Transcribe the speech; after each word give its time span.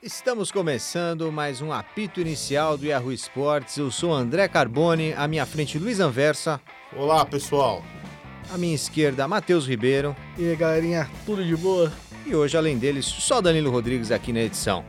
Estamos 0.00 0.52
começando 0.52 1.32
mais 1.32 1.60
um 1.60 1.72
apito 1.72 2.20
inicial 2.20 2.78
do 2.78 2.86
Yahoo 2.86 3.10
Esportes. 3.10 3.76
Eu 3.78 3.90
sou 3.90 4.14
André 4.14 4.46
Carbone, 4.46 5.12
à 5.14 5.26
minha 5.26 5.44
frente 5.44 5.76
Luiz 5.76 5.98
Anversa. 5.98 6.60
Olá, 6.96 7.26
pessoal. 7.26 7.82
À 8.48 8.56
minha 8.56 8.76
esquerda, 8.76 9.26
Matheus 9.26 9.66
Ribeiro. 9.66 10.14
E 10.38 10.48
aí, 10.48 10.54
galerinha, 10.54 11.10
tudo 11.26 11.44
de 11.44 11.56
boa? 11.56 11.92
E 12.24 12.32
hoje, 12.32 12.56
além 12.56 12.78
deles, 12.78 13.06
só 13.06 13.40
Danilo 13.40 13.72
Rodrigues 13.72 14.12
aqui 14.12 14.32
na 14.32 14.42
edição. 14.42 14.84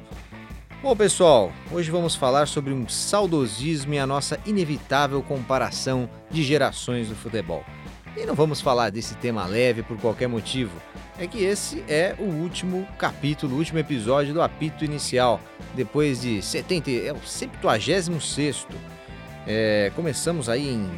Bom, 0.83 0.95
pessoal, 0.95 1.51
hoje 1.71 1.89
vamos 1.89 2.15
falar 2.15 2.47
sobre 2.47 2.71
um 2.71 2.87
saudosismo 2.87 3.95
e 3.95 3.99
a 3.99 4.05
nossa 4.05 4.39
inevitável 4.45 5.23
comparação 5.23 6.07
de 6.29 6.43
gerações 6.43 7.09
do 7.09 7.15
futebol. 7.15 7.65
E 8.15 8.27
não 8.27 8.35
vamos 8.35 8.61
falar 8.61 8.91
desse 8.91 9.15
tema 9.15 9.47
leve 9.47 9.81
por 9.81 9.97
qualquer 9.97 10.27
motivo. 10.27 10.79
É 11.19 11.27
que 11.27 11.43
esse 11.43 11.83
é 11.87 12.15
o 12.17 12.23
último 12.23 12.87
capítulo, 12.97 13.55
o 13.55 13.57
último 13.57 13.77
episódio 13.77 14.33
do 14.33 14.41
apito 14.41 14.85
inicial, 14.85 15.41
depois 15.75 16.21
de 16.21 16.41
70, 16.41 16.89
é 16.89 17.11
o 17.11 17.19
76 17.21 18.65
é, 19.45 19.91
começamos 19.95 20.47
aí 20.47 20.69
em 20.69 20.89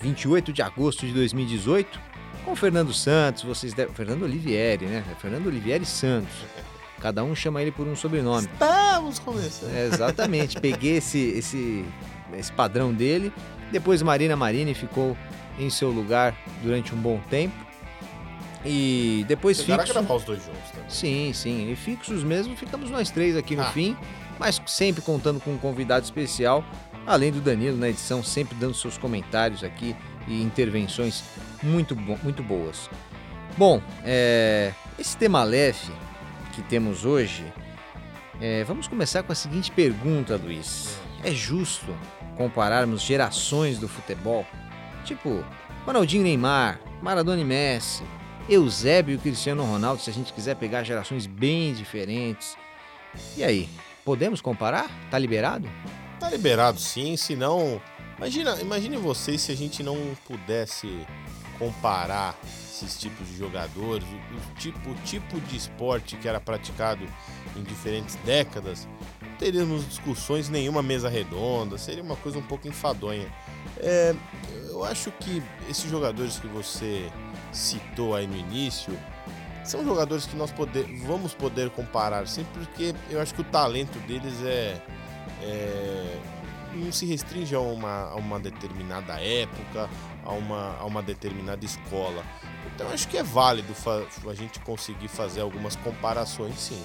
28 0.00 0.52
de 0.52 0.60
agosto 0.60 1.06
de 1.06 1.12
2018 1.12 2.00
com 2.44 2.56
Fernando 2.56 2.92
Santos, 2.92 3.42
vocês 3.42 3.72
devem, 3.72 3.94
Fernando 3.94 4.22
Olivieri, 4.22 4.84
né? 4.86 5.04
Fernando 5.18 5.46
Olivieri 5.46 5.86
Santos. 5.86 6.44
Cada 7.00 7.22
um 7.24 7.34
chama 7.34 7.62
ele 7.62 7.70
por 7.70 7.86
um 7.86 7.96
sobrenome. 7.96 8.48
Estamos 8.52 9.18
começando. 9.18 9.74
É, 9.74 9.86
exatamente. 9.86 10.60
Peguei 10.60 10.96
esse, 10.96 11.18
esse, 11.18 11.84
esse 12.36 12.52
padrão 12.52 12.92
dele. 12.92 13.32
Depois 13.70 14.02
Marina 14.02 14.36
Marini 14.36 14.74
ficou 14.74 15.16
em 15.58 15.70
seu 15.70 15.90
lugar 15.90 16.36
durante 16.62 16.94
um 16.94 16.98
bom 16.98 17.18
tempo. 17.30 17.69
E 18.64 19.24
depois 19.26 19.56
Chegaram 19.58 19.82
fixo. 19.84 19.94
gravar 19.98 20.14
os 20.14 20.24
dois 20.24 20.44
juntos 20.44 20.70
também. 20.70 20.90
Sim, 20.90 21.32
sim. 21.32 21.70
E 21.72 21.76
fixos 21.76 22.22
mesmo, 22.22 22.54
ficamos 22.56 22.90
nós 22.90 23.10
três 23.10 23.36
aqui 23.36 23.56
no 23.56 23.62
Ah. 23.62 23.72
fim, 23.72 23.96
mas 24.38 24.60
sempre 24.66 25.00
contando 25.02 25.40
com 25.40 25.52
um 25.52 25.58
convidado 25.58 26.04
especial, 26.04 26.62
além 27.06 27.32
do 27.32 27.40
Danilo 27.40 27.76
na 27.78 27.88
edição, 27.88 28.22
sempre 28.22 28.54
dando 28.56 28.74
seus 28.74 28.98
comentários 28.98 29.64
aqui 29.64 29.96
e 30.28 30.42
intervenções 30.42 31.24
muito, 31.62 31.94
bo- 31.94 32.18
muito 32.22 32.42
boas. 32.42 32.90
Bom, 33.56 33.82
é, 34.04 34.72
esse 34.98 35.16
tema 35.16 35.42
leve 35.42 35.90
que 36.52 36.60
temos 36.62 37.04
hoje, 37.06 37.44
é, 38.40 38.62
vamos 38.64 38.86
começar 38.86 39.22
com 39.22 39.32
a 39.32 39.34
seguinte 39.34 39.70
pergunta, 39.70 40.36
Luiz. 40.36 40.98
É 41.24 41.30
justo 41.32 41.94
compararmos 42.36 43.00
gerações 43.02 43.78
do 43.78 43.88
futebol? 43.88 44.46
Tipo, 45.04 45.42
Ronaldinho 45.86 46.20
e 46.22 46.24
Neymar, 46.24 46.78
Maradona 47.02 47.40
e 47.40 47.44
Messi, 47.44 48.02
Eusébio 48.50 49.14
e 49.14 49.18
Cristiano 49.18 49.64
Ronaldo, 49.64 50.02
se 50.02 50.10
a 50.10 50.12
gente 50.12 50.32
quiser 50.32 50.56
pegar 50.56 50.82
gerações 50.82 51.24
bem 51.24 51.72
diferentes. 51.72 52.56
E 53.36 53.44
aí, 53.44 53.68
podemos 54.04 54.40
comparar? 54.40 54.90
Tá 55.08 55.16
liberado? 55.16 55.70
Tá 56.18 56.28
liberado 56.28 56.80
sim, 56.80 57.16
senão. 57.16 57.80
Imagina, 58.18 58.60
imagine 58.60 58.96
vocês 58.96 59.40
se 59.40 59.52
a 59.52 59.56
gente 59.56 59.84
não 59.84 59.96
pudesse 60.26 61.06
comparar 61.60 62.36
esses 62.44 62.98
tipos 62.98 63.28
de 63.28 63.36
jogadores, 63.36 64.04
o, 64.04 64.54
tipo, 64.58 64.90
o 64.90 64.94
tipo 65.04 65.40
de 65.42 65.56
esporte 65.56 66.16
que 66.16 66.26
era 66.26 66.40
praticado 66.40 67.06
em 67.56 67.62
diferentes 67.62 68.16
décadas. 68.24 68.88
Não 69.22 69.36
teríamos 69.36 69.88
discussões, 69.88 70.48
nenhuma 70.48 70.82
mesa 70.82 71.08
redonda, 71.08 71.78
seria 71.78 72.02
uma 72.02 72.16
coisa 72.16 72.38
um 72.38 72.42
pouco 72.42 72.66
enfadonha. 72.66 73.32
É, 73.78 74.12
eu 74.68 74.84
acho 74.84 75.12
que 75.12 75.40
esses 75.68 75.88
jogadores 75.88 76.38
que 76.38 76.48
você 76.48 77.08
citou 77.52 78.14
aí 78.14 78.26
no 78.26 78.36
início 78.36 78.96
são 79.64 79.84
jogadores 79.84 80.26
que 80.26 80.36
nós 80.36 80.50
poder, 80.50 80.84
vamos 81.04 81.34
poder 81.34 81.70
comparar 81.70 82.26
sim, 82.26 82.44
porque 82.52 82.94
eu 83.08 83.20
acho 83.20 83.34
que 83.34 83.40
o 83.40 83.44
talento 83.44 83.98
deles 84.00 84.42
é, 84.42 84.80
é, 85.42 86.18
não 86.74 86.90
se 86.90 87.06
restringe 87.06 87.54
a 87.54 87.60
uma, 87.60 88.10
a 88.10 88.14
uma 88.16 88.40
determinada 88.40 89.20
época, 89.20 89.88
a 90.24 90.32
uma, 90.32 90.76
a 90.78 90.84
uma 90.84 91.02
determinada 91.02 91.64
escola. 91.64 92.24
Então 92.74 92.88
acho 92.88 93.06
que 93.08 93.18
é 93.18 93.22
válido 93.22 93.74
a 94.28 94.34
gente 94.34 94.58
conseguir 94.60 95.08
fazer 95.08 95.40
algumas 95.40 95.76
comparações 95.76 96.58
sim. 96.58 96.82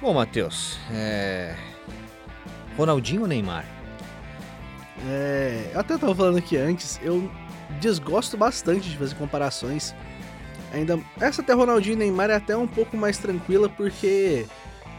Bom, 0.00 0.14
Matheus, 0.14 0.78
é... 0.90 1.56
Ronaldinho 2.76 3.22
ou 3.22 3.28
Neymar? 3.28 3.66
É, 5.06 5.72
eu 5.74 5.80
até 5.80 5.98
tava 5.98 6.14
falando 6.14 6.38
aqui 6.38 6.56
antes, 6.56 6.98
eu 7.02 7.30
desgosto 7.78 8.36
bastante 8.36 8.88
de 8.88 8.96
fazer 8.96 9.14
comparações. 9.14 9.94
Ainda 10.72 10.98
essa 11.20 11.42
até 11.42 11.52
Ronaldinho 11.52 11.94
e 11.94 11.96
Neymar 11.96 12.30
é 12.30 12.36
até 12.36 12.56
um 12.56 12.66
pouco 12.66 12.96
mais 12.96 13.18
tranquila 13.18 13.68
porque 13.68 14.46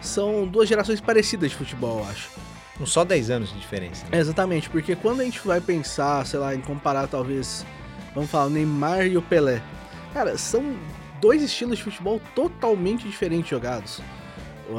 são 0.02 0.46
duas 0.48 0.68
gerações 0.68 1.00
parecidas 1.00 1.52
de 1.52 1.58
futebol, 1.58 2.00
eu 2.00 2.06
acho. 2.10 2.30
Com 2.78 2.86
só 2.86 3.06
10 3.06 3.30
anos 3.30 3.54
de 3.54 3.60
diferença. 3.60 4.04
né? 4.06 4.18
É, 4.18 4.20
exatamente, 4.20 4.70
porque 4.70 4.96
quando 4.96 5.22
a 5.22 5.24
gente 5.24 5.40
vai 5.46 5.62
pensar, 5.62 6.26
sei 6.26 6.40
lá, 6.40 6.56
em 6.56 6.62
comparar 6.62 7.08
talvez, 7.08 7.66
vamos 8.14 8.30
falar, 8.30 8.46
o 8.46 8.50
Neymar 8.50 9.06
e 9.06 9.18
o 9.18 9.22
Pelé. 9.22 9.62
Cara, 10.14 10.38
são 10.38 10.76
dois 11.22 11.42
estilos 11.44 11.78
de 11.78 11.84
futebol 11.84 12.20
totalmente 12.36 13.08
diferentes 13.08 13.50
jogados. 13.50 14.02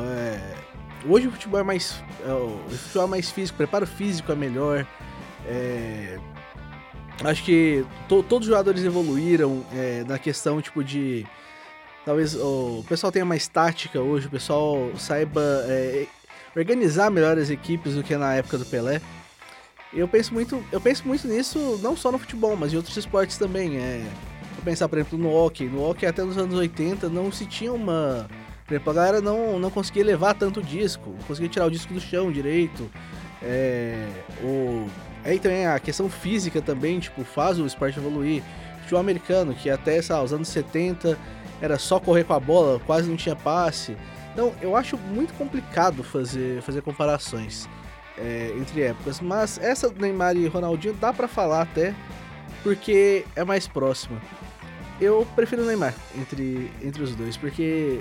É, 0.04 0.54
hoje 1.06 1.28
o 1.28 1.30
futebol 1.30 1.60
é 1.60 1.62
mais. 1.62 2.02
é, 2.26 2.32
o 2.32 2.58
futebol 2.70 3.04
é 3.04 3.10
mais 3.10 3.30
físico, 3.30 3.54
o 3.54 3.58
preparo 3.58 3.86
físico 3.86 4.32
é 4.32 4.34
melhor. 4.34 4.86
é, 5.46 6.18
acho 7.24 7.44
que 7.44 7.84
to- 8.08 8.22
todos 8.22 8.46
os 8.48 8.50
jogadores 8.50 8.84
evoluíram 8.84 9.64
é, 9.72 10.04
na 10.06 10.18
questão 10.18 10.60
tipo 10.60 10.82
de. 10.82 11.26
Talvez 12.04 12.34
o 12.34 12.84
pessoal 12.88 13.12
tenha 13.12 13.24
mais 13.24 13.46
tática 13.46 14.00
hoje, 14.00 14.26
o 14.26 14.30
pessoal 14.30 14.90
saiba 14.96 15.40
é, 15.68 16.06
organizar 16.56 17.10
melhor 17.10 17.38
as 17.38 17.48
equipes 17.48 17.94
do 17.94 18.02
que 18.02 18.16
na 18.16 18.34
época 18.34 18.58
do 18.58 18.66
Pelé. 18.66 19.00
Eu 19.92 20.08
penso 20.08 20.32
muito, 20.34 20.64
eu 20.72 20.80
penso 20.80 21.06
muito 21.06 21.28
nisso 21.28 21.78
não 21.82 21.96
só 21.96 22.10
no 22.10 22.18
futebol, 22.18 22.56
mas 22.56 22.72
em 22.72 22.76
outros 22.76 22.96
esportes 22.96 23.36
também. 23.36 23.76
É, 23.76 24.04
vou 24.54 24.64
pensar, 24.64 24.88
por 24.88 24.98
exemplo, 24.98 25.16
no 25.18 25.30
hockey. 25.32 25.66
No 25.66 25.88
hockey 25.88 26.06
até 26.06 26.22
nos 26.24 26.36
anos 26.38 26.54
80 26.56 27.08
não 27.08 27.30
se 27.30 27.46
tinha 27.46 27.72
uma. 27.72 28.26
Por 28.66 28.74
exemplo, 28.74 28.90
a 28.90 28.94
galera 28.94 29.20
não, 29.20 29.58
não 29.60 29.70
conseguia 29.70 30.04
levar 30.04 30.34
tanto 30.34 30.62
disco, 30.62 31.10
não 31.10 31.24
conseguia 31.26 31.48
tirar 31.50 31.66
o 31.66 31.70
disco 31.70 31.92
do 31.92 32.00
chão 32.00 32.32
direito. 32.32 32.90
É, 33.42 34.08
o, 34.42 34.86
aí 35.24 35.38
também 35.38 35.66
a 35.66 35.78
questão 35.78 36.08
física 36.08 36.60
também, 36.60 36.98
tipo, 36.98 37.24
faz 37.24 37.58
o 37.58 37.66
esporte 37.66 37.98
evoluir. 37.98 38.42
Futebol 38.80 39.00
americano, 39.00 39.54
que 39.54 39.70
até 39.70 40.02
sei 40.02 40.16
os 40.16 40.32
anos 40.32 40.48
70 40.48 41.16
era 41.60 41.78
só 41.78 42.00
correr 42.00 42.24
com 42.24 42.32
a 42.32 42.40
bola, 42.40 42.80
quase 42.80 43.08
não 43.08 43.16
tinha 43.16 43.36
passe. 43.36 43.96
Então, 44.32 44.52
eu 44.60 44.74
acho 44.74 44.96
muito 44.98 45.32
complicado 45.34 46.02
fazer, 46.02 46.60
fazer 46.62 46.82
comparações 46.82 47.68
é, 48.18 48.52
entre 48.56 48.82
épocas, 48.82 49.20
mas 49.20 49.58
essa 49.58 49.88
do 49.88 50.00
Neymar 50.00 50.36
e 50.36 50.46
Ronaldinho 50.46 50.94
dá 50.94 51.12
pra 51.12 51.28
falar 51.28 51.62
até, 51.62 51.94
porque 52.62 53.24
é 53.36 53.44
mais 53.44 53.68
próxima. 53.68 54.20
Eu 55.00 55.26
prefiro 55.34 55.62
o 55.62 55.66
Neymar 55.66 55.94
entre, 56.18 56.70
entre 56.82 57.02
os 57.02 57.14
dois, 57.14 57.36
porque 57.36 58.00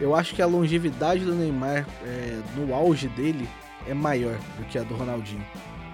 eu 0.00 0.14
acho 0.14 0.34
que 0.34 0.42
a 0.42 0.46
longevidade 0.46 1.24
do 1.24 1.34
Neymar 1.34 1.86
é, 2.04 2.40
no 2.56 2.74
auge 2.74 3.08
dele 3.08 3.48
é 3.86 3.94
maior 3.94 4.36
do 4.56 4.64
que 4.64 4.78
a 4.78 4.82
do 4.82 4.94
Ronaldinho. 4.94 5.44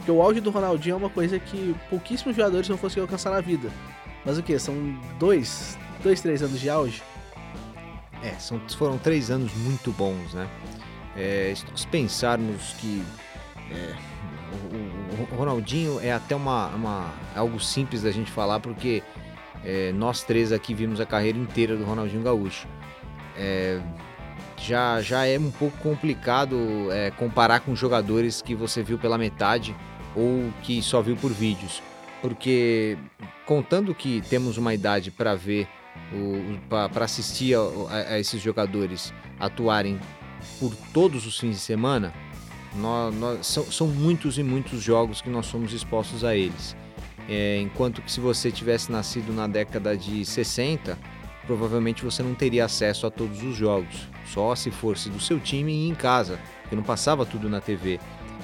Porque 0.04 0.12
o 0.12 0.20
auge 0.20 0.38
do 0.38 0.50
Ronaldinho 0.50 0.92
é 0.92 0.96
uma 0.98 1.08
coisa 1.08 1.38
que 1.38 1.74
pouquíssimos 1.88 2.36
jogadores 2.36 2.68
vão 2.68 2.76
conseguir 2.76 3.00
alcançar 3.00 3.30
na 3.30 3.40
vida. 3.40 3.70
Mas 4.22 4.36
o 4.36 4.42
que? 4.42 4.58
São 4.58 4.74
dois, 5.18 5.78
dois, 6.02 6.20
três 6.20 6.42
anos 6.42 6.60
de 6.60 6.68
auge? 6.68 7.02
É, 8.22 8.32
são, 8.32 8.60
foram 8.76 8.98
três 8.98 9.30
anos 9.30 9.50
muito 9.54 9.90
bons, 9.92 10.34
né? 10.34 10.46
É, 11.16 11.54
se 11.74 11.86
pensarmos 11.86 12.74
que 12.78 13.02
é, 13.70 13.94
o, 14.52 15.22
o- 15.22 15.28
o 15.32 15.36
Ronaldinho 15.38 15.98
é 16.02 16.12
até 16.12 16.36
uma, 16.36 16.66
uma- 16.68 17.10
algo 17.34 17.58
simples 17.58 18.02
da 18.02 18.10
gente 18.10 18.30
falar, 18.30 18.60
porque 18.60 19.02
é, 19.64 19.90
nós 19.92 20.22
três 20.22 20.52
aqui 20.52 20.74
vimos 20.74 21.00
a 21.00 21.06
carreira 21.06 21.38
inteira 21.38 21.76
do 21.78 21.84
Ronaldinho 21.84 22.22
Gaúcho. 22.22 22.68
É, 23.38 23.80
já, 24.58 25.00
já 25.00 25.24
é 25.26 25.38
um 25.38 25.50
pouco 25.50 25.78
complicado 25.78 26.58
é, 26.92 27.10
comparar 27.12 27.60
com 27.60 27.74
jogadores 27.74 28.42
que 28.42 28.54
você 28.54 28.82
viu 28.82 28.98
pela 28.98 29.16
metade 29.16 29.74
ou 30.14 30.50
que 30.62 30.82
só 30.82 31.00
viu 31.02 31.16
por 31.16 31.32
vídeos. 31.32 31.82
Porque 32.22 32.96
contando 33.46 33.94
que 33.94 34.22
temos 34.30 34.56
uma 34.56 34.72
idade 34.72 35.10
para 35.10 35.34
ver 35.34 35.68
para 36.68 37.04
assistir 37.04 37.54
a, 37.54 37.60
a- 38.14 38.18
esses 38.18 38.40
jogadores 38.42 39.12
atuarem 39.38 39.98
por 40.58 40.74
todos 40.92 41.26
os 41.26 41.38
fins 41.38 41.52
de 41.56 41.60
semana, 41.60 42.12
nó- 42.74 43.10
nó- 43.10 43.42
são, 43.42 43.64
são 43.70 43.86
muitos 43.86 44.38
e 44.38 44.42
muitos 44.42 44.82
jogos 44.82 45.20
que 45.20 45.30
nós 45.30 45.46
somos 45.46 45.72
expostos 45.72 46.24
a 46.24 46.34
eles. 46.34 46.76
É, 47.28 47.60
enquanto 47.60 48.02
que 48.02 48.10
se 48.12 48.20
você 48.20 48.50
tivesse 48.50 48.90
nascido 48.92 49.32
na 49.32 49.46
década 49.46 49.96
de 49.96 50.24
60, 50.24 50.98
provavelmente 51.46 52.04
você 52.04 52.22
não 52.22 52.34
teria 52.34 52.64
acesso 52.66 53.06
a 53.06 53.10
todos 53.10 53.42
os 53.42 53.56
jogos, 53.56 54.08
só 54.26 54.54
se 54.54 54.70
fosse 54.70 55.08
do 55.08 55.20
seu 55.20 55.38
time 55.40 55.72
e 55.72 55.88
em 55.88 55.94
casa, 55.94 56.38
porque 56.62 56.76
não 56.76 56.82
passava 56.82 57.24
tudo 57.24 57.48
na 57.48 57.60
TV. 57.60 57.98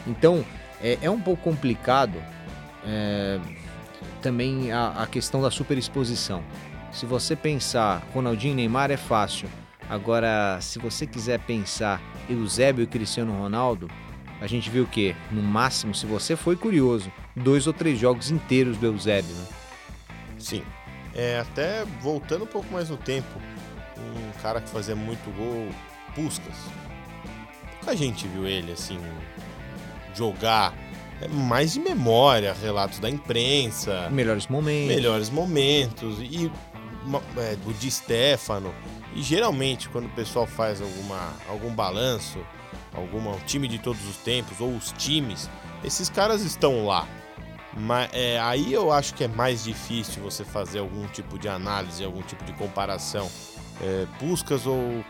Então 0.07 0.45
é, 0.83 0.99
é 1.03 1.11
um 1.11 1.21
pouco 1.21 1.43
complicado 1.43 2.23
é, 2.85 3.39
também 4.23 4.73
a, 4.73 5.03
a 5.03 5.07
questão 5.07 5.41
da 5.43 5.51
superexposição. 5.51 6.43
Se 6.93 7.07
você 7.07 7.37
pensar 7.37 8.03
Ronaldinho 8.13 8.53
e 8.53 8.57
Neymar 8.57 8.91
é 8.91 8.97
fácil, 8.97 9.49
Agora, 9.91 10.57
se 10.61 10.79
você 10.79 11.05
quiser 11.05 11.41
pensar 11.41 12.01
Eusébio 12.29 12.85
e 12.85 12.87
Cristiano 12.87 13.37
Ronaldo, 13.37 13.91
a 14.41 14.47
gente 14.47 14.71
viu 14.71 14.85
o 14.85 14.87
quê? 14.87 15.17
No 15.33 15.43
máximo, 15.43 15.93
se 15.97 16.07
você 16.07 16.37
foi 16.37 16.55
curioso, 16.55 17.13
dois 17.35 17.67
ou 17.67 17.73
três 17.73 17.99
jogos 17.99 18.31
inteiros 18.31 18.77
do 18.77 18.87
Eusébio, 18.87 19.35
né? 19.35 19.47
Sim. 20.39 20.63
É, 21.13 21.41
até 21.41 21.85
voltando 22.01 22.45
um 22.45 22.47
pouco 22.47 22.73
mais 22.73 22.89
no 22.89 22.97
tempo, 22.97 23.27
um 23.99 24.41
cara 24.41 24.61
que 24.61 24.71
fazia 24.71 24.95
muito 24.95 25.29
gol, 25.37 25.69
Puskas. 26.15 26.55
Pouca 27.81 27.97
gente 27.97 28.29
viu 28.29 28.47
ele 28.47 28.71
assim 28.71 28.97
jogar. 30.15 30.75
É 31.21 31.29
mais 31.29 31.75
de 31.75 31.81
memória, 31.81 32.55
relatos 32.55 32.99
da 32.99 33.11
imprensa. 33.11 34.09
Melhores 34.11 34.47
momentos. 34.47 34.97
Melhores 34.97 35.31
momentos. 35.31 36.19
E 36.21 36.51
é, 37.37 37.57
do 37.57 37.73
Di 37.75 37.91
Stefano. 37.91 38.75
E 39.15 39.23
geralmente, 39.23 39.89
quando 39.89 40.07
o 40.07 40.11
pessoal 40.11 40.47
faz 40.47 40.81
alguma, 40.81 41.33
algum 41.49 41.75
balanço, 41.75 42.39
algum 42.95 43.37
time 43.41 43.69
de 43.69 43.79
todos 43.79 44.07
os 44.09 44.17
tempos, 44.17 44.61
ou 44.61 44.75
os 44.75 44.93
times, 44.93 45.51
esses 45.85 46.09
caras 46.09 46.43
estão 46.43 46.87
lá. 46.87 47.07
Mas 47.77 48.11
é, 48.13 48.39
aí 48.41 48.73
eu 48.73 48.93
acho 48.93 49.15
que 49.15 49.25
é 49.25 49.29
mais 49.29 49.65
difícil 49.65 50.23
você 50.23 50.45
fazer 50.45 50.81
algum 50.81 51.07
tipo 51.07 51.39
de 51.39 51.49
análise, 51.49 52.05
algum 52.05 52.23
tipo 52.23 52.45
de 52.45 52.53
comparação. 52.55 53.31
É, 53.81 54.07
Puskas 54.19 54.67
ou 54.67 55.05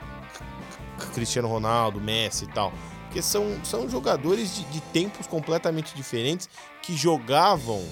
Cristiano 1.14 1.48
Ronaldo, 1.48 2.00
Messi 2.00 2.44
e 2.44 2.48
tal. 2.48 2.72
Porque 3.10 3.22
são, 3.22 3.58
são 3.64 3.88
jogadores 3.90 4.54
de, 4.54 4.64
de 4.66 4.80
tempos 4.80 5.26
completamente 5.26 5.92
diferentes 5.96 6.48
que 6.80 6.96
jogavam 6.96 7.84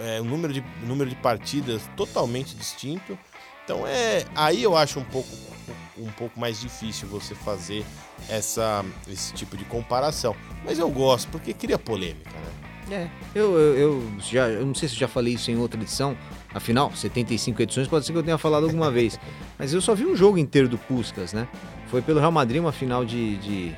é, 0.00 0.20
um 0.20 0.24
número 0.24 0.52
de, 0.52 0.62
número 0.82 1.08
de 1.08 1.16
partidas 1.16 1.88
totalmente 1.96 2.54
distinto. 2.54 3.18
Então 3.64 3.86
é 3.86 4.26
aí 4.34 4.62
eu 4.62 4.76
acho 4.76 5.00
um 5.00 5.04
pouco, 5.04 5.30
um 5.96 6.10
pouco 6.10 6.38
mais 6.38 6.60
difícil 6.60 7.08
você 7.08 7.34
fazer 7.34 7.86
essa, 8.28 8.84
esse 9.08 9.32
tipo 9.32 9.56
de 9.56 9.64
comparação. 9.64 10.36
Mas 10.62 10.78
eu 10.78 10.90
gosto, 10.90 11.30
porque 11.30 11.54
cria 11.54 11.78
polêmica, 11.78 12.30
né? 12.30 12.64
É, 12.90 13.08
eu, 13.34 13.58
eu, 13.58 13.76
eu, 13.78 14.12
já, 14.20 14.46
eu 14.46 14.66
não 14.66 14.74
sei 14.74 14.90
se 14.90 14.94
já 14.94 15.08
falei 15.08 15.32
isso 15.32 15.50
em 15.50 15.56
outra 15.56 15.80
edição, 15.80 16.14
afinal, 16.52 16.94
75 16.94 17.62
edições, 17.62 17.88
pode 17.88 18.04
ser 18.04 18.12
que 18.12 18.18
eu 18.18 18.22
tenha 18.22 18.36
falado 18.36 18.64
alguma 18.64 18.90
vez. 18.90 19.18
Mas 19.58 19.72
eu 19.72 19.80
só 19.80 19.94
vi 19.94 20.04
um 20.04 20.14
jogo 20.14 20.36
inteiro 20.36 20.68
do 20.68 20.76
Puskas, 20.76 21.32
né? 21.32 21.48
Foi 21.86 22.02
pelo 22.02 22.20
Real 22.20 22.30
Madrid, 22.30 22.60
uma 22.60 22.72
final 22.72 23.02
de, 23.02 23.38
de 23.38 23.74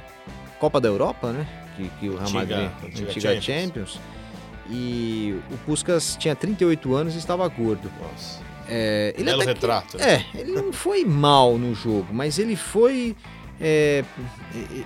Copa 0.58 0.80
da 0.80 0.88
Europa, 0.88 1.32
né? 1.32 1.46
Que, 1.76 1.88
que 2.00 2.08
o 2.08 2.16
Real 2.16 2.30
Madrid, 2.30 2.70
antiga, 2.84 3.10
antiga 3.10 3.40
Champions. 3.40 3.44
Champions. 3.44 4.00
E 4.68 5.38
o 5.50 5.56
Puskas 5.58 6.16
tinha 6.18 6.34
38 6.34 6.94
anos 6.94 7.14
e 7.14 7.18
estava 7.18 7.46
gordo. 7.48 7.90
Nossa. 8.00 8.40
É, 8.68 9.14
ele 9.16 9.24
Belo 9.24 9.42
retrato. 9.42 9.96
Que, 9.96 10.04
né? 10.04 10.26
É, 10.34 10.40
ele 10.40 10.52
não 10.52 10.72
foi 10.72 11.04
mal 11.04 11.56
no 11.56 11.74
jogo, 11.74 12.08
mas 12.12 12.38
ele 12.38 12.56
foi. 12.56 13.14
É, 13.60 14.04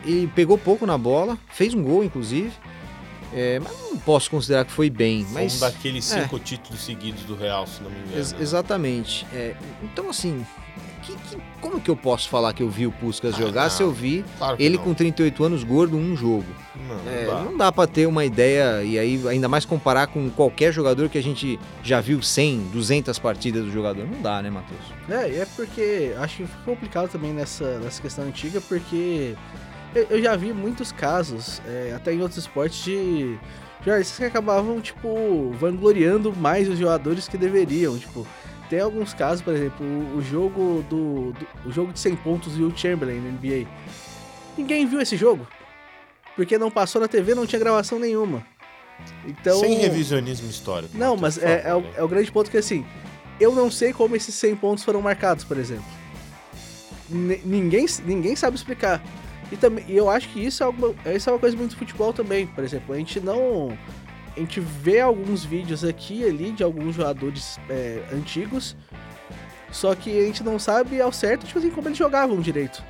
ele 0.05 0.31
pegou 0.35 0.57
pouco 0.59 0.87
na 0.87 0.99
bola, 0.99 1.39
fez 1.51 1.75
um 1.75 1.83
gol, 1.83 2.05
inclusive. 2.05 2.53
É, 3.33 3.61
mas 3.61 3.73
não 3.79 3.97
posso 3.99 4.31
considerar 4.31 4.65
que 4.65 4.73
foi 4.73 4.91
bem. 4.91 5.25
Foi 5.25 5.43
mas, 5.43 5.57
um 5.57 5.61
daqueles 5.61 6.13
é. 6.13 6.23
cinco 6.23 6.37
é. 6.37 6.41
títulos 6.41 6.81
seguidos 6.81 7.23
do 7.23 7.37
Real, 7.37 7.67
se 7.67 7.81
não 7.81 7.91
me 7.91 7.99
engano. 8.01 8.19
Ex 8.19 8.33
né? 8.33 8.39
exatamente. 8.41 9.27
É, 9.33 9.55
então, 9.83 10.11
assim, 10.11 10.45
que, 11.17 11.37
que, 11.37 11.43
como 11.61 11.81
que 11.81 11.91
eu 11.91 11.97
posso 11.97 12.29
falar 12.29 12.53
que 12.53 12.63
eu 12.63 12.69
vi 12.69 12.87
o 12.87 12.93
Puskas 12.93 13.35
ah, 13.35 13.39
jogar 13.39 13.63
não. 13.65 13.71
se 13.71 13.83
eu 13.83 13.91
vi 13.91 14.25
claro 14.39 14.57
ele 14.59 14.77
não. 14.77 14.85
com 14.85 14.95
38 14.95 15.45
anos 15.45 15.65
gordo 15.65 15.97
um 15.97 16.17
jogo? 16.17 16.47
Não, 16.89 17.13
é, 17.13 17.27
não 17.27 17.57
dá, 17.57 17.65
dá 17.67 17.73
para 17.73 17.87
ter 17.87 18.07
uma 18.07 18.25
ideia 18.25 18.83
e 18.83 18.99
aí 18.99 19.29
ainda 19.29 19.49
mais 19.49 19.65
comparar 19.65 20.07
com 20.07 20.31
qualquer 20.31 20.73
jogador 20.73 21.09
que 21.09 21.19
a 21.19 21.23
gente 21.23 21.59
já 21.83 22.01
viu 22.01 22.23
100, 22.23 22.69
200 22.73 23.19
partidas 23.19 23.65
do 23.65 23.73
jogador. 23.73 24.07
Não 24.07 24.21
dá, 24.23 24.41
né, 24.43 24.51
Matheus? 24.51 24.81
É, 25.09 25.41
é 25.41 25.47
porque 25.57 26.15
acho 26.19 26.39
que 26.39 26.47
foi 26.47 26.75
complicado 26.75 27.11
também 27.11 27.33
nessa, 27.33 27.79
nessa 27.79 28.01
questão 28.01 28.25
antiga, 28.25 28.61
porque 28.61 29.35
eu, 29.95 30.07
eu 30.11 30.23
já 30.23 30.37
vi 30.37 30.53
muitos 30.53 30.93
casos, 30.93 31.61
é, 31.67 31.93
até 31.95 32.13
em 32.13 32.21
outros 32.21 32.39
esportes, 32.39 32.85
de 32.85 33.39
jornalistas 33.85 34.19
que 34.19 34.25
acabavam, 34.25 34.81
tipo, 34.81 35.51
vangloriando 35.59 36.35
mais 36.37 36.69
os 36.69 36.79
jogadores 36.79 37.27
que 37.27 37.37
deveriam, 37.37 37.99
tipo 37.99 38.27
tem 38.71 38.79
alguns 38.79 39.13
casos, 39.13 39.43
por 39.43 39.53
exemplo, 39.53 39.85
o, 40.17 40.23
jogo 40.23 40.85
do, 40.89 41.33
do, 41.33 41.47
o 41.67 41.73
jogo 41.73 41.93
de 41.93 41.99
100 41.99 42.17
pontos 42.17 42.55
do 42.55 42.63
Will 42.63 42.77
Chamberlain 42.77 43.21
na 43.21 43.31
NBA. 43.33 43.69
Ninguém 44.57 44.87
viu 44.87 45.01
esse 45.01 45.17
jogo. 45.17 45.47
Porque 46.37 46.57
não 46.57 46.71
passou 46.71 47.01
na 47.01 47.09
TV, 47.09 47.35
não 47.35 47.47
tinha 47.47 47.59
gravação 47.59 47.99
nenhuma. 47.99 48.47
Então, 49.27 49.59
Sem 49.59 49.77
revisionismo 49.77 50.49
histórico. 50.49 50.97
Não, 50.97 51.17
mas 51.17 51.37
é, 51.37 51.65
é, 51.67 51.75
o, 51.75 51.85
é 51.97 52.03
o 52.03 52.09
grande 52.09 52.31
ponto 52.31 52.49
que 52.49 52.57
assim, 52.57 52.87
eu 53.41 53.53
não 53.53 53.71
sei 53.73 53.93
como 53.93 54.15
esses 54.15 54.35
100 54.37 54.57
pontos 54.57 54.85
foram 54.85 55.03
marcados, 55.03 55.45
por 55.45 55.59
exemplo. 55.59 55.85
N 57.11 57.41
ninguém, 57.45 57.87
ninguém 58.05 58.37
sabe 58.37 58.57
explicar. 58.57 59.03
E 59.51 59.57
também, 59.57 59.85
e 59.89 59.97
eu 59.97 60.09
acho 60.09 60.29
que 60.29 60.39
isso 60.39 60.63
é, 60.63 60.67
alguma, 60.67 60.95
isso 61.13 61.29
é 61.29 61.33
uma 61.33 61.41
coisa 61.41 61.57
muito 61.57 61.73
do 61.73 61.77
futebol 61.77 62.13
também. 62.13 62.47
Por 62.47 62.63
exemplo, 62.63 62.95
a 62.95 62.99
gente 62.99 63.19
não 63.19 63.77
a 64.37 64.41
gente 64.41 64.61
vê 64.61 65.01
alguns 65.01 65.45
vídeos 65.45 65.85
aqui 65.85 66.21
e 66.21 66.25
ali 66.25 66.53
de 66.53 66.63
alguns 66.63 66.95
jogadores 66.95 67.59
é, 67.69 68.03
antigos, 68.13 68.77
só 69.71 69.95
que 69.95 70.19
a 70.19 70.25
gente 70.25 70.43
não 70.43 70.59
sabe 70.59 71.01
ao 71.01 71.13
certo, 71.13 71.47
tipo 71.47 71.59
assim, 71.59 71.71
como 71.71 71.89
eles 71.89 71.99
jogavam 71.99 72.41
direito. 72.41 72.83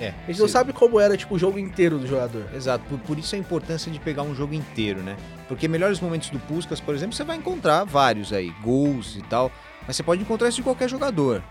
É, 0.00 0.08
a 0.08 0.26
gente 0.26 0.36
sim. 0.36 0.42
não 0.42 0.48
sabe 0.48 0.72
como 0.72 1.00
era, 1.00 1.16
tipo, 1.16 1.34
o 1.34 1.38
jogo 1.38 1.58
inteiro 1.58 1.98
do 1.98 2.06
jogador. 2.06 2.48
Exato, 2.54 2.84
por, 2.88 2.98
por, 3.00 3.18
isso 3.18 3.34
a 3.34 3.38
importância 3.38 3.90
de 3.90 3.98
pegar 3.98 4.22
um 4.22 4.34
jogo 4.34 4.54
inteiro, 4.54 5.00
né? 5.00 5.16
Porque 5.48 5.66
melhores 5.66 6.00
momentos 6.00 6.30
do 6.30 6.38
Puskas, 6.38 6.80
por 6.80 6.94
exemplo, 6.94 7.16
você 7.16 7.24
vai 7.24 7.36
encontrar 7.36 7.84
vários 7.84 8.32
aí, 8.32 8.50
gols 8.62 9.16
e 9.16 9.22
tal, 9.22 9.50
mas 9.86 9.96
você 9.96 10.02
pode 10.02 10.22
encontrar 10.22 10.48
isso 10.48 10.58
de 10.58 10.62
qualquer 10.62 10.88
jogador. 10.88 11.42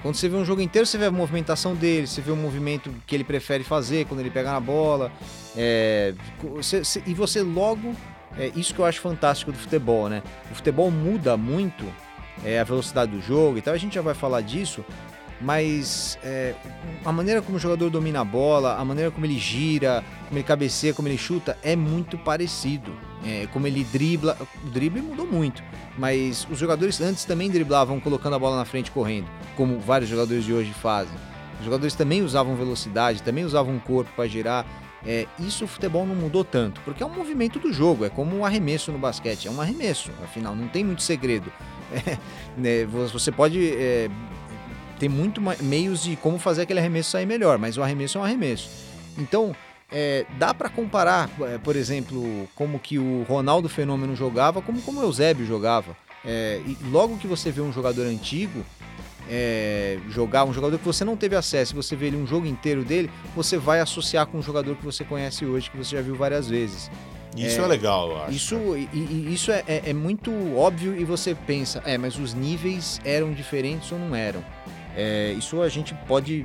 Quando 0.00 0.14
você 0.14 0.28
vê 0.28 0.36
um 0.36 0.44
jogo 0.44 0.60
inteiro, 0.60 0.86
você 0.86 0.96
vê 0.96 1.06
a 1.06 1.10
movimentação 1.10 1.74
dele, 1.74 2.06
você 2.06 2.20
vê 2.20 2.30
o 2.30 2.36
movimento 2.36 2.92
que 3.06 3.14
ele 3.14 3.24
prefere 3.24 3.62
fazer 3.62 4.06
quando 4.06 4.20
ele 4.20 4.30
pega 4.30 4.50
na 4.50 4.60
bola, 4.60 5.12
é, 5.54 6.14
você, 6.40 6.82
você, 6.82 7.02
e 7.06 7.12
você 7.12 7.42
logo 7.42 7.94
é 8.38 8.50
isso 8.56 8.74
que 8.74 8.80
eu 8.80 8.84
acho 8.84 9.00
fantástico 9.00 9.52
do 9.52 9.58
futebol, 9.58 10.08
né? 10.08 10.22
O 10.50 10.54
futebol 10.54 10.90
muda 10.90 11.36
muito 11.36 11.84
é, 12.44 12.58
a 12.60 12.64
velocidade 12.64 13.12
do 13.12 13.20
jogo 13.20 13.58
e 13.58 13.62
tal, 13.62 13.74
a 13.74 13.78
gente 13.78 13.94
já 13.94 14.02
vai 14.02 14.14
falar 14.14 14.40
disso, 14.40 14.84
mas 15.40 16.18
é, 16.22 16.54
a 17.04 17.12
maneira 17.12 17.42
como 17.42 17.56
o 17.56 17.60
jogador 17.60 17.90
domina 17.90 18.20
a 18.20 18.24
bola, 18.24 18.76
a 18.76 18.84
maneira 18.84 19.10
como 19.10 19.26
ele 19.26 19.38
gira, 19.38 20.02
como 20.28 20.38
ele 20.38 20.46
cabeceia, 20.46 20.94
como 20.94 21.08
ele 21.08 21.18
chuta, 21.18 21.58
é 21.62 21.74
muito 21.74 22.16
parecido. 22.16 22.92
É, 23.24 23.46
como 23.52 23.68
ele 23.68 23.84
dribla, 23.84 24.36
o 24.64 24.70
drible 24.70 25.00
mudou 25.00 25.24
muito, 25.24 25.62
mas 25.96 26.44
os 26.50 26.58
jogadores 26.58 27.00
antes 27.00 27.24
também 27.24 27.48
driblavam 27.48 28.00
colocando 28.00 28.34
a 28.34 28.38
bola 28.38 28.56
na 28.56 28.64
frente 28.64 28.90
correndo, 28.90 29.28
como 29.56 29.78
vários 29.78 30.10
jogadores 30.10 30.44
de 30.44 30.52
hoje 30.52 30.72
fazem. 30.72 31.14
Os 31.60 31.64
jogadores 31.64 31.94
também 31.94 32.22
usavam 32.22 32.56
velocidade, 32.56 33.22
também 33.22 33.44
usavam 33.44 33.78
corpo 33.78 34.10
para 34.16 34.26
girar. 34.26 34.66
É, 35.04 35.26
isso 35.38 35.64
o 35.64 35.68
futebol 35.68 36.06
não 36.06 36.14
mudou 36.14 36.44
tanto, 36.44 36.80
porque 36.82 37.02
é 37.02 37.06
um 37.06 37.14
movimento 37.14 37.58
do 37.58 37.72
jogo, 37.72 38.04
é 38.04 38.08
como 38.08 38.36
um 38.36 38.44
arremesso 38.44 38.92
no 38.92 38.98
basquete, 38.98 39.48
é 39.48 39.50
um 39.50 39.60
arremesso, 39.60 40.10
afinal, 40.22 40.54
não 40.54 40.68
tem 40.68 40.84
muito 40.84 41.02
segredo. 41.02 41.50
É, 41.92 42.16
né, 42.56 42.86
você 42.86 43.30
pode 43.30 43.70
é, 43.74 44.08
ter 44.98 45.10
muito 45.10 45.42
meios 45.60 46.02
de 46.02 46.16
como 46.16 46.38
fazer 46.38 46.62
aquele 46.62 46.80
arremesso 46.80 47.10
sair 47.10 47.26
melhor, 47.26 47.58
mas 47.58 47.76
o 47.76 47.82
arremesso 47.82 48.16
é 48.16 48.20
um 48.22 48.24
arremesso. 48.24 48.70
Então, 49.18 49.54
é, 49.90 50.24
dá 50.38 50.54
para 50.54 50.70
comparar, 50.70 51.28
é, 51.42 51.58
por 51.58 51.76
exemplo, 51.76 52.48
como 52.54 52.78
que 52.78 52.98
o 52.98 53.24
Ronaldo 53.24 53.68
Fenômeno 53.68 54.16
jogava, 54.16 54.62
como, 54.62 54.80
como 54.80 55.00
o 55.00 55.02
Eusébio 55.02 55.44
jogava. 55.44 55.94
É, 56.24 56.62
e 56.64 56.78
logo 56.84 57.18
que 57.18 57.26
você 57.26 57.50
vê 57.50 57.60
um 57.60 57.72
jogador 57.72 58.06
antigo, 58.06 58.64
é, 59.28 59.98
jogar, 60.08 60.44
um 60.44 60.52
jogador 60.52 60.78
que 60.78 60.84
você 60.84 61.04
não 61.04 61.16
teve 61.16 61.36
acesso, 61.36 61.74
você 61.74 61.94
vê 61.96 62.06
ele 62.06 62.16
um 62.16 62.26
jogo 62.26 62.46
inteiro 62.46 62.84
dele, 62.84 63.10
você 63.34 63.56
vai 63.56 63.80
associar 63.80 64.26
com 64.26 64.38
um 64.38 64.42
jogador 64.42 64.76
que 64.76 64.84
você 64.84 65.04
conhece 65.04 65.44
hoje, 65.44 65.70
que 65.70 65.76
você 65.76 65.96
já 65.96 66.02
viu 66.02 66.14
várias 66.14 66.48
vezes. 66.48 66.90
Isso 67.36 67.60
é, 67.60 67.64
é 67.64 67.66
legal, 67.66 68.10
eu 68.10 68.22
acho. 68.22 68.32
Isso, 68.32 68.76
e, 68.76 68.88
e 68.92 69.32
isso 69.32 69.50
é, 69.50 69.64
é, 69.66 69.90
é, 69.90 69.92
muito 69.92 70.30
óbvio 70.56 70.94
e 70.98 71.04
você 71.04 71.34
pensa, 71.34 71.82
é, 71.86 71.96
mas 71.96 72.18
os 72.18 72.34
níveis 72.34 73.00
eram 73.04 73.32
diferentes 73.32 73.90
ou 73.90 73.98
não 73.98 74.14
eram? 74.14 74.44
É, 74.94 75.32
isso 75.32 75.62
a 75.62 75.68
gente 75.68 75.94
pode 76.06 76.44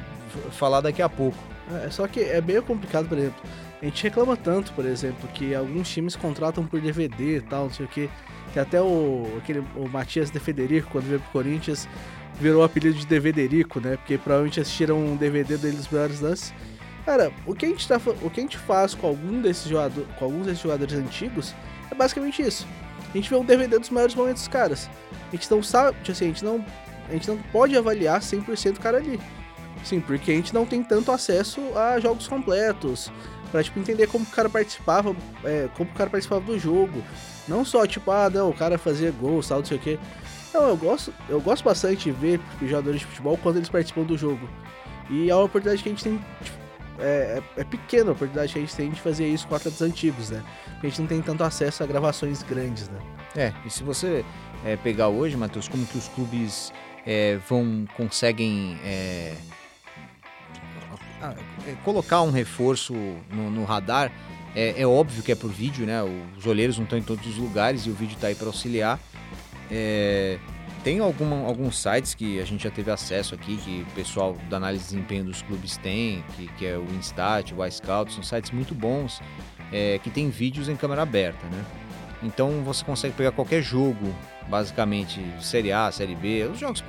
falar 0.51 0.81
daqui 0.81 1.01
a 1.01 1.09
pouco. 1.09 1.37
É, 1.83 1.89
só 1.89 2.07
que 2.07 2.21
é 2.21 2.39
meio 2.39 2.63
complicado, 2.63 3.07
por 3.07 3.17
exemplo. 3.17 3.41
A 3.81 3.85
gente 3.85 4.01
reclama 4.03 4.35
tanto, 4.35 4.71
por 4.73 4.85
exemplo, 4.85 5.29
que 5.33 5.53
alguns 5.53 5.89
times 5.89 6.15
contratam 6.15 6.65
por 6.65 6.79
DVD 6.79 7.37
e 7.37 7.41
tal, 7.41 7.65
não 7.65 7.73
sei 7.73 7.85
o 7.85 7.89
que. 7.89 8.09
Que 8.53 8.59
até 8.59 8.81
o, 8.81 9.27
aquele, 9.37 9.59
o 9.75 9.87
Matias 9.87 10.31
de 10.31 10.39
Federico, 10.39 10.89
quando 10.91 11.05
veio 11.05 11.19
pro 11.19 11.31
Corinthians, 11.31 11.87
virou 12.39 12.61
o 12.61 12.63
apelido 12.63 12.97
de 12.97 13.05
DVDerico, 13.05 13.79
né? 13.79 13.97
Porque 13.97 14.17
provavelmente 14.17 14.59
assistiram 14.59 14.97
um 14.97 15.15
DVD 15.15 15.57
dele 15.57 15.77
dos 15.77 15.87
melhores 15.89 16.19
lances. 16.19 16.53
Cara, 17.05 17.31
o 17.45 17.55
que 17.55 17.65
a 17.65 17.69
gente, 17.69 17.87
tá, 17.87 17.99
o 18.21 18.29
que 18.29 18.39
a 18.39 18.43
gente 18.43 18.57
faz 18.57 18.93
com, 18.93 19.07
algum 19.07 19.41
desses 19.41 19.67
jogador, 19.67 20.05
com 20.19 20.25
alguns 20.25 20.45
desses 20.45 20.61
jogadores 20.61 20.93
antigos 20.93 21.55
é 21.89 21.95
basicamente 21.95 22.41
isso. 22.41 22.67
A 23.13 23.17
gente 23.17 23.29
vê 23.29 23.35
um 23.35 23.45
DVD 23.45 23.79
dos 23.79 23.89
melhores 23.89 24.13
momentos 24.13 24.41
dos 24.43 24.49
caras. 24.49 24.89
A 25.29 25.35
gente 25.35 25.49
não 25.49 25.63
sabe, 25.63 25.97
tipo 25.99 26.11
assim, 26.11 26.25
a 26.25 26.27
gente 26.27 26.43
não, 26.43 26.65
a 27.07 27.13
gente 27.13 27.27
não 27.27 27.37
pode 27.51 27.77
avaliar 27.77 28.19
100% 28.19 28.77
o 28.77 28.79
cara 28.81 28.97
ali. 28.97 29.19
Sim, 29.83 30.01
porque 30.01 30.31
a 30.31 30.35
gente 30.35 30.53
não 30.53 30.65
tem 30.65 30.83
tanto 30.83 31.11
acesso 31.11 31.61
a 31.77 31.99
jogos 31.99 32.27
completos, 32.27 33.11
pra 33.51 33.63
tipo, 33.63 33.79
entender 33.79 34.07
como 34.07 34.25
o 34.25 34.27
cara 34.27 34.49
participava, 34.49 35.15
é, 35.43 35.69
como 35.75 35.89
o 35.89 35.93
cara 35.93 36.09
participava 36.09 36.41
do 36.41 36.59
jogo. 36.59 37.01
Não 37.47 37.63
só, 37.63 37.87
tipo, 37.87 38.11
ah, 38.11 38.29
não, 38.29 38.49
o 38.49 38.53
cara 38.53 38.77
fazia 38.77 39.11
gol, 39.11 39.41
tal, 39.41 39.59
não 39.59 39.65
sei 39.65 39.77
o 39.77 39.79
quê. 39.79 39.97
Não, 40.57 40.69
eu 40.69 40.75
gosto, 40.75 41.13
eu 41.29 41.39
gosto 41.39 41.63
bastante 41.63 42.05
de 42.05 42.11
ver 42.11 42.39
jogadores 42.63 43.01
de 43.01 43.05
futebol 43.05 43.37
quando 43.37 43.57
eles 43.57 43.69
participam 43.69 44.01
do 44.01 44.17
jogo. 44.17 44.49
E 45.07 45.29
é 45.29 45.35
uma 45.35 45.43
oportunidade 45.43 45.83
que 45.83 45.89
a 45.89 45.91
gente 45.91 46.03
tem. 46.03 46.19
Tipo, 46.41 46.57
é, 46.97 47.43
é, 47.57 47.61
é 47.61 47.63
pequena 47.63 48.09
a 48.09 48.13
oportunidade 48.13 48.53
que 48.53 48.57
a 48.57 48.61
gente 48.63 48.75
tem 48.75 48.89
de 48.89 48.99
fazer 48.99 49.27
isso 49.27 49.47
com 49.47 49.53
atletas 49.53 49.83
antigos, 49.83 50.31
né? 50.31 50.43
Porque 50.71 50.87
a 50.87 50.89
gente 50.89 50.99
não 50.99 51.07
tem 51.07 51.21
tanto 51.21 51.43
acesso 51.43 51.83
a 51.83 51.85
gravações 51.85 52.41
grandes, 52.41 52.89
né? 52.89 52.99
É, 53.35 53.53
e 53.63 53.69
se 53.69 53.83
você 53.83 54.25
é, 54.65 54.75
pegar 54.75 55.09
hoje, 55.09 55.37
Matheus, 55.37 55.67
como 55.67 55.85
que 55.85 55.95
os 55.95 56.07
clubes 56.07 56.73
é, 57.05 57.37
vão 57.47 57.85
conseguem 57.95 58.79
é, 58.83 59.35
é, 61.67 61.75
colocar 61.85 62.23
um 62.23 62.31
reforço 62.31 62.95
no, 63.31 63.51
no 63.51 63.63
radar, 63.63 64.11
é, 64.55 64.81
é, 64.81 64.87
óbvio 64.87 65.21
que 65.21 65.31
é 65.31 65.35
por 65.35 65.51
vídeo, 65.51 65.85
né? 65.85 66.01
Os 66.35 66.47
olheiros 66.47 66.79
não 66.79 66.85
estão 66.85 66.97
em 66.97 67.03
todos 67.03 67.27
os 67.27 67.37
lugares 67.37 67.85
e 67.85 67.91
o 67.91 67.93
vídeo 67.93 68.15
está 68.15 68.25
aí 68.25 68.33
para 68.33 68.47
auxiliar. 68.47 68.99
É, 69.69 70.37
tem 70.83 70.99
alguns 70.99 71.81
sites 71.81 72.13
que 72.13 72.39
a 72.39 72.45
gente 72.45 72.63
já 72.63 72.71
teve 72.71 72.89
acesso 72.89 73.35
aqui, 73.35 73.57
que 73.57 73.85
o 73.89 73.93
pessoal 73.93 74.37
da 74.49 74.57
análise 74.57 74.83
de 74.85 74.89
desempenho 74.91 75.25
dos 75.25 75.41
clubes 75.41 75.75
tem, 75.77 76.23
que, 76.35 76.47
que 76.53 76.65
é 76.65 76.77
o 76.77 76.85
Instat, 76.97 77.53
o 77.53 77.65
iScout, 77.65 78.13
são 78.13 78.23
sites 78.23 78.51
muito 78.51 78.73
bons, 78.73 79.21
é, 79.71 79.99
que 80.01 80.09
tem 80.09 80.29
vídeos 80.29 80.69
em 80.69 80.75
câmera 80.75 81.01
aberta, 81.01 81.45
né? 81.47 81.65
Então 82.23 82.63
você 82.63 82.83
consegue 82.83 83.13
pegar 83.15 83.31
qualquer 83.31 83.61
jogo, 83.61 84.15
basicamente, 84.47 85.19
Série 85.41 85.71
A, 85.71 85.91
Série 85.91 86.15
B, 86.15 86.49
os 86.51 86.59
jogos, 86.59 86.83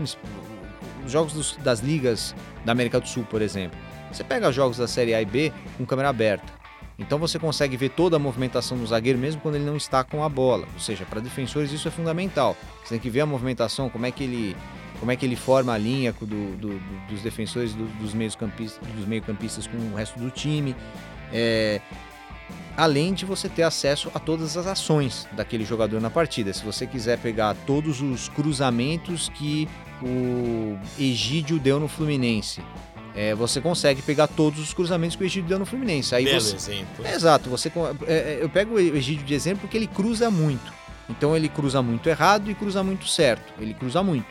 os 1.04 1.10
jogos 1.10 1.32
dos, 1.32 1.56
das 1.56 1.80
ligas 1.80 2.34
da 2.64 2.72
América 2.72 3.00
do 3.00 3.08
Sul, 3.08 3.24
por 3.28 3.42
exemplo. 3.42 3.78
Você 4.12 4.24
pega 4.24 4.50
jogos 4.52 4.78
da 4.78 4.86
Série 4.86 5.14
A 5.14 5.20
e 5.20 5.26
B 5.26 5.52
com 5.76 5.84
câmera 5.84 6.08
aberta. 6.08 6.57
Então 6.98 7.18
você 7.18 7.38
consegue 7.38 7.76
ver 7.76 7.90
toda 7.90 8.16
a 8.16 8.18
movimentação 8.18 8.76
do 8.76 8.86
zagueiro 8.86 9.18
mesmo 9.18 9.40
quando 9.40 9.54
ele 9.54 9.64
não 9.64 9.76
está 9.76 10.02
com 10.02 10.24
a 10.24 10.28
bola. 10.28 10.66
Ou 10.74 10.80
seja, 10.80 11.04
para 11.04 11.20
defensores 11.20 11.70
isso 11.70 11.86
é 11.86 11.90
fundamental. 11.90 12.56
Você 12.82 12.94
tem 12.94 12.98
que 12.98 13.08
ver 13.08 13.20
a 13.20 13.26
movimentação, 13.26 13.88
como 13.88 14.04
é 14.04 14.10
que 14.10 14.24
ele, 14.24 14.56
como 14.98 15.12
é 15.12 15.16
que 15.16 15.24
ele 15.24 15.36
forma 15.36 15.72
a 15.72 15.78
linha 15.78 16.12
do, 16.12 16.56
do, 16.56 16.80
dos 17.08 17.22
defensores, 17.22 17.72
do, 17.72 17.84
dos 18.00 18.14
meios-campistas 18.14 18.86
dos 18.88 19.06
meio 19.06 19.22
-campistas 19.22 19.68
com 19.68 19.76
o 19.76 19.94
resto 19.94 20.18
do 20.18 20.28
time. 20.30 20.74
É, 21.32 21.80
além 22.76 23.12
de 23.12 23.24
você 23.24 23.48
ter 23.48 23.64
acesso 23.64 24.10
a 24.14 24.20
todas 24.20 24.56
as 24.56 24.66
ações 24.66 25.28
daquele 25.32 25.64
jogador 25.64 26.00
na 26.00 26.10
partida. 26.10 26.52
Se 26.52 26.64
você 26.64 26.86
quiser 26.86 27.18
pegar 27.18 27.54
todos 27.66 28.00
os 28.00 28.28
cruzamentos 28.28 29.28
que 29.30 29.68
o 30.00 30.78
Egídio 30.98 31.58
deu 31.58 31.80
no 31.80 31.88
Fluminense, 31.88 32.62
é, 33.14 33.34
você 33.34 33.60
consegue 33.60 34.02
pegar 34.02 34.26
todos 34.26 34.60
os 34.60 34.72
cruzamentos 34.72 35.16
que 35.16 35.22
o 35.22 35.26
Egídio 35.26 35.48
deu 35.48 35.58
no 35.58 35.66
Fluminense. 35.66 36.14
Aí 36.14 36.24
Belo 36.24 36.40
você... 36.40 36.56
exemplo. 36.56 37.04
É, 37.04 37.14
exato. 37.14 37.50
Você... 37.50 37.72
É, 38.06 38.12
é, 38.12 38.38
eu 38.40 38.48
pego 38.48 38.74
o 38.74 38.78
Egídio 38.78 39.24
de 39.24 39.34
exemplo 39.34 39.62
porque 39.62 39.76
ele 39.76 39.86
cruza 39.86 40.30
muito. 40.30 40.72
Então 41.08 41.36
ele 41.36 41.48
cruza 41.48 41.82
muito 41.82 42.08
errado 42.08 42.50
e 42.50 42.54
cruza 42.54 42.82
muito 42.82 43.08
certo. 43.08 43.52
Ele 43.60 43.74
cruza 43.74 44.02
muito. 44.02 44.28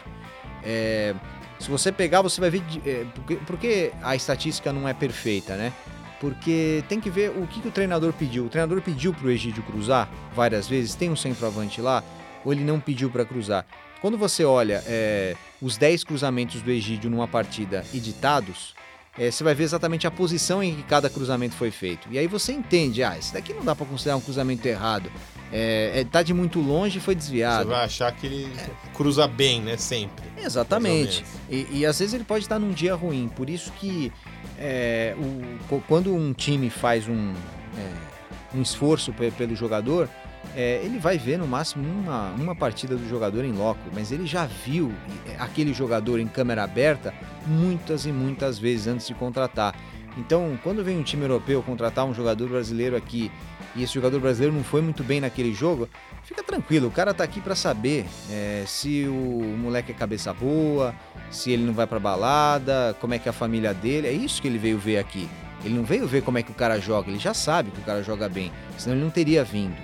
É... 0.63 1.13
Se 1.59 1.69
você 1.71 1.91
pegar, 1.91 2.21
você 2.21 2.39
vai 2.39 2.49
ver. 2.51 2.61
É, 2.85 3.05
porque, 3.15 3.35
porque 3.47 3.91
a 4.03 4.15
estatística 4.15 4.71
não 4.71 4.87
é 4.87 4.93
perfeita, 4.93 5.55
né? 5.55 5.73
Porque 6.19 6.83
tem 6.87 6.99
que 6.99 7.09
ver 7.09 7.31
o 7.31 7.47
que, 7.47 7.61
que 7.61 7.67
o 7.67 7.71
treinador 7.71 8.13
pediu. 8.13 8.45
O 8.45 8.49
treinador 8.49 8.81
pediu 8.81 9.13
para 9.13 9.27
o 9.27 9.31
Egídio 9.31 9.63
cruzar 9.63 10.09
várias 10.35 10.67
vezes, 10.67 10.95
tem 10.95 11.09
um 11.09 11.15
centroavante 11.15 11.81
lá, 11.81 12.03
ou 12.45 12.51
ele 12.51 12.63
não 12.63 12.79
pediu 12.79 13.09
para 13.09 13.25
cruzar. 13.25 13.65
Quando 14.01 14.17
você 14.17 14.43
olha 14.45 14.83
é, 14.85 15.35
os 15.61 15.77
10 15.77 16.03
cruzamentos 16.03 16.61
do 16.61 16.71
Egídio 16.71 17.09
numa 17.09 17.27
partida 17.27 17.83
editados, 17.93 18.75
é, 19.17 19.31
você 19.31 19.43
vai 19.43 19.55
ver 19.55 19.63
exatamente 19.63 20.05
a 20.05 20.11
posição 20.11 20.61
em 20.61 20.75
que 20.75 20.83
cada 20.83 21.09
cruzamento 21.09 21.55
foi 21.55 21.71
feito. 21.71 22.07
E 22.11 22.19
aí 22.19 22.27
você 22.27 22.53
entende, 22.53 23.01
ah, 23.03 23.17
esse 23.17 23.33
daqui 23.33 23.51
não 23.51 23.65
dá 23.65 23.75
para 23.75 23.85
considerar 23.85 24.15
um 24.15 24.21
cruzamento 24.21 24.67
errado. 24.67 25.11
É, 25.51 26.01
é, 26.01 26.03
tá 26.03 26.21
de 26.21 26.33
muito 26.33 26.59
longe 26.59 26.99
e 26.99 27.01
foi 27.01 27.15
desviado. 27.15 27.69
Você 27.69 27.75
vai 27.75 27.85
achar 27.85 28.11
que 28.11 28.27
ele 28.27 28.53
cruza 28.93 29.27
bem, 29.27 29.61
né? 29.61 29.77
Sempre. 29.77 30.25
Exatamente. 30.37 31.25
E, 31.49 31.67
e, 31.71 31.85
às 31.85 31.97
vezes 31.97 32.13
ele 32.13 32.25
pode 32.25 32.43
estar 32.45 32.59
num 32.59 32.71
dia 32.71 32.93
ruim. 32.93 33.29
Por 33.29 33.49
isso 33.49 33.71
que 33.71 34.11
é, 34.59 35.15
o, 35.17 35.81
quando 35.87 36.13
um 36.13 36.33
time 36.33 36.69
faz 36.69 37.07
um, 37.07 37.33
é, 37.77 38.57
um 38.57 38.61
esforço 38.61 39.13
pelo 39.13 39.55
jogador, 39.55 40.09
é, 40.57 40.81
ele 40.83 40.97
vai 40.97 41.19
ver 41.19 41.37
no 41.37 41.47
máximo 41.47 41.87
uma, 41.87 42.31
uma 42.31 42.55
partida 42.55 42.95
do 42.95 43.07
jogador 43.07 43.45
em 43.45 43.51
loco, 43.51 43.79
mas 43.93 44.11
ele 44.11 44.25
já 44.25 44.47
viu 44.47 44.91
é, 45.27 45.35
aquele 45.37 45.71
jogador 45.71 46.19
em 46.19 46.27
câmera 46.27 46.63
aberta 46.63 47.13
muitas 47.45 48.07
e 48.07 48.11
muitas 48.11 48.57
vezes 48.57 48.87
antes 48.87 49.05
de 49.05 49.13
contratar. 49.13 49.75
Então, 50.17 50.57
quando 50.63 50.83
vem 50.83 50.97
um 50.97 51.03
time 51.03 51.23
europeu 51.25 51.61
contratar 51.61 52.05
um 52.05 52.13
jogador 52.13 52.49
brasileiro 52.49 52.95
aqui 52.95 53.31
e 53.75 53.83
esse 53.83 53.93
jogador 53.93 54.19
brasileiro 54.19 54.55
não 54.55 54.63
foi 54.63 54.81
muito 54.81 55.03
bem 55.03 55.21
naquele 55.21 55.53
jogo, 55.53 55.87
fica 56.23 56.41
tranquilo, 56.41 56.87
o 56.87 56.91
cara 56.91 57.13
tá 57.13 57.23
aqui 57.23 57.39
para 57.39 57.53
saber 57.53 58.07
é, 58.31 58.63
se 58.65 59.05
o 59.07 59.55
moleque 59.59 59.91
é 59.91 59.93
cabeça 59.95 60.33
boa, 60.33 60.95
se 61.29 61.51
ele 61.51 61.63
não 61.63 61.73
vai 61.73 61.85
para 61.85 61.99
balada, 61.99 62.97
como 62.99 63.13
é 63.13 63.19
que 63.19 63.29
é 63.29 63.31
a 63.31 63.33
família 63.33 63.75
dele, 63.75 64.07
é 64.07 64.11
isso 64.11 64.41
que 64.41 64.47
ele 64.47 64.57
veio 64.57 64.79
ver 64.79 64.97
aqui. 64.97 65.29
Ele 65.63 65.75
não 65.75 65.83
veio 65.83 66.07
ver 66.07 66.23
como 66.23 66.39
é 66.39 66.43
que 66.43 66.51
o 66.51 66.55
cara 66.55 66.79
joga, 66.79 67.09
ele 67.09 67.19
já 67.19 67.35
sabe 67.35 67.69
que 67.69 67.79
o 67.79 67.83
cara 67.83 68.01
joga 68.01 68.27
bem, 68.27 68.51
senão 68.75 68.95
ele 68.95 69.03
não 69.03 69.11
teria 69.11 69.43
vindo. 69.43 69.75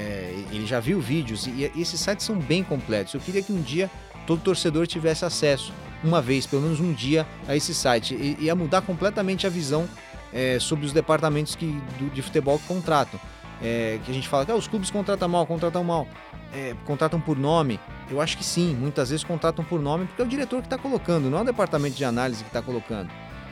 É, 0.00 0.32
ele 0.50 0.64
já 0.64 0.80
viu 0.80 0.98
vídeos 0.98 1.46
e, 1.46 1.70
e 1.74 1.82
esses 1.82 2.00
sites 2.00 2.24
são 2.24 2.38
bem 2.38 2.64
completos. 2.64 3.12
Eu 3.12 3.20
queria 3.20 3.42
que 3.42 3.52
um 3.52 3.60
dia 3.60 3.90
todo 4.26 4.40
torcedor 4.40 4.86
tivesse 4.86 5.26
acesso, 5.26 5.74
uma 6.02 6.22
vez, 6.22 6.46
pelo 6.46 6.62
menos 6.62 6.80
um 6.80 6.92
dia, 6.92 7.26
a 7.46 7.54
esse 7.54 7.74
site. 7.74 8.14
E, 8.14 8.36
ia 8.40 8.54
mudar 8.54 8.80
completamente 8.80 9.46
a 9.46 9.50
visão 9.50 9.86
é, 10.32 10.58
sobre 10.58 10.86
os 10.86 10.92
departamentos 10.92 11.54
que, 11.54 11.66
do, 11.98 12.08
de 12.10 12.22
futebol 12.22 12.58
que 12.58 12.66
contratam. 12.66 13.20
É, 13.62 14.00
que 14.02 14.10
a 14.10 14.14
gente 14.14 14.26
fala 14.26 14.46
que 14.46 14.50
ah, 14.50 14.54
os 14.54 14.66
clubes 14.66 14.90
contratam 14.90 15.28
mal, 15.28 15.46
contratam 15.46 15.84
mal, 15.84 16.08
é, 16.54 16.74
contratam 16.86 17.20
por 17.20 17.36
nome. 17.36 17.78
Eu 18.10 18.18
acho 18.22 18.38
que 18.38 18.44
sim, 18.44 18.74
muitas 18.74 19.10
vezes 19.10 19.22
contratam 19.22 19.62
por 19.62 19.82
nome 19.82 20.06
porque 20.06 20.22
é 20.22 20.24
o 20.24 20.28
diretor 20.28 20.60
que 20.62 20.66
está 20.66 20.78
colocando, 20.78 21.28
não 21.28 21.38
é 21.38 21.42
o 21.42 21.44
departamento 21.44 21.94
de 21.94 22.04
análise 22.04 22.42
que 22.42 22.48
está 22.48 22.62
colocando. 22.62 23.10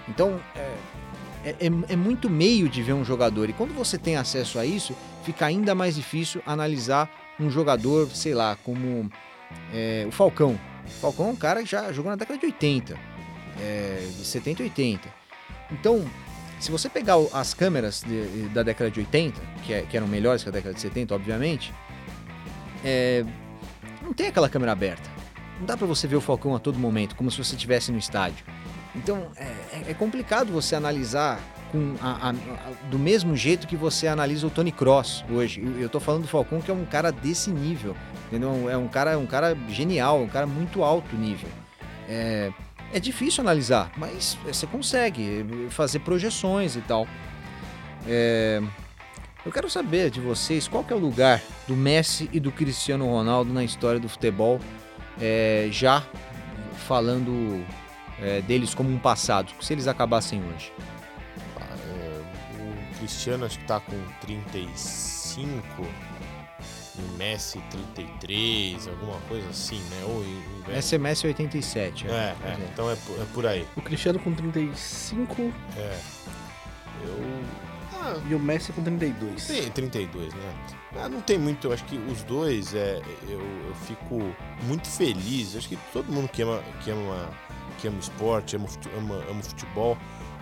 Então, 0.08 0.40
é, 1.44 1.50
é, 1.50 1.66
é, 1.66 1.96
muito 1.96 2.28
meio 2.28 2.68
de 2.68 2.82
ver 2.82 2.92
um 2.92 3.04
jogador. 3.04 3.48
E 3.48 3.52
quando 3.52 3.74
você 3.74 3.98
tem 3.98 4.16
acesso 4.16 4.58
a 4.58 4.66
isso, 4.66 4.94
fica 5.24 5.46
ainda 5.46 5.74
mais 5.74 5.94
difícil 5.94 6.42
analisar 6.46 7.10
um 7.38 7.50
jogador, 7.50 8.08
sei 8.10 8.34
lá, 8.34 8.56
como 8.64 9.10
é, 9.72 10.04
o 10.06 10.10
Falcão. 10.10 10.58
O 10.86 10.90
Falcão 11.00 11.28
é 11.28 11.30
um 11.30 11.36
cara 11.36 11.62
que 11.62 11.70
já 11.70 11.92
jogou 11.92 12.10
na 12.10 12.16
década 12.16 12.38
de 12.38 12.46
80, 12.46 12.98
é, 13.60 14.08
de 14.16 14.24
70 14.24 14.62
e 14.62 14.64
80. 14.64 15.08
Então, 15.70 16.04
se 16.58 16.70
você 16.70 16.88
pegar 16.88 17.16
as 17.32 17.54
câmeras 17.54 18.02
de, 18.02 18.48
da 18.48 18.62
década 18.62 18.90
de 18.90 19.00
80, 19.00 19.40
que, 19.64 19.72
é, 19.72 19.82
que, 19.82 19.96
eram 19.96 20.08
melhores 20.08 20.42
que 20.42 20.48
a 20.48 20.52
década 20.52 20.74
de 20.74 20.80
70, 20.80 21.14
obviamente, 21.14 21.72
é, 22.84 23.24
não 24.02 24.12
tem 24.12 24.26
aquela 24.26 24.48
câmera 24.48 24.72
aberta. 24.72 25.08
Não 25.58 25.66
dá 25.66 25.76
para 25.76 25.86
você 25.86 26.06
ver 26.06 26.16
o 26.16 26.20
Falcão 26.20 26.54
a 26.54 26.58
todo 26.58 26.78
momento, 26.78 27.14
como 27.14 27.30
se 27.30 27.38
você 27.42 27.54
estivesse 27.54 27.92
no 27.92 27.98
estádio. 27.98 28.44
Então 28.98 29.28
é, 29.36 29.44
é, 29.44 29.84
é 29.90 29.94
complicado 29.94 30.52
você 30.52 30.74
analisar 30.74 31.40
com 31.70 31.94
a, 32.00 32.28
a, 32.28 32.30
a, 32.30 32.34
do 32.90 32.98
mesmo 32.98 33.36
jeito 33.36 33.66
que 33.66 33.76
você 33.76 34.06
analisa 34.06 34.46
o 34.46 34.50
Tony 34.50 34.72
Cross 34.72 35.24
hoje. 35.30 35.62
Eu, 35.78 35.88
tô 35.88 36.00
falando 36.00 36.22
do 36.22 36.28
Falcão 36.28 36.60
que 36.60 36.70
é 36.70 36.74
um 36.74 36.84
cara 36.84 37.10
desse 37.10 37.50
nível, 37.50 37.96
entendeu? 38.26 38.68
É 38.68 38.76
um 38.76 38.88
cara, 38.88 39.18
um 39.18 39.26
cara 39.26 39.56
genial, 39.68 40.20
um 40.20 40.28
cara 40.28 40.46
muito 40.46 40.82
alto 40.82 41.14
nível. 41.16 41.48
É, 42.08 42.52
é 42.92 42.98
difícil 42.98 43.42
analisar, 43.42 43.92
mas 43.96 44.36
você 44.44 44.66
consegue 44.66 45.46
fazer 45.70 46.00
projeções 46.00 46.74
e 46.76 46.80
tal. 46.80 47.06
É, 48.06 48.62
eu 49.44 49.52
quero 49.52 49.70
saber 49.70 50.10
de 50.10 50.20
vocês 50.20 50.66
qual 50.66 50.84
é 50.88 50.94
o 50.94 50.98
lugar 50.98 51.42
do 51.66 51.76
Messi 51.76 52.28
e 52.32 52.40
do 52.40 52.50
Cristiano 52.50 53.06
Ronaldo 53.06 53.52
na 53.52 53.62
história 53.62 54.00
do 54.00 54.08
futebol, 54.08 54.58
é, 55.20 55.68
já 55.70 56.04
falando 56.86 57.64
é, 58.20 58.40
deles 58.42 58.74
como 58.74 58.90
um 58.90 58.98
passado, 58.98 59.52
se 59.60 59.72
eles 59.72 59.86
acabassem 59.86 60.42
hoje? 60.42 60.72
É, 61.60 62.20
o 62.60 62.98
Cristiano 62.98 63.44
acho 63.44 63.56
que 63.56 63.64
está 63.64 63.80
com 63.80 63.96
35 64.20 65.86
e 66.98 67.16
Messi 67.16 67.60
33, 67.70 68.88
alguma 68.88 69.20
coisa 69.28 69.48
assim, 69.48 69.80
né? 69.90 70.02
Ou, 70.04 70.16
ou 70.16 70.76
Esse 70.76 70.96
é 70.96 70.98
Messi 70.98 71.26
87. 71.26 72.08
É, 72.08 72.10
é, 72.10 72.14
é, 72.14 72.48
é. 72.48 72.68
então 72.72 72.90
é, 72.90 72.94
é 72.94 73.26
por 73.32 73.46
aí. 73.46 73.66
O 73.76 73.82
Cristiano 73.82 74.18
com 74.18 74.32
35. 74.32 75.52
É. 75.76 75.98
Eu. 77.04 77.68
Ah, 78.00 78.16
e 78.28 78.34
o 78.34 78.38
Messi 78.38 78.72
com 78.72 78.82
32. 78.82 79.46
Tem 79.46 79.70
32, 79.70 80.34
né? 80.34 80.54
Ah, 80.96 81.08
não 81.08 81.20
tem 81.20 81.38
muito, 81.38 81.68
eu 81.68 81.72
acho 81.72 81.84
que 81.84 81.96
os 81.96 82.22
dois, 82.22 82.74
é, 82.74 83.00
eu, 83.28 83.40
eu 83.40 83.74
fico 83.86 84.34
muito 84.64 84.88
feliz. 84.88 85.54
Acho 85.56 85.68
que 85.68 85.78
todo 85.92 86.10
mundo 86.10 86.28
que 86.28 86.42
ama, 86.42 86.62
que 86.82 86.90
ama 86.90 87.28
que 87.78 87.88
ama 87.88 87.98
esporte, 87.98 88.56
ama, 88.56 88.68
ama, 88.96 89.24
ama 89.30 89.42
futebol, 89.42 89.96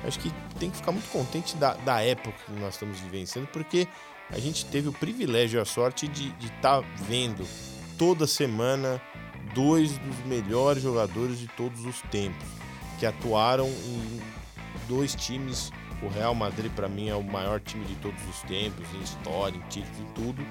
acho 0.04 0.18
que 0.18 0.32
tem 0.58 0.70
que 0.70 0.76
ficar 0.76 0.92
muito 0.92 1.08
contente 1.10 1.56
da, 1.56 1.74
da 1.74 2.02
época 2.02 2.32
que 2.44 2.52
nós 2.52 2.74
estamos 2.74 2.98
vivenciando, 3.00 3.48
porque 3.52 3.86
a 4.30 4.38
gente 4.38 4.64
teve 4.66 4.88
o 4.88 4.92
privilégio 4.92 5.58
e 5.58 5.60
a 5.60 5.64
sorte 5.64 6.08
de 6.08 6.34
estar 6.40 6.82
tá 6.82 6.88
vendo 7.08 7.46
toda 7.96 8.26
semana 8.26 9.00
dois 9.54 9.96
dos 9.98 10.18
melhores 10.26 10.82
jogadores 10.82 11.38
de 11.38 11.46
todos 11.48 11.84
os 11.84 12.02
tempos, 12.02 12.46
que 12.98 13.06
atuaram 13.06 13.66
em 13.68 14.20
dois 14.88 15.14
times. 15.14 15.70
O 16.02 16.08
Real 16.08 16.34
Madrid, 16.34 16.70
para 16.72 16.90
mim, 16.90 17.08
é 17.08 17.14
o 17.14 17.22
maior 17.22 17.58
time 17.58 17.82
de 17.86 17.94
todos 17.96 18.22
os 18.28 18.42
tempos, 18.42 18.86
em 18.94 19.00
história, 19.00 19.56
em 19.56 19.68
títulos, 19.68 19.98
em 19.98 20.12
tudo. 20.12 20.46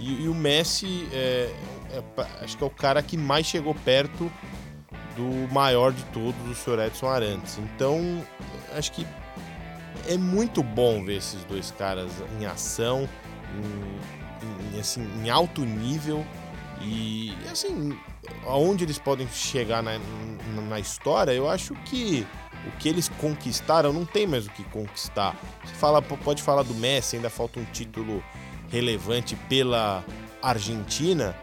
E, 0.00 0.24
e 0.24 0.28
o 0.28 0.34
Messi, 0.34 1.08
é, 1.12 1.54
é, 1.92 2.02
acho 2.42 2.58
que 2.58 2.64
é 2.64 2.66
o 2.66 2.70
cara 2.70 3.00
que 3.00 3.16
mais 3.16 3.46
chegou 3.46 3.72
perto 3.72 4.30
do 5.16 5.52
maior 5.52 5.92
de 5.92 6.02
todos, 6.06 6.40
o 6.48 6.54
Sr. 6.54 6.86
Edson 6.86 7.08
Arantes. 7.08 7.58
Então, 7.58 8.24
acho 8.76 8.92
que 8.92 9.06
é 10.08 10.16
muito 10.16 10.62
bom 10.62 11.04
ver 11.04 11.16
esses 11.16 11.44
dois 11.44 11.70
caras 11.72 12.10
em 12.38 12.46
ação, 12.46 13.08
em, 13.54 14.76
em, 14.76 14.80
assim, 14.80 15.02
em 15.22 15.30
alto 15.30 15.62
nível 15.62 16.24
e 16.80 17.36
assim, 17.50 17.98
aonde 18.46 18.84
eles 18.84 18.98
podem 18.98 19.28
chegar 19.28 19.82
na, 19.82 19.98
na 20.68 20.80
história, 20.80 21.32
eu 21.32 21.48
acho 21.48 21.74
que 21.84 22.26
o 22.66 22.70
que 22.78 22.88
eles 22.88 23.08
conquistaram 23.20 23.92
não 23.92 24.04
tem 24.04 24.26
mais 24.26 24.46
o 24.46 24.50
que 24.50 24.64
conquistar. 24.64 25.36
Você 25.64 25.74
fala, 25.74 26.00
pode 26.00 26.42
falar 26.42 26.62
do 26.62 26.74
Messi, 26.74 27.16
ainda 27.16 27.30
falta 27.30 27.60
um 27.60 27.64
título 27.64 28.22
relevante 28.70 29.36
pela 29.48 30.04
Argentina, 30.42 31.34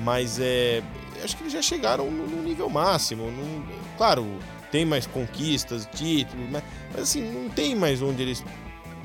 mas 0.00 0.38
é, 0.40 0.82
acho 1.22 1.36
que 1.36 1.42
eles 1.42 1.52
já 1.52 1.62
chegaram 1.62 2.10
no, 2.10 2.26
no 2.26 2.42
nível 2.42 2.68
máximo. 2.68 3.30
Não, 3.30 3.64
claro, 3.96 4.26
tem 4.70 4.84
mais 4.84 5.06
conquistas, 5.06 5.88
títulos, 5.94 6.48
mas, 6.50 6.64
mas 6.92 7.02
assim, 7.02 7.22
não 7.30 7.50
tem 7.50 7.74
mais 7.74 8.00
onde 8.02 8.22
eles 8.22 8.44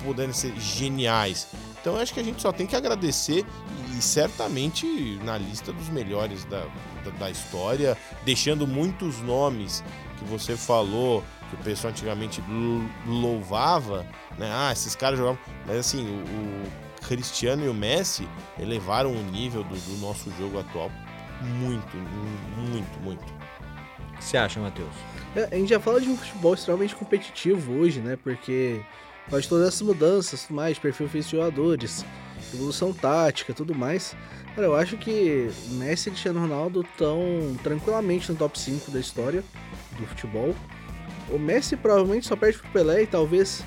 puderem 0.04 0.34
ser 0.34 0.54
geniais. 0.58 1.48
Então 1.80 1.98
acho 1.98 2.14
que 2.14 2.20
a 2.20 2.24
gente 2.24 2.42
só 2.42 2.52
tem 2.52 2.66
que 2.66 2.76
agradecer 2.76 3.46
e 3.96 4.02
certamente 4.02 4.86
na 5.24 5.38
lista 5.38 5.72
dos 5.72 5.90
melhores 5.90 6.46
da, 6.46 6.66
da, 7.04 7.12
da 7.20 7.30
história, 7.30 7.98
deixando 8.26 8.68
muitos 8.68 9.20
nomes 9.22 9.84
que 10.18 10.26
você 10.26 10.58
falou, 10.58 11.24
que 11.50 11.56
o 11.56 11.60
pessoal 11.60 11.92
antigamente 11.92 12.44
louvava, 13.06 14.06
né? 14.38 14.50
Ah, 14.52 14.72
esses 14.72 14.96
caras 14.96 15.18
jogavam. 15.18 15.40
Mas 15.66 15.78
assim, 15.78 16.06
o, 16.06 16.24
o 16.24 17.08
Cristiano 17.08 17.66
e 17.66 17.70
o 17.70 17.74
Messi 17.74 18.28
elevaram 18.60 19.12
o 19.12 19.24
nível 19.24 19.64
do, 19.64 19.76
do 19.76 19.98
nosso 20.02 20.32
jogo 20.38 20.60
atual 20.60 20.92
muito, 21.42 21.98
muito, 22.58 23.00
muito. 23.02 23.24
O 23.24 24.18
que 24.18 24.24
você 24.24 24.38
acha, 24.38 24.60
Matheus? 24.60 24.94
É, 25.36 25.50
a 25.52 25.56
gente 25.56 25.70
já 25.70 25.80
fala 25.80 26.02
de 26.02 26.10
um 26.10 26.18
futebol 26.18 26.54
extremamente 26.54 26.96
competitivo 26.96 27.74
hoje, 27.74 28.00
né? 28.00 28.18
Porque 28.22 28.82
faz 29.30 29.46
todas 29.46 29.68
essas 29.68 29.82
mudanças, 29.82 30.48
mais 30.50 30.80
perfil 30.80 31.08
de 31.08 31.22
jogadores, 31.22 32.06
evolução 32.54 32.94
tática, 32.94 33.54
tudo 33.54 33.76
mais. 33.76 34.16
Cara, 34.56 34.68
eu 34.68 34.76
acho 34.76 34.98
que 34.98 35.52
Messi 35.74 36.10
e 36.10 36.12
Cristiano 36.12 36.40
Ronaldo 36.40 36.82
estão 36.82 37.56
tranquilamente 37.62 38.32
no 38.32 38.38
top 38.38 38.58
5 38.58 38.90
da 38.90 39.00
história 39.00 39.44
do 40.00 40.08
futebol. 40.08 40.56
O 41.30 41.38
Messi 41.38 41.76
provavelmente 41.76 42.26
só 42.26 42.36
perde 42.36 42.58
pro 42.58 42.72
Pelé 42.72 43.04
e 43.04 43.08
talvez 43.08 43.64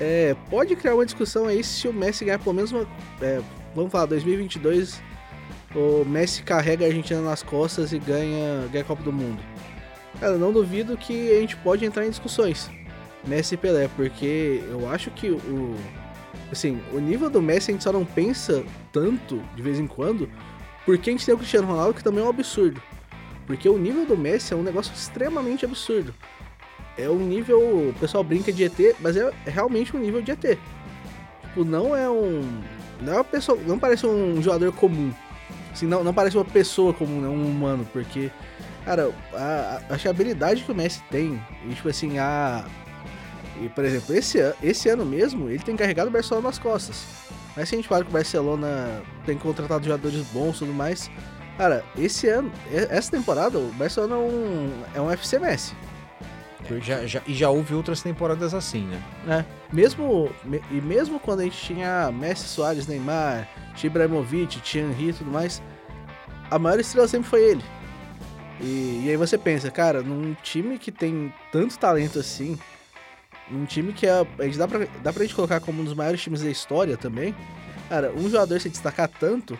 é, 0.00 0.36
pode 0.50 0.76
criar 0.76 0.94
uma 0.94 1.04
discussão 1.04 1.46
aí 1.46 1.64
se 1.64 1.88
o 1.88 1.92
Messi 1.92 2.24
ganhar 2.24 2.38
pelo 2.38 2.54
menos 2.54 2.72
uma. 2.72 2.86
É, 3.20 3.40
vamos 3.74 3.90
falar, 3.90 4.06
2022, 4.06 5.00
o 5.74 6.04
Messi 6.04 6.42
carrega 6.42 6.84
a 6.84 6.88
Argentina 6.88 7.20
nas 7.20 7.42
costas 7.42 7.92
e 7.92 7.98
ganha, 7.98 8.66
ganha 8.70 8.82
a 8.82 8.86
Copa 8.86 9.02
do 9.02 9.12
Mundo. 9.12 9.42
Cara, 10.20 10.36
não 10.36 10.52
duvido 10.52 10.96
que 10.96 11.30
a 11.30 11.40
gente 11.40 11.56
pode 11.56 11.84
entrar 11.84 12.06
em 12.06 12.10
discussões. 12.10 12.70
Messi 13.26 13.54
e 13.54 13.58
Pelé, 13.58 13.88
porque 13.94 14.62
eu 14.68 14.88
acho 14.88 15.10
que 15.10 15.30
o. 15.30 15.76
Assim, 16.50 16.80
o 16.92 16.98
nível 16.98 17.28
do 17.28 17.42
Messi 17.42 17.70
a 17.70 17.74
gente 17.74 17.84
só 17.84 17.92
não 17.92 18.04
pensa 18.04 18.64
tanto 18.92 19.42
de 19.54 19.62
vez 19.62 19.78
em 19.78 19.86
quando, 19.86 20.30
porque 20.86 21.10
a 21.10 21.12
gente 21.12 21.26
tem 21.26 21.34
o 21.34 21.38
Cristiano 21.38 21.68
Ronaldo, 21.68 21.94
que 21.94 22.02
também 22.02 22.22
é 22.22 22.26
um 22.26 22.30
absurdo. 22.30 22.82
Porque 23.46 23.68
o 23.68 23.78
nível 23.78 24.06
do 24.06 24.16
Messi 24.16 24.54
é 24.54 24.56
um 24.56 24.62
negócio 24.62 24.92
extremamente 24.94 25.64
absurdo 25.64 26.14
é 26.98 27.08
um 27.08 27.18
nível. 27.18 27.60
O 27.60 27.94
pessoal 27.98 28.24
brinca 28.24 28.52
de 28.52 28.64
ET, 28.64 28.96
mas 29.00 29.16
é, 29.16 29.32
realmente 29.46 29.96
um 29.96 30.00
nível 30.00 30.20
de 30.20 30.32
ET. 30.32 30.58
Tipo, 31.42 31.64
não 31.64 31.96
é 31.96 32.10
um. 32.10 32.42
Não 33.00 33.12
é 33.12 33.16
uma 33.16 33.24
pessoa. 33.24 33.56
Não 33.64 33.78
parece 33.78 34.04
um 34.04 34.42
jogador 34.42 34.72
comum. 34.72 35.12
Assim, 35.78 35.86
não, 35.86 36.02
não 36.02 36.12
parece 36.12 36.36
uma 36.36 36.44
pessoa 36.44 36.92
comum, 36.92 37.20
né? 37.20 37.28
Um 37.28 37.46
humano, 37.46 37.86
porque. 37.92 38.30
Cara, 38.84 39.12
a, 39.32 39.80
a, 39.90 39.94
a 39.94 40.10
habilidade 40.10 40.64
que 40.64 40.72
o 40.72 40.74
Messi 40.74 41.02
tem, 41.10 41.40
e 41.64 41.74
tipo 41.74 41.88
assim, 41.88 42.18
a. 42.18 42.64
E, 43.60 43.68
por 43.68 43.84
exemplo, 43.84 44.14
esse, 44.14 44.38
esse 44.62 44.88
ano 44.88 45.04
mesmo, 45.04 45.48
ele 45.48 45.58
tem 45.60 45.76
carregado 45.76 46.08
o 46.08 46.12
Barcelona 46.12 46.48
nas 46.48 46.58
costas. 46.58 47.04
Mas 47.56 47.68
se 47.68 47.74
a 47.74 47.78
gente 47.78 47.88
fala 47.88 48.04
que 48.04 48.10
o 48.10 48.12
Barcelona 48.12 49.02
tem 49.24 49.36
contratado 49.36 49.84
jogadores 49.84 50.20
bons 50.32 50.56
e 50.56 50.58
tudo 50.60 50.72
mais. 50.72 51.10
Cara, 51.56 51.84
esse 51.96 52.28
ano, 52.28 52.52
essa 52.70 53.10
temporada, 53.10 53.58
o 53.58 53.72
Barcelona 53.72 54.14
é 54.14 54.18
um, 54.18 54.82
é 54.94 55.00
um 55.00 55.10
FC 55.10 55.40
Messi. 55.40 55.74
Já, 56.82 57.06
já, 57.06 57.22
e 57.26 57.34
já 57.34 57.50
houve 57.50 57.74
outras 57.74 58.02
temporadas 58.02 58.54
assim, 58.54 58.86
né? 58.86 59.02
É. 59.28 59.44
Mesmo, 59.72 60.30
e 60.70 60.80
mesmo 60.80 61.18
quando 61.18 61.40
a 61.40 61.44
gente 61.44 61.56
tinha 61.56 62.10
Messi, 62.12 62.46
Soares, 62.48 62.86
Neymar, 62.86 63.48
Ibrahimovic, 63.82 64.60
tinha 64.60 64.84
Henry 64.84 65.10
e 65.10 65.12
tudo 65.12 65.30
mais, 65.30 65.62
a 66.50 66.58
maior 66.58 66.78
estrela 66.80 67.08
sempre 67.08 67.28
foi 67.28 67.42
ele. 67.42 67.64
E, 68.60 69.04
e, 69.04 69.10
aí 69.10 69.16
você 69.16 69.38
pensa, 69.38 69.70
cara, 69.70 70.02
num 70.02 70.34
time 70.42 70.78
que 70.78 70.90
tem 70.90 71.32
tanto 71.52 71.78
talento 71.78 72.18
assim, 72.18 72.58
num 73.48 73.64
time 73.64 73.92
que 73.92 74.06
é, 74.06 74.26
a 74.38 74.42
gente 74.44 74.58
dá, 74.58 74.66
pra, 74.66 74.86
dá 75.02 75.12
pra 75.12 75.22
gente 75.22 75.34
colocar 75.34 75.60
como 75.60 75.80
um 75.80 75.84
dos 75.84 75.94
maiores 75.94 76.20
times 76.20 76.42
da 76.42 76.50
história 76.50 76.96
também, 76.96 77.34
cara, 77.88 78.12
um 78.12 78.28
jogador 78.28 78.60
se 78.60 78.68
destacar 78.68 79.08
tanto 79.08 79.56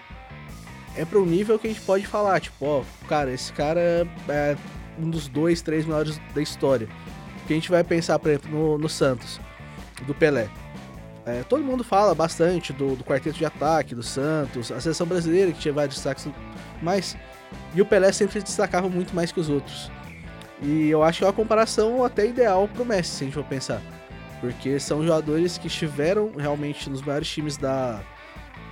é 0.97 1.05
para 1.05 1.18
um 1.18 1.25
nível 1.25 1.59
que 1.59 1.68
a 1.68 1.71
gente 1.71 1.83
pode 1.83 2.07
falar, 2.07 2.40
tipo, 2.40 2.64
ó, 2.64 2.83
cara, 3.09 3.33
esse 3.33 3.53
cara 3.53 3.81
é 4.29 4.57
um 5.01 5.09
dos 5.09 5.29
dois, 5.29 5.63
três 5.63 5.85
melhores 5.85 6.21
da 6.35 6.43
história. 6.43 6.89
Que 7.47 7.53
a 7.53 7.57
gente 7.57 7.71
vai 7.71 7.83
pensar, 7.83 8.19
por 8.19 8.31
exemplo, 8.31 8.51
no, 8.51 8.79
no 8.79 8.89
Santos, 8.89 9.41
do 10.07 10.15
Pelé. 10.15 10.49
É, 11.25 11.43
todo 11.43 11.63
mundo 11.63 11.85
fala 11.85 12.15
bastante 12.15 12.73
do, 12.73 12.97
do, 12.97 13.05
quarteto 13.05 13.37
de 13.37 13.45
ataque 13.45 13.95
do 13.95 14.03
Santos, 14.03 14.73
a 14.73 14.81
seleção 14.81 15.07
brasileira 15.07 15.53
que 15.53 15.59
tinha 15.59 15.75
vários 15.75 15.97
destaques, 15.97 16.27
mas 16.81 17.17
e 17.75 17.83
o 17.83 17.87
Pelé 17.87 18.13
sempre 18.13 18.41
se 18.41 18.45
destacava 18.45 18.89
muito 18.89 19.15
mais 19.15 19.31
que 19.31 19.41
os 19.41 19.49
outros. 19.49 19.91
E 20.63 20.89
eu 20.89 21.03
acho 21.03 21.19
que 21.19 21.25
é 21.25 21.27
uma 21.27 21.33
comparação 21.33 22.03
até 22.05 22.27
ideal 22.27 22.67
pro 22.69 22.85
Messi, 22.85 23.11
se 23.11 23.25
a 23.25 23.27
gente 23.27 23.35
for 23.35 23.45
pensar. 23.45 23.81
Porque 24.41 24.79
são 24.81 25.03
jogadores 25.03 25.59
que 25.59 25.67
estiveram 25.67 26.33
realmente 26.37 26.89
nos 26.89 27.03
maiores 27.03 27.29
times 27.29 27.57
da, 27.57 28.01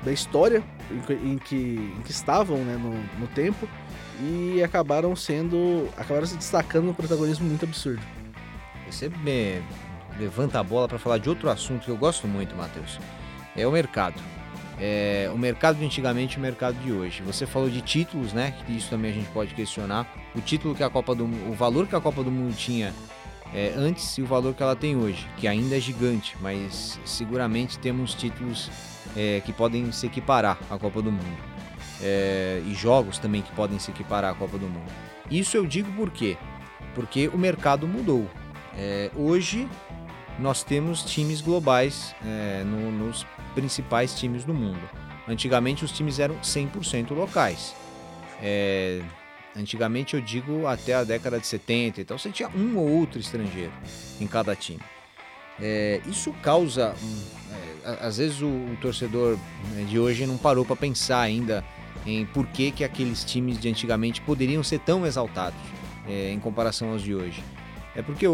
da 0.02 0.12
história 0.12 0.62
em, 0.90 1.32
em, 1.32 1.38
que, 1.38 1.92
em 1.96 2.02
que 2.02 2.10
estavam 2.10 2.58
né, 2.58 2.76
no, 2.76 3.20
no 3.20 3.26
tempo 3.28 3.68
e 4.20 4.62
acabaram 4.62 5.14
sendo. 5.14 5.88
acabaram 5.96 6.26
se 6.26 6.36
destacando 6.36 6.86
no 6.86 6.94
protagonismo 6.94 7.46
muito 7.46 7.64
absurdo. 7.64 8.02
Você 8.90 9.08
me 9.08 9.62
levanta 10.18 10.60
a 10.60 10.62
bola 10.62 10.88
para 10.88 10.98
falar 10.98 11.18
de 11.18 11.28
outro 11.28 11.50
assunto 11.50 11.84
que 11.84 11.90
eu 11.90 11.96
gosto 11.96 12.26
muito, 12.26 12.54
Matheus. 12.56 12.98
É 13.56 13.66
o 13.66 13.72
mercado. 13.72 14.20
É, 14.78 15.30
o 15.34 15.38
mercado 15.38 15.78
de 15.78 15.84
antigamente 15.84 16.36
e 16.36 16.38
o 16.38 16.42
mercado 16.42 16.76
de 16.82 16.92
hoje. 16.92 17.22
Você 17.22 17.46
falou 17.46 17.68
de 17.68 17.80
títulos, 17.80 18.32
né? 18.32 18.54
Isso 18.68 18.90
também 18.90 19.10
a 19.10 19.14
gente 19.14 19.28
pode 19.30 19.54
questionar. 19.54 20.06
O 20.34 20.40
título 20.40 20.74
que 20.74 20.82
a 20.82 20.90
Copa 20.90 21.14
do 21.14 21.24
o 21.24 21.54
valor 21.54 21.86
que 21.86 21.96
a 21.96 22.00
Copa 22.00 22.22
do 22.22 22.30
Mundo 22.30 22.54
tinha 22.54 22.92
é, 23.54 23.72
antes 23.76 24.18
e 24.18 24.22
o 24.22 24.26
valor 24.26 24.54
que 24.54 24.62
ela 24.62 24.76
tem 24.76 24.96
hoje, 24.96 25.26
que 25.36 25.48
ainda 25.48 25.76
é 25.76 25.80
gigante, 25.80 26.36
mas 26.40 27.00
seguramente 27.04 27.78
temos 27.78 28.14
títulos 28.14 28.70
é, 29.16 29.40
que 29.44 29.52
podem 29.52 29.90
se 29.92 30.06
equiparar 30.06 30.58
à 30.70 30.76
Copa 30.78 31.00
do 31.00 31.10
Mundo 31.10 31.55
é, 32.02 32.62
e 32.66 32.74
jogos 32.74 33.18
também 33.18 33.42
que 33.42 33.52
podem 33.52 33.78
se 33.78 33.90
equiparar 33.90 34.32
à 34.32 34.34
Copa 34.34 34.58
do 34.58 34.66
Mundo. 34.66 34.90
Isso 35.30 35.56
eu 35.56 35.66
digo 35.66 35.90
por 35.92 36.10
quê? 36.10 36.36
Porque 36.94 37.28
o 37.28 37.38
mercado 37.38 37.86
mudou. 37.86 38.28
É, 38.76 39.10
hoje 39.14 39.68
nós 40.38 40.62
temos 40.62 41.02
times 41.02 41.40
globais 41.40 42.14
é, 42.24 42.62
no, 42.64 42.90
nos 42.90 43.26
principais 43.54 44.14
times 44.18 44.44
do 44.44 44.52
mundo. 44.52 44.88
Antigamente 45.26 45.84
os 45.84 45.92
times 45.92 46.18
eram 46.18 46.36
100% 46.36 47.12
locais. 47.14 47.74
É, 48.42 49.00
antigamente 49.56 50.14
eu 50.14 50.20
digo 50.20 50.66
até 50.66 50.94
a 50.94 51.04
década 51.04 51.40
de 51.40 51.46
70, 51.46 52.02
então 52.02 52.18
você 52.18 52.30
tinha 52.30 52.48
um 52.50 52.76
ou 52.76 52.88
outro 52.88 53.18
estrangeiro 53.18 53.72
em 54.20 54.26
cada 54.26 54.54
time. 54.54 54.82
É, 55.58 56.02
isso 56.06 56.32
causa, 56.42 56.94
é, 57.82 57.98
às 58.06 58.18
vezes 58.18 58.42
o, 58.42 58.46
o 58.46 58.76
torcedor 58.80 59.38
né, 59.72 59.84
de 59.88 59.98
hoje 59.98 60.26
não 60.26 60.36
parou 60.36 60.66
para 60.66 60.76
pensar 60.76 61.20
ainda 61.20 61.64
em 62.06 62.24
por 62.24 62.46
que, 62.46 62.70
que 62.70 62.84
aqueles 62.84 63.24
times 63.24 63.58
de 63.58 63.68
antigamente 63.68 64.20
poderiam 64.20 64.62
ser 64.62 64.78
tão 64.78 65.04
exaltados 65.04 65.58
é, 66.06 66.30
em 66.30 66.38
comparação 66.38 66.90
aos 66.90 67.02
de 67.02 67.14
hoje. 67.14 67.42
É 67.94 68.02
porque 68.02 68.26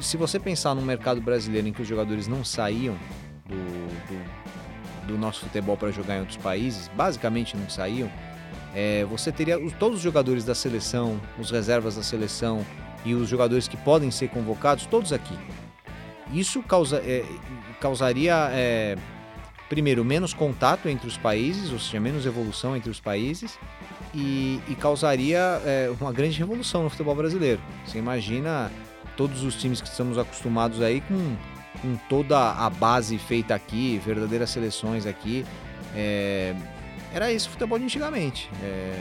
se 0.00 0.16
você 0.16 0.40
pensar 0.40 0.74
no 0.74 0.82
mercado 0.82 1.20
brasileiro 1.20 1.68
em 1.68 1.72
que 1.72 1.82
os 1.82 1.88
jogadores 1.88 2.26
não 2.26 2.44
saíam 2.44 2.96
do, 3.46 3.56
do, 4.08 5.06
do 5.08 5.18
nosso 5.18 5.40
futebol 5.40 5.76
para 5.76 5.90
jogar 5.90 6.16
em 6.16 6.20
outros 6.20 6.38
países, 6.38 6.90
basicamente 6.96 7.56
não 7.56 7.68
saíam, 7.68 8.10
é, 8.74 9.04
você 9.04 9.30
teria 9.30 9.58
os, 9.58 9.72
todos 9.74 9.98
os 9.98 10.02
jogadores 10.02 10.44
da 10.44 10.54
seleção, 10.54 11.20
os 11.38 11.50
reservas 11.50 11.96
da 11.96 12.02
seleção 12.02 12.64
e 13.04 13.14
os 13.14 13.28
jogadores 13.28 13.68
que 13.68 13.76
podem 13.76 14.10
ser 14.10 14.28
convocados, 14.28 14.86
todos 14.86 15.12
aqui. 15.12 15.38
Isso 16.32 16.62
causa, 16.62 16.96
é, 16.96 17.24
causaria 17.80 18.34
primeiro, 19.68 20.04
menos 20.04 20.32
contato 20.34 20.88
entre 20.88 21.06
os 21.06 21.16
países, 21.16 21.72
ou 21.72 21.78
seja, 21.78 21.98
menos 22.00 22.26
evolução 22.26 22.76
entre 22.76 22.90
os 22.90 23.00
países, 23.00 23.58
e, 24.14 24.60
e 24.68 24.74
causaria 24.74 25.38
é, 25.64 25.90
uma 26.00 26.12
grande 26.12 26.38
revolução 26.38 26.82
no 26.84 26.90
futebol 26.90 27.14
brasileiro. 27.14 27.60
Você 27.86 27.98
imagina 27.98 28.70
todos 29.16 29.42
os 29.42 29.54
times 29.56 29.80
que 29.80 29.88
estamos 29.88 30.18
acostumados 30.18 30.80
aí 30.80 31.00
com, 31.00 31.36
com 31.82 31.96
toda 32.08 32.38
a 32.52 32.68
base 32.70 33.16
feita 33.18 33.54
aqui, 33.54 34.00
verdadeiras 34.04 34.50
seleções 34.50 35.06
aqui. 35.06 35.44
É, 35.94 36.54
era 37.12 37.32
esse 37.32 37.46
o 37.48 37.50
futebol 37.52 37.78
de 37.78 37.84
antigamente. 37.84 38.50
É, 38.62 38.94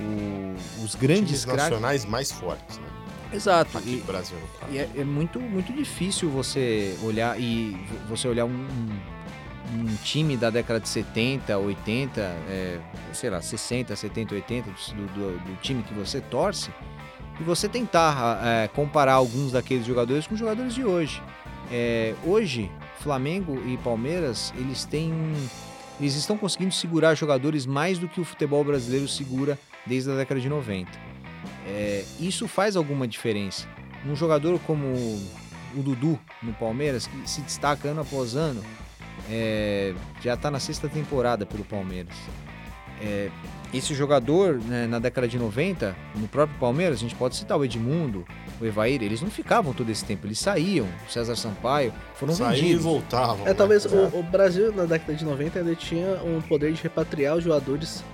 o- 0.00 0.84
os 0.84 0.94
grandes 0.94 1.40
Times 1.40 1.44
craques. 1.44 1.64
nacionais 1.64 2.04
mais 2.04 2.32
fortes, 2.32 2.78
né? 2.78 2.84
Exato. 3.32 3.78
Aqui 3.78 3.96
E, 4.02 4.06
Brasil, 4.06 4.36
e 4.70 4.78
é, 4.78 4.88
é 4.96 5.04
muito, 5.04 5.40
muito 5.40 5.72
difícil 5.72 6.30
você 6.30 6.96
olhar 7.02 7.38
e 7.40 7.72
vo- 7.88 8.08
você 8.16 8.28
olhar 8.28 8.44
um, 8.44 8.50
um- 8.50 9.13
um 9.72 9.94
time 10.04 10.36
da 10.36 10.50
década 10.50 10.78
de 10.80 10.88
70, 10.88 11.56
80, 11.58 12.20
é, 12.20 12.78
sei 13.12 13.30
lá, 13.30 13.40
60, 13.40 13.94
70, 13.96 14.34
80, 14.34 14.70
do, 14.70 15.06
do- 15.06 15.38
do 15.38 15.56
time 15.62 15.82
que 15.82 15.94
você 15.94 16.20
torce, 16.20 16.70
e 17.40 17.42
você 17.42 17.68
tentar 17.68 18.40
é, 18.44 18.68
comparar 18.68 19.14
alguns 19.14 19.52
daqueles 19.52 19.84
jogadores 19.86 20.26
com 20.26 20.34
os 20.34 20.40
jogadores 20.40 20.74
de 20.74 20.84
hoje. 20.84 21.20
É, 21.72 22.14
hoje, 22.24 22.70
Flamengo 23.00 23.60
e 23.66 23.76
Palmeiras, 23.78 24.52
eles 24.56 24.84
têm 24.84 25.12
eles 26.00 26.16
estão 26.16 26.36
conseguindo 26.36 26.72
segurar 26.74 27.14
jogadores 27.14 27.64
mais 27.66 27.98
do 28.00 28.08
que 28.08 28.20
o 28.20 28.24
futebol 28.24 28.64
brasileiro 28.64 29.06
segura 29.06 29.56
desde 29.86 30.10
a 30.10 30.16
década 30.16 30.40
de 30.40 30.48
90. 30.48 30.90
É, 31.66 32.04
isso 32.18 32.48
faz 32.48 32.74
alguma 32.76 33.06
diferença. 33.06 33.66
Um 34.04 34.14
jogador 34.16 34.58
como 34.66 34.86
o 34.88 35.82
Dudu 35.82 36.18
no 36.42 36.52
Palmeiras, 36.52 37.06
que 37.06 37.30
se 37.30 37.40
destaca 37.42 37.88
ano 37.88 38.00
após 38.00 38.34
ano, 38.34 38.60
é, 39.30 39.94
já 40.22 40.34
está 40.34 40.50
na 40.50 40.58
sexta 40.60 40.88
temporada 40.88 41.44
pelo 41.46 41.64
Palmeiras. 41.64 42.14
É, 43.00 43.28
esse 43.72 43.92
jogador, 43.92 44.54
né, 44.54 44.86
na 44.86 44.98
década 45.00 45.26
de 45.26 45.36
90, 45.36 45.96
no 46.14 46.28
próprio 46.28 46.56
Palmeiras, 46.60 46.98
a 46.98 47.00
gente 47.00 47.14
pode 47.16 47.34
citar 47.34 47.58
o 47.58 47.64
Edmundo, 47.64 48.24
o 48.60 48.64
Evair, 48.64 49.02
eles 49.02 49.20
não 49.20 49.30
ficavam 49.30 49.72
todo 49.72 49.90
esse 49.90 50.04
tempo, 50.04 50.26
eles 50.26 50.38
saíam. 50.38 50.86
O 51.08 51.10
César 51.12 51.34
Sampaio 51.34 51.92
foram 52.14 52.34
Saíam 52.34 52.52
e 52.52 52.60
vendidos. 52.60 52.84
voltavam. 52.84 53.44
É, 53.44 53.48
né? 53.48 53.54
talvez 53.54 53.84
É. 53.84 53.88
o, 53.88 54.20
o 54.20 54.22
Brasil 54.22 54.72
na 54.72 54.84
década 54.84 55.14
de 55.14 55.24
90 55.24 55.58
ainda 55.58 55.74
tinha 55.74 56.22
um 56.22 56.40
poder 56.40 56.72
de 56.72 56.80
repatriar 56.82 57.36
os 57.36 57.42
jogadores 57.42 58.04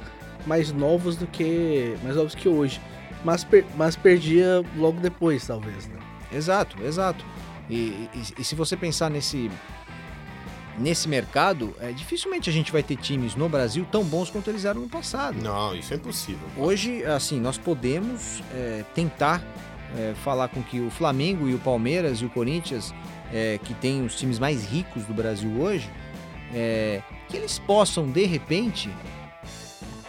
mais 0.47 0.73
novos 0.73 1.17
do 1.17 1.27
que 1.27 1.95
mais 2.03 2.17
novos 2.17 2.35
que 2.35 2.49
hoje, 2.49 2.81
mas, 3.23 3.45
per- 3.45 3.67
mas 3.77 3.95
perdia 3.97 4.63
logo 4.77 4.99
depois, 4.99 5.47
talvez, 5.47 5.87
né? 5.89 5.97
Exato, 6.33 6.83
exato. 6.83 7.23
E, 7.69 7.75
e- 8.15 8.35
e 8.39 8.45
se 8.45 8.55
você 8.55 8.79
pensar 8.79 9.11
nesse 9.11 9.51
nesse 10.79 11.09
mercado, 11.09 11.75
é, 11.81 11.93
dificilmente 11.93 12.49
a 12.49 12.53
gente 12.53 12.73
vai 12.73 12.83
ter 12.83 12.97
times 12.97 13.35
no 13.35 13.49
Brasil 13.49 13.87
tão 13.91 14.05
bons 14.05 14.31
quanto 14.31 14.49
eles 14.51 14.65
eram 14.65 14.83
no 14.83 14.89
passado. 14.89 15.37
Não, 15.43 15.75
isso 15.75 15.93
é 15.93 15.97
impossível. 15.97 16.47
Hoje, 16.57 17.05
assim, 17.05 17.41
nós 17.41 17.59
podemos 17.59 18.43
é, 18.53 18.85
tentar 18.95 19.43
é, 19.97 20.15
falar 20.25 20.49
com 20.49 20.63
que 20.63 20.81
o 20.81 20.91
Flamengo 20.91 21.49
e 21.49 21.55
o 21.55 21.59
Palmeiras 21.59 22.19
e 22.19 22.25
o 22.25 22.31
Corinthians, 22.31 22.95
é, 23.33 23.59
que 23.63 23.75
tem 23.75 24.05
os 24.05 24.17
times 24.17 24.39
mais 24.39 24.65
ricos 24.65 25.05
do 25.05 25.15
Brasil 25.15 25.51
hoje, 25.61 25.89
é, 26.55 27.03
que 27.29 27.37
eles 27.37 27.59
possam, 27.59 28.11
de 28.11 28.25
repente, 28.25 28.91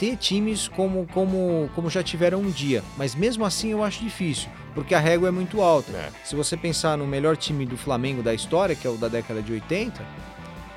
ter 0.02 0.18
times 0.18 0.68
como, 0.68 1.06
como, 1.14 1.70
como 1.76 1.88
já 1.88 2.02
tiveram 2.02 2.40
um 2.40 2.50
dia. 2.50 2.84
Mas 2.98 3.14
mesmo 3.14 3.46
assim 3.46 3.70
eu 3.70 3.84
acho 3.84 4.04
difícil, 4.04 4.50
porque 4.74 4.96
a 4.96 5.00
régua 5.00 5.28
é 5.28 5.32
muito 5.32 5.62
alta. 5.62 5.92
É. 5.92 6.10
Se 6.24 6.36
você 6.36 6.58
pensar 6.58 6.98
no 6.98 7.06
melhor 7.06 7.38
time 7.38 7.68
do 7.68 7.78
Flamengo 7.78 8.24
da 8.24 8.34
história, 8.34 8.76
que 8.76 8.88
é 8.88 8.90
o 8.90 8.98
da 8.98 9.08
década 9.08 9.44
de 9.44 9.54
80, 9.54 10.04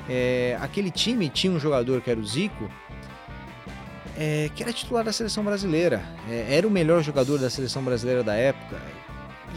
é, 0.08 0.56
aquele 0.60 0.90
time 0.90 1.28
tinha 1.28 1.52
um 1.52 1.58
jogador 1.58 2.00
que 2.00 2.10
era 2.10 2.20
o 2.20 2.24
Zico, 2.24 2.70
é, 4.16 4.50
que 4.54 4.62
era 4.62 4.72
titular 4.72 5.04
da 5.04 5.12
seleção 5.12 5.44
brasileira. 5.44 6.02
É, 6.30 6.56
era 6.56 6.66
o 6.66 6.70
melhor 6.70 7.02
jogador 7.02 7.38
da 7.38 7.50
seleção 7.50 7.82
brasileira 7.82 8.22
da 8.22 8.34
época. 8.34 8.80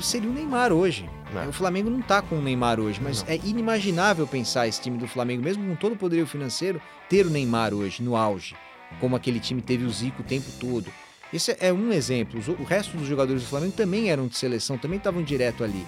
Seria 0.01 0.29
o 0.29 0.33
Neymar 0.33 0.71
hoje. 0.71 1.09
É. 1.35 1.47
O 1.47 1.51
Flamengo 1.53 1.89
não 1.89 2.01
tá 2.01 2.21
com 2.21 2.35
o 2.35 2.41
Neymar 2.41 2.79
hoje, 2.79 2.99
mas 3.01 3.23
Não. 3.23 3.31
é 3.31 3.35
inimaginável 3.37 4.27
pensar 4.27 4.67
esse 4.67 4.79
time 4.79 4.97
do 4.97 5.07
Flamengo, 5.07 5.43
mesmo 5.43 5.67
com 5.67 5.75
todo 5.75 5.93
o 5.93 5.97
poderio 5.97 6.27
financeiro, 6.27 6.79
ter 7.09 7.25
o 7.25 7.29
Neymar 7.29 7.73
hoje, 7.73 8.03
no 8.03 8.15
auge. 8.15 8.55
Como 8.99 9.15
aquele 9.15 9.39
time 9.39 9.61
teve 9.61 9.85
o 9.85 9.89
Zico 9.89 10.21
o 10.21 10.25
tempo 10.25 10.45
todo. 10.59 10.91
Esse 11.33 11.57
é 11.59 11.73
um 11.73 11.91
exemplo. 11.91 12.39
O 12.59 12.63
resto 12.63 12.95
dos 12.95 13.07
jogadores 13.07 13.41
do 13.41 13.49
Flamengo 13.49 13.73
também 13.73 14.09
eram 14.09 14.27
de 14.27 14.37
seleção, 14.37 14.77
também 14.77 14.97
estavam 14.97 15.21
direto 15.21 15.63
ali. 15.63 15.85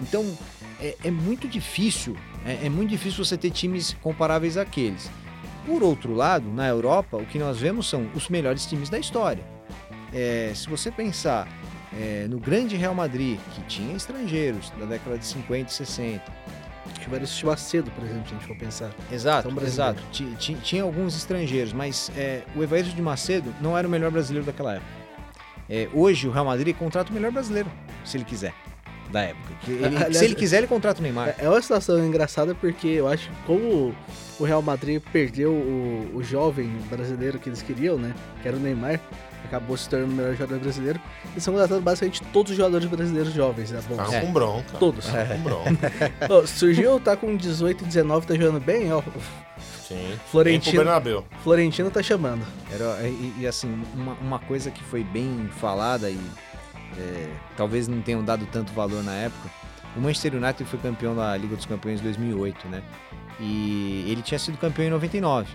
Então, 0.00 0.36
é, 0.80 0.96
é 1.04 1.10
muito 1.10 1.46
difícil, 1.48 2.16
é, 2.44 2.66
é 2.66 2.68
muito 2.68 2.90
difícil 2.90 3.24
você 3.24 3.36
ter 3.36 3.50
times 3.50 3.96
comparáveis 4.02 4.56
àqueles. 4.56 5.10
Por 5.66 5.82
outro 5.82 6.12
lado, 6.14 6.48
na 6.52 6.66
Europa, 6.68 7.16
o 7.16 7.24
que 7.24 7.38
nós 7.38 7.58
vemos 7.58 7.88
são 7.88 8.06
os 8.14 8.28
melhores 8.28 8.66
times 8.66 8.88
da 8.90 8.98
história. 8.98 9.42
É, 10.12 10.52
se 10.54 10.68
você 10.68 10.90
pensar 10.90 11.48
é, 11.92 12.26
no 12.28 12.38
grande 12.38 12.76
Real 12.76 12.94
Madrid, 12.94 13.38
que 13.54 13.62
tinha 13.62 13.96
estrangeiros 13.96 14.70
da 14.78 14.84
década 14.84 15.16
de 15.18 15.24
50 15.26 15.70
e 15.70 15.74
60. 15.74 16.22
Tiveram 17.00 17.24
esse 17.24 17.44
Macedo, 17.44 17.90
por 17.90 18.04
exemplo, 18.04 18.28
se 18.28 18.34
a 18.34 18.38
gente 18.38 18.46
for 18.46 18.56
pensar. 18.56 18.90
Exato, 19.10 19.48
exato. 19.66 20.02
Ti- 20.12 20.34
ti- 20.38 20.54
Tinha 20.62 20.82
alguns 20.82 21.16
estrangeiros, 21.16 21.72
mas 21.72 22.10
é, 22.16 22.42
o 22.54 22.62
Evair 22.62 22.84
de 22.84 23.00
Macedo 23.02 23.54
não 23.60 23.76
era 23.76 23.86
o 23.86 23.90
melhor 23.90 24.10
brasileiro 24.10 24.46
daquela 24.46 24.74
época. 24.74 24.90
É, 25.68 25.88
hoje 25.94 26.28
o 26.28 26.30
Real 26.30 26.44
Madrid 26.44 26.74
contrata 26.76 27.10
o 27.10 27.14
melhor 27.14 27.32
brasileiro, 27.32 27.70
se 28.04 28.16
ele 28.18 28.24
quiser, 28.24 28.52
da 29.14 29.22
época. 29.22 29.54
Que 29.64 29.70
ele- 29.70 29.86
Aliás, 29.86 30.16
se 30.18 30.24
ele 30.24 30.34
quiser, 30.34 30.58
ele 30.58 30.66
contrata 30.66 31.00
o 31.00 31.02
Neymar. 31.02 31.34
É 31.38 31.44
é 31.46 31.48
uma 31.48 31.62
situação 31.62 32.04
engraçada 32.04 32.54
porque 32.54 32.86
eu 32.88 33.08
acho 33.08 33.30
que 33.30 33.36
como 33.46 33.94
o 34.38 34.44
Real 34.44 34.60
Madrid 34.60 35.00
perdeu 35.12 35.52
o, 35.52 36.10
o 36.16 36.22
jovem 36.22 36.68
brasileiro 36.90 37.38
que 37.38 37.48
eles 37.48 37.62
queriam, 37.62 37.96
né? 37.96 38.12
Que 38.42 38.48
era 38.48 38.56
o 38.56 38.60
Neymar, 38.60 39.00
acabou 39.44 39.76
se 39.76 39.88
tornando 39.88 40.12
o 40.12 40.16
melhor 40.16 40.32
jogador 40.34 40.58
brasileiro. 40.60 41.00
Eles 41.26 41.36
estão 41.38 41.54
contratando 41.54 41.80
basicamente 41.82 42.20
todos 42.32 42.50
os 42.50 42.56
jogadores 42.56 42.86
brasileiros 42.88 43.32
jovens, 43.32 43.70
né? 43.70 43.80
Bom, 43.88 43.94
Ficaram 43.96 44.12
É. 44.14 44.20
com 44.20 44.32
bronca. 44.32 44.78
Todos. 44.78 45.06
Ficaram 45.06 45.36
com 45.36 45.42
bronca. 45.42 45.92
Ó, 46.28 46.46
surgiu, 46.46 46.98
tá 47.00 47.16
com 47.16 47.36
18 47.36 47.84
e 47.84 47.86
19, 47.86 48.26
tá 48.26 48.34
jogando 48.34 48.60
bem, 48.60 48.92
ó. 48.92 49.02
Sim. 49.86 50.14
Florentino. 50.30 50.82
Florentino 51.42 51.90
tá 51.90 52.02
chamando. 52.02 52.44
Era, 52.72 53.06
e, 53.06 53.34
e, 53.40 53.46
assim, 53.46 53.82
uma, 53.94 54.14
uma 54.14 54.38
coisa 54.38 54.70
que 54.70 54.82
foi 54.82 55.04
bem 55.04 55.48
falada 55.60 56.10
e 56.10 56.18
é, 56.98 57.28
talvez 57.56 57.88
não 57.88 58.00
tenham 58.00 58.24
dado 58.24 58.46
tanto 58.50 58.72
valor 58.72 59.02
na 59.02 59.12
época, 59.12 59.50
o 59.96 60.00
Manchester 60.00 60.34
United 60.34 60.64
foi 60.64 60.78
campeão 60.78 61.14
da 61.14 61.36
Liga 61.36 61.54
dos 61.54 61.66
Campeões 61.66 62.00
em 62.00 62.02
2008, 62.02 62.68
né? 62.68 62.82
E 63.38 64.04
ele 64.08 64.22
tinha 64.22 64.38
sido 64.38 64.58
campeão 64.58 64.86
em 64.86 64.90
99. 64.90 65.48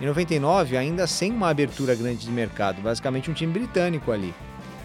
Em 0.00 0.06
99, 0.06 0.76
ainda 0.76 1.06
sem 1.06 1.32
uma 1.32 1.48
abertura 1.48 1.94
grande 1.94 2.24
de 2.24 2.30
mercado, 2.30 2.80
basicamente 2.80 3.30
um 3.30 3.34
time 3.34 3.52
britânico 3.52 4.12
ali. 4.12 4.34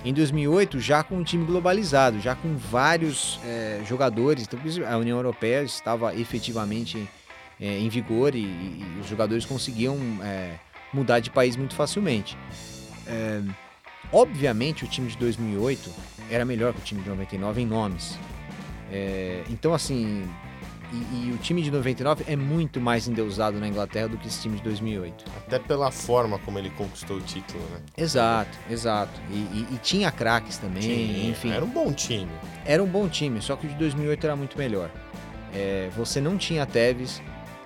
Em 0.04 0.14
2008, 0.14 0.80
já 0.80 1.04
com 1.04 1.16
um 1.16 1.24
time 1.24 1.46
globalizado, 1.46 2.20
já 2.20 2.36
com 2.36 2.56
vários 2.58 3.40
é, 3.46 3.82
jogadores, 3.86 4.44
então 4.44 4.60
a 4.90 4.98
União 4.98 5.18
Europeia 5.18 5.64
estava 5.64 6.14
efetivamente 6.16 7.08
é, 7.60 7.80
em 7.80 7.88
vigor 7.88 8.36
e, 8.36 8.42
e 8.42 8.98
os 9.00 9.08
jogadores 9.08 9.46
conseguiam 9.46 9.98
é, 10.22 10.56
mudar 10.94 11.20
de 11.20 11.30
país 11.30 11.56
muito 11.56 11.74
facilmente. 11.74 12.38
Obviamente, 14.12 14.84
o 14.84 14.88
time 14.88 15.08
de 15.10 15.18
2008 15.18 15.90
era 16.30 16.46
melhor 16.46 16.74
que 16.74 16.80
o 16.80 16.84
time 16.84 17.02
de 17.02 17.10
99 17.10 17.62
em 17.62 17.66
nomes. 17.66 18.18
É, 18.92 19.44
então, 19.50 19.74
assim, 19.74 20.24
e, 20.92 21.28
e 21.28 21.32
o 21.32 21.38
time 21.38 21.62
de 21.64 21.72
99 21.72 22.24
é 22.28 22.36
muito 22.36 22.80
mais 22.80 23.08
endeusado 23.08 23.60
na 23.60 23.68
Inglaterra 23.68 24.08
do 24.10 24.18
que 24.18 24.28
esse 24.28 24.42
time 24.44 24.58
de 24.58 24.64
2008. 24.64 25.26
Até 25.38 25.58
pela 25.58 25.90
forma 25.90 26.38
como 26.40 26.60
ele 26.60 26.70
conquistou 26.72 27.18
o 27.18 27.22
título, 27.22 27.64
né? 27.72 27.80
Exato, 27.98 28.56
exato. 28.70 29.20
E, 29.32 29.34
e- 29.36 29.68
e 29.72 29.78
tinha 29.82 30.12
craques 30.12 30.58
também, 30.60 30.82
Tinha, 30.84 31.30
enfim. 31.30 31.52
Era 31.52 31.66
um 31.66 31.70
bom 31.70 31.92
time. 31.92 32.30
Era 32.66 32.84
um 32.84 32.88
bom 32.88 33.08
time, 33.10 33.42
só 33.42 33.56
que 33.56 33.66
o 33.66 33.70
de 33.70 33.76
2008 33.76 34.24
era 34.26 34.36
muito 34.36 34.58
melhor. 34.58 34.92
É, 35.56 35.90
você 35.96 36.22
não 36.22 36.38
tinha 36.38 36.66
Tevez 36.66 37.22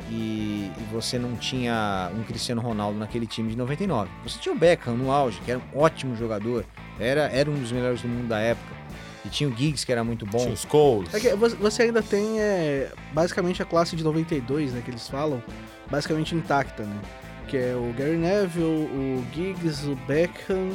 e, 0.09 0.71
e 0.77 0.83
você 0.91 1.17
não 1.19 1.35
tinha 1.35 2.11
um 2.17 2.23
Cristiano 2.23 2.61
Ronaldo 2.61 2.97
naquele 2.97 3.25
time 3.27 3.49
de 3.51 3.57
99. 3.57 4.09
Você 4.23 4.39
tinha 4.39 4.53
o 4.53 4.57
Beckham 4.57 4.95
no 4.95 5.11
auge, 5.11 5.39
que 5.43 5.51
era 5.51 5.59
um 5.73 5.79
ótimo 5.79 6.15
jogador, 6.15 6.65
era, 6.99 7.23
era 7.29 7.49
um 7.49 7.55
dos 7.55 7.71
melhores 7.71 8.01
do 8.01 8.07
mundo 8.07 8.27
da 8.27 8.39
época. 8.39 8.75
E 9.25 9.29
tinha 9.29 9.49
o 9.49 9.55
Giggs, 9.55 9.85
que 9.85 9.91
era 9.91 10.03
muito 10.03 10.25
bom. 10.25 10.37
Tinha 10.37 10.53
os 10.53 10.61
Scholes. 10.61 11.13
É 11.13 11.19
que 11.19 11.35
você- 11.35 11.83
ainda 11.83 12.01
tem 12.01 12.39
é, 12.39 12.91
basicamente 13.13 13.61
a 13.61 13.65
classe 13.65 13.95
de 13.95 14.03
92, 14.03 14.71
né, 14.73 14.81
que 14.83 14.89
eles 14.91 15.07
falam, 15.09 15.43
basicamente 15.91 16.33
intacta, 16.33 16.83
né? 16.83 16.95
Que 17.47 17.57
é 17.57 17.75
o 17.75 17.93
Gary 17.97 18.15
Neville, 18.17 18.65
o 18.65 19.25
Giggs, 19.33 19.85
o 19.89 19.95
Beckham. 20.07 20.69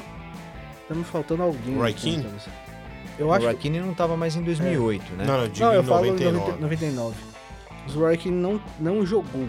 Tá 0.88 0.94
me 0.94 1.04
faltando 1.04 1.42
alguém. 1.44 1.76
Roy 1.76 1.90
aqui, 1.90 2.02
Keane? 2.10 2.22
talvez. 2.22 2.42
Eu 3.18 3.26
O 3.28 3.32
acho 3.32 3.44
Roy 3.46 3.54
Keane 3.56 3.80
não 3.80 3.92
estava 3.92 4.16
mais 4.16 4.36
em 4.36 4.42
2008, 4.42 5.12
né? 5.14 5.24
Não, 5.26 5.34
não, 5.36 5.42
eu 5.44 5.48
digo 5.48 5.66
Não, 5.66 5.74
eu 5.74 5.82
em 5.82 5.84
falo 5.86 6.06
99. 6.06 6.28
em 6.28 6.40
90 6.40 6.60
99. 6.60 7.14
O 7.88 8.16
Keane 8.16 8.36
não, 8.38 8.60
não 8.80 9.04
jogou 9.06 9.48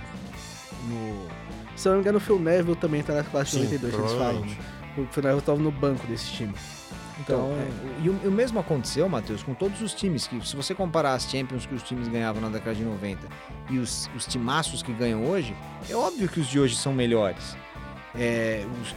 no... 0.88 1.28
Se 1.76 1.88
eu 1.88 1.92
não 1.94 1.98
me 1.98 2.02
engano, 2.04 2.18
o 2.18 2.22
Phil 2.22 2.40
Neville 2.40 2.76
também 2.76 3.02
tá 3.02 3.14
na 3.14 3.24
classe 3.24 3.52
de 3.58 3.66
Sim, 3.68 3.74
92, 3.74 3.96
que 3.96 4.02
eles 4.02 4.12
falam. 4.14 4.42
né? 4.42 4.58
O 4.98 5.06
Phil 5.12 5.24
Neville 5.24 5.42
tava 5.42 5.60
no 5.60 5.72
banco 5.72 6.06
desse 6.08 6.32
time. 6.32 6.54
Então, 7.20 7.52
Então, 7.52 7.58
é, 7.58 8.04
e 8.06 8.10
o, 8.10 8.20
e 8.24 8.28
o 8.28 8.32
mesmo 8.32 8.60
aconteceu, 8.60 9.08
Matheus, 9.10 9.42
com 9.44 9.54
todos 9.54 9.82
os 9.82 9.94
times. 9.94 10.28
que 10.28 10.46
Se 10.48 10.56
você 10.56 10.74
comparar 10.76 11.14
as 11.14 11.24
Champions 11.30 11.66
que 11.66 11.74
os 11.74 11.82
times 11.84 12.08
ganhavam 12.08 12.42
na 12.42 12.50
década 12.50 12.76
de 12.76 12.84
90 12.84 13.20
e 13.70 13.78
os, 13.80 14.10
os 14.16 14.26
timaços 14.26 14.82
que 14.84 14.92
ganham 14.94 15.26
hoje, 15.26 15.56
é 15.90 15.96
óbvio 15.96 16.28
que 16.28 16.40
os 16.40 16.48
de 16.48 16.60
hoje 16.60 16.76
são 16.76 16.94
melhores. 16.94 17.56
É, 18.16 18.64
os- 18.82 18.92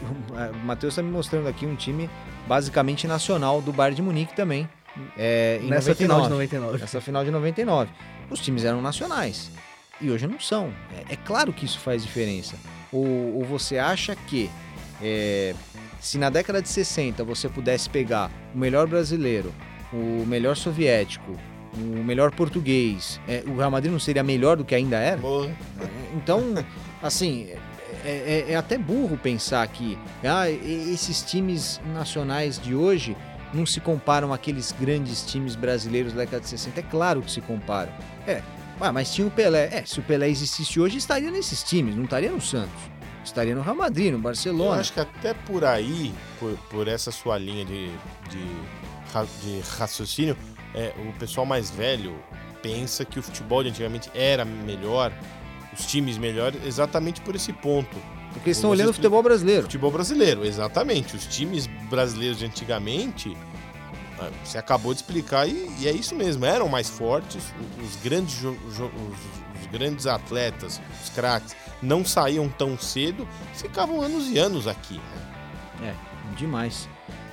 o 0.55 0.67
Matheus 0.67 0.93
está 0.93 1.03
me 1.03 1.11
mostrando 1.11 1.47
aqui 1.49 1.65
um 1.67 1.75
time 1.75 2.11
basicamente 2.47 3.07
nacional 3.07 3.61
do 3.63 3.73
Bayern 3.73 3.97
de 3.97 4.03
Munique 4.03 4.35
também. 4.35 4.69
é, 5.17 5.59
em 5.63 5.69
nessa 5.69 5.91
99. 5.91 5.97
final 5.97 6.23
de 6.23 6.29
99. 6.31 6.85
Essa 6.85 7.01
final 7.03 7.25
de 7.25 7.31
99. 7.31 7.91
Os 8.31 8.41
times 8.41 8.65
eram 8.65 8.81
nacionais. 8.83 9.51
E 10.01 10.11
hoje 10.11 10.27
não 10.27 10.39
são. 10.41 10.73
É, 11.09 11.15
é 11.15 11.17
claro 11.17 11.53
que 11.53 11.65
isso 11.65 11.79
faz 11.79 12.03
diferença. 12.03 12.57
Ou, 12.93 13.37
ou 13.37 13.45
você 13.45 13.79
acha 13.79 14.15
que 14.15 14.51
é, 15.03 15.55
se 16.01 16.19
na 16.19 16.31
década 16.31 16.61
de 16.61 16.69
60 16.69 17.25
você 17.25 17.49
pudesse 17.49 17.89
pegar 17.89 18.31
o 18.55 18.59
melhor 18.59 18.87
brasileiro, 18.87 19.53
o 19.93 20.25
melhor 20.27 20.57
soviético, 20.57 21.33
o 21.75 22.03
melhor 22.05 22.31
português, 22.31 23.21
é, 23.29 23.43
o 23.47 23.57
Real 23.57 23.71
Madrid 23.71 23.93
não 23.93 24.01
seria 24.01 24.23
melhor 24.23 24.57
do 24.57 24.65
que 24.65 24.75
ainda 24.75 24.99
era? 24.99 25.19
Boa. 25.19 25.51
Então, 26.15 26.55
assim, 27.03 27.49
é, 28.05 28.45
é- 28.49 28.53
é 28.53 28.57
até 28.57 28.77
burro 28.79 29.17
pensar 29.17 29.67
que 29.69 29.99
ah, 30.25 30.49
esses 30.51 31.23
times 31.23 31.81
nacionais 31.93 32.59
de 32.59 32.75
hoje 32.75 33.17
não 33.53 33.65
se 33.67 33.81
comparam 33.81 34.33
àqueles 34.33 34.73
grandes 34.79 35.25
times 35.25 35.55
brasileiros 35.55 36.13
da 36.13 36.21
década 36.21 36.41
de 36.43 36.49
60. 36.49 36.81
É 36.81 36.83
claro 36.83 37.23
que 37.23 37.31
se 37.31 37.41
comparam. 37.41 37.93
É, 38.27 38.43
ah, 38.81 38.93
mas 38.93 39.13
tinha 39.13 39.27
o 39.27 39.31
Pelé. 39.31 39.69
É, 39.73 39.85
se 39.87 39.99
o 40.01 40.03
Pelé 40.03 40.29
existisse 40.29 40.79
hoje, 40.79 40.99
estaria 40.99 41.31
nesses 41.31 41.63
times, 41.63 41.95
não 41.95 42.05
estaria 42.05 42.31
no 42.31 42.41
Santos. 42.41 42.81
Estaria 43.25 43.55
no 43.55 43.63
Real 43.63 43.75
Madrid, 43.77 44.13
no 44.13 44.19
Eu 44.19 44.23
Barcelona. 44.23 44.81
acho 44.81 44.93
que 44.93 45.01
até 45.01 45.35
por 45.35 45.65
aí, 45.65 46.13
por, 46.39 46.57
por 46.71 46.89
essa 46.89 47.11
sua 47.11 47.39
linha 47.39 47.65
de, 47.65 47.87
de, 48.31 48.45
de 49.43 49.61
raciocínio, 49.79 50.37
é, 50.75 50.93
o 51.09 51.13
pessoal 51.19 51.45
mais 51.47 51.71
velho 51.71 52.15
pensa 52.63 53.05
que 53.05 53.19
o 53.19 53.23
futebol 53.23 53.63
de 53.63 53.71
antigamente 53.71 54.11
era 54.15 54.45
melhor, 54.45 55.13
os 55.73 55.87
times 55.87 56.19
melhores, 56.19 56.61
exatamente 56.65 57.21
por 57.21 57.35
esse 57.35 57.53
ponto. 57.53 57.97
Porque 58.33 58.51
eles 58.51 58.59
estão 58.59 58.71
olhando 58.71 58.91
o 58.91 58.93
futebol 58.93 59.23
brasileiro. 59.23 59.63
Futebol 59.63 59.91
brasileiro, 59.91 60.45
exatamente. 60.45 61.17
Os 61.17 61.27
times 61.27 61.67
brasileiros 61.89 62.39
de 62.39 62.45
antigamente, 62.45 63.37
você 64.45 64.59
acabou 64.59 64.93
de 64.93 65.01
explicar, 65.01 65.49
e, 65.49 65.71
e 65.79 65.89
é 65.89 65.93
isso 65.93 66.15
mesmo, 66.15 66.45
eram 66.45 66.69
mais 66.69 66.89
fortes, 66.89 67.53
os 67.83 67.97
grandes, 67.97 68.43
os, 68.43 68.79
os 68.81 69.67
grandes 69.71 70.07
atletas, 70.07 70.81
os 71.03 71.11
craques, 71.11 71.55
não 71.83 72.05
saíam 72.05 72.49
tão 72.49 72.79
cedo, 72.79 73.29
ficavam 73.55 74.01
anos 74.01 74.29
e 74.31 74.39
anos 74.39 74.67
aqui. 74.67 75.01
né? 75.81 75.95
É, 75.95 76.37
demais. 76.37 76.89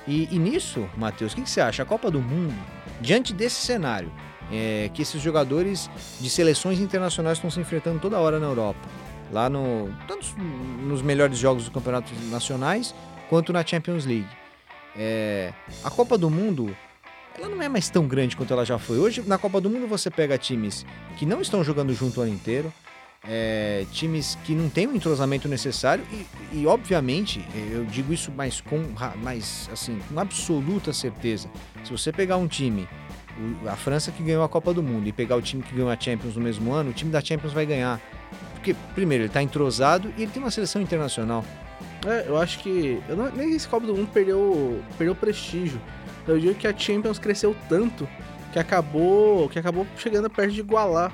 E, 0.06 0.28
e 0.30 0.38
nisso, 0.38 0.86
Matheus, 0.96 1.32
o 1.32 1.36
que, 1.36 1.42
que 1.42 1.50
você 1.50 1.60
acha? 1.60 1.82
A 1.82 1.86
Copa 1.86 2.10
do 2.10 2.20
Mundo, 2.20 2.54
diante 3.00 3.32
desse 3.32 3.56
cenário, 3.56 4.12
é, 4.52 4.90
que 4.92 5.00
esses 5.00 5.22
jogadores 5.22 5.90
de 6.20 6.28
seleções 6.28 6.78
internacionais 6.78 7.38
estão 7.38 7.50
se 7.50 7.58
enfrentando 7.60 7.98
toda 7.98 8.18
hora 8.18 8.38
na 8.38 8.46
Europa, 8.46 8.80
lá 9.32 9.48
no 9.48 9.90
tanto 10.06 10.26
nos 10.38 11.00
melhores 11.00 11.38
jogos 11.38 11.64
dos 11.64 11.72
campeonatos 11.72 12.12
nacionais 12.30 12.94
quanto 13.30 13.52
na 13.52 13.64
Champions 13.64 14.04
League. 14.04 14.28
É, 14.96 15.52
a 15.82 15.90
Copa 15.90 16.16
do 16.16 16.30
Mundo, 16.30 16.74
ela 17.36 17.48
não 17.48 17.60
é 17.62 17.68
mais 17.68 17.88
tão 17.88 18.06
grande 18.06 18.36
quanto 18.36 18.52
ela 18.52 18.64
já 18.64 18.78
foi. 18.78 18.98
Hoje, 18.98 19.22
na 19.26 19.38
Copa 19.38 19.60
do 19.60 19.68
Mundo, 19.68 19.86
você 19.86 20.10
pega 20.10 20.38
times 20.38 20.86
que 21.16 21.26
não 21.26 21.40
estão 21.40 21.64
jogando 21.64 21.92
junto 21.92 22.20
o 22.20 22.22
ano 22.22 22.32
inteiro, 22.32 22.72
é, 23.26 23.86
times 23.90 24.36
que 24.44 24.54
não 24.54 24.68
têm 24.68 24.86
o 24.86 24.94
entrosamento 24.94 25.48
necessário 25.48 26.04
e, 26.12 26.60
e, 26.60 26.66
obviamente, 26.66 27.44
eu 27.72 27.84
digo 27.84 28.12
isso 28.12 28.30
mais 28.30 28.60
com, 28.60 28.84
mais, 29.22 29.68
assim, 29.72 29.98
com 30.08 30.20
absoluta 30.20 30.92
certeza. 30.92 31.48
Se 31.82 31.90
você 31.90 32.12
pegar 32.12 32.36
um 32.36 32.46
time, 32.46 32.86
a 33.66 33.76
França 33.76 34.12
que 34.12 34.22
ganhou 34.22 34.44
a 34.44 34.48
Copa 34.48 34.72
do 34.72 34.82
Mundo, 34.82 35.08
e 35.08 35.12
pegar 35.12 35.36
o 35.36 35.42
time 35.42 35.62
que 35.62 35.74
ganhou 35.74 35.90
a 35.90 35.98
Champions 35.98 36.36
no 36.36 36.42
mesmo 36.42 36.72
ano, 36.72 36.90
o 36.90 36.92
time 36.92 37.10
da 37.10 37.20
Champions 37.20 37.52
vai 37.52 37.66
ganhar. 37.66 38.00
Porque, 38.54 38.74
primeiro, 38.94 39.22
ele 39.22 39.28
está 39.28 39.42
entrosado 39.42 40.12
e 40.16 40.22
ele 40.22 40.30
tem 40.30 40.42
uma 40.42 40.50
seleção 40.50 40.80
internacional. 40.80 41.44
É, 42.06 42.24
eu 42.28 42.36
acho 42.36 42.58
que. 42.58 43.02
Eu 43.08 43.16
não, 43.16 43.30
nem 43.30 43.54
esse 43.54 43.66
Copa 43.68 43.86
do 43.86 43.94
Mundo 43.94 44.10
perdeu, 44.12 44.80
perdeu 44.98 45.14
prestígio. 45.14 45.80
Eu 46.26 46.38
digo 46.38 46.54
que 46.54 46.66
a 46.66 46.76
Champions 46.76 47.18
cresceu 47.18 47.54
tanto 47.68 48.08
que 48.52 48.58
acabou, 48.58 49.48
que 49.48 49.58
acabou 49.58 49.86
chegando 49.96 50.28
perto 50.30 50.52
de 50.52 50.60
igualar. 50.60 51.12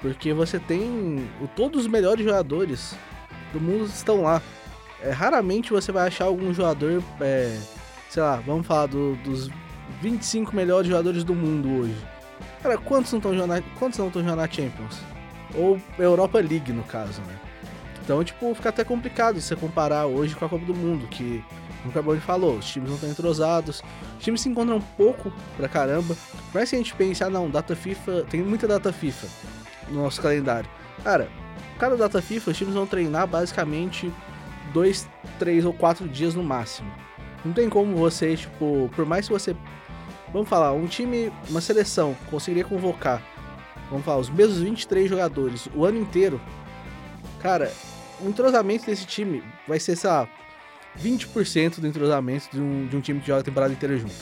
Porque 0.00 0.32
você 0.32 0.58
tem. 0.58 1.28
todos 1.56 1.82
os 1.82 1.86
melhores 1.88 2.24
jogadores 2.24 2.94
do 3.52 3.60
mundo 3.60 3.84
estão 3.86 4.22
lá. 4.22 4.40
É, 5.02 5.10
raramente 5.10 5.70
você 5.72 5.90
vai 5.92 6.06
achar 6.08 6.24
algum 6.26 6.52
jogador. 6.54 7.02
é, 7.20 7.56
sei 8.08 8.22
lá, 8.22 8.36
vamos 8.36 8.66
falar 8.66 8.86
do- 8.86 9.16
dos 9.16 9.50
25 10.00 10.54
melhores 10.54 10.88
jogadores 10.88 11.24
do 11.24 11.34
mundo 11.34 11.80
hoje. 11.82 11.96
Cara, 12.62 12.78
quantos 12.78 13.12
não 13.12 13.18
estão 13.18 13.34
jogando, 13.34 13.64
quantos 13.78 13.98
não 13.98 14.06
estão 14.08 14.22
jogando 14.22 14.38
na 14.38 14.48
Champions? 14.48 14.98
Ou 15.54 15.80
Europa 15.98 16.38
League, 16.38 16.72
no 16.72 16.82
caso, 16.84 17.20
né? 17.22 17.34
Então, 18.08 18.24
tipo, 18.24 18.54
fica 18.54 18.70
até 18.70 18.82
complicado 18.84 19.38
você 19.38 19.54
comparar 19.54 20.06
hoje 20.06 20.34
com 20.34 20.42
a 20.42 20.48
Copa 20.48 20.64
do 20.64 20.74
Mundo, 20.74 21.06
que, 21.08 21.44
como 21.82 21.90
o 21.90 21.92
Carbone 21.92 22.20
falou, 22.20 22.56
os 22.56 22.64
times 22.64 22.88
não 22.88 22.96
estão 22.96 23.10
entrosados, 23.10 23.82
os 24.16 24.24
times 24.24 24.40
se 24.40 24.48
encontram 24.48 24.80
pouco 24.80 25.30
pra 25.58 25.68
caramba. 25.68 26.16
Mais 26.54 26.70
que 26.70 26.76
a 26.76 26.78
gente 26.78 26.94
pense, 26.94 27.22
ah 27.22 27.28
não, 27.28 27.50
data 27.50 27.76
FIFA, 27.76 28.24
tem 28.30 28.40
muita 28.40 28.66
data 28.66 28.90
FIFA 28.94 29.26
no 29.90 30.04
nosso 30.04 30.22
calendário. 30.22 30.70
Cara, 31.04 31.28
cada 31.78 31.98
data 31.98 32.22
FIFA, 32.22 32.50
os 32.50 32.56
times 32.56 32.72
vão 32.72 32.86
treinar 32.86 33.26
basicamente 33.26 34.10
dois, 34.72 35.06
três 35.38 35.66
ou 35.66 35.74
quatro 35.74 36.08
dias 36.08 36.34
no 36.34 36.42
máximo. 36.42 36.90
Não 37.44 37.52
tem 37.52 37.68
como 37.68 37.94
você, 37.94 38.38
tipo, 38.38 38.88
por 38.96 39.04
mais 39.04 39.26
que 39.26 39.34
você. 39.34 39.54
Vamos 40.32 40.48
falar, 40.48 40.72
um 40.72 40.86
time, 40.86 41.30
uma 41.50 41.60
seleção, 41.60 42.16
conseguiria 42.30 42.64
convocar, 42.64 43.22
vamos 43.90 44.06
falar, 44.06 44.16
os 44.16 44.30
mesmos 44.30 44.60
23 44.60 45.10
jogadores 45.10 45.68
o 45.74 45.84
ano 45.84 46.00
inteiro. 46.00 46.40
Cara, 47.38 47.70
o 48.20 48.28
entrosamento 48.28 48.86
desse 48.86 49.04
time 49.06 49.42
vai 49.66 49.78
ser, 49.80 49.96
lá, 50.04 50.28
20% 51.02 51.80
do 51.80 51.86
entrosamento 51.86 52.48
de 52.52 52.60
um, 52.60 52.86
de 52.86 52.96
um 52.96 53.00
time 53.00 53.20
que 53.20 53.26
joga 53.26 53.40
a 53.40 53.44
temporada 53.44 53.72
inteira 53.72 53.96
junto. 53.96 54.14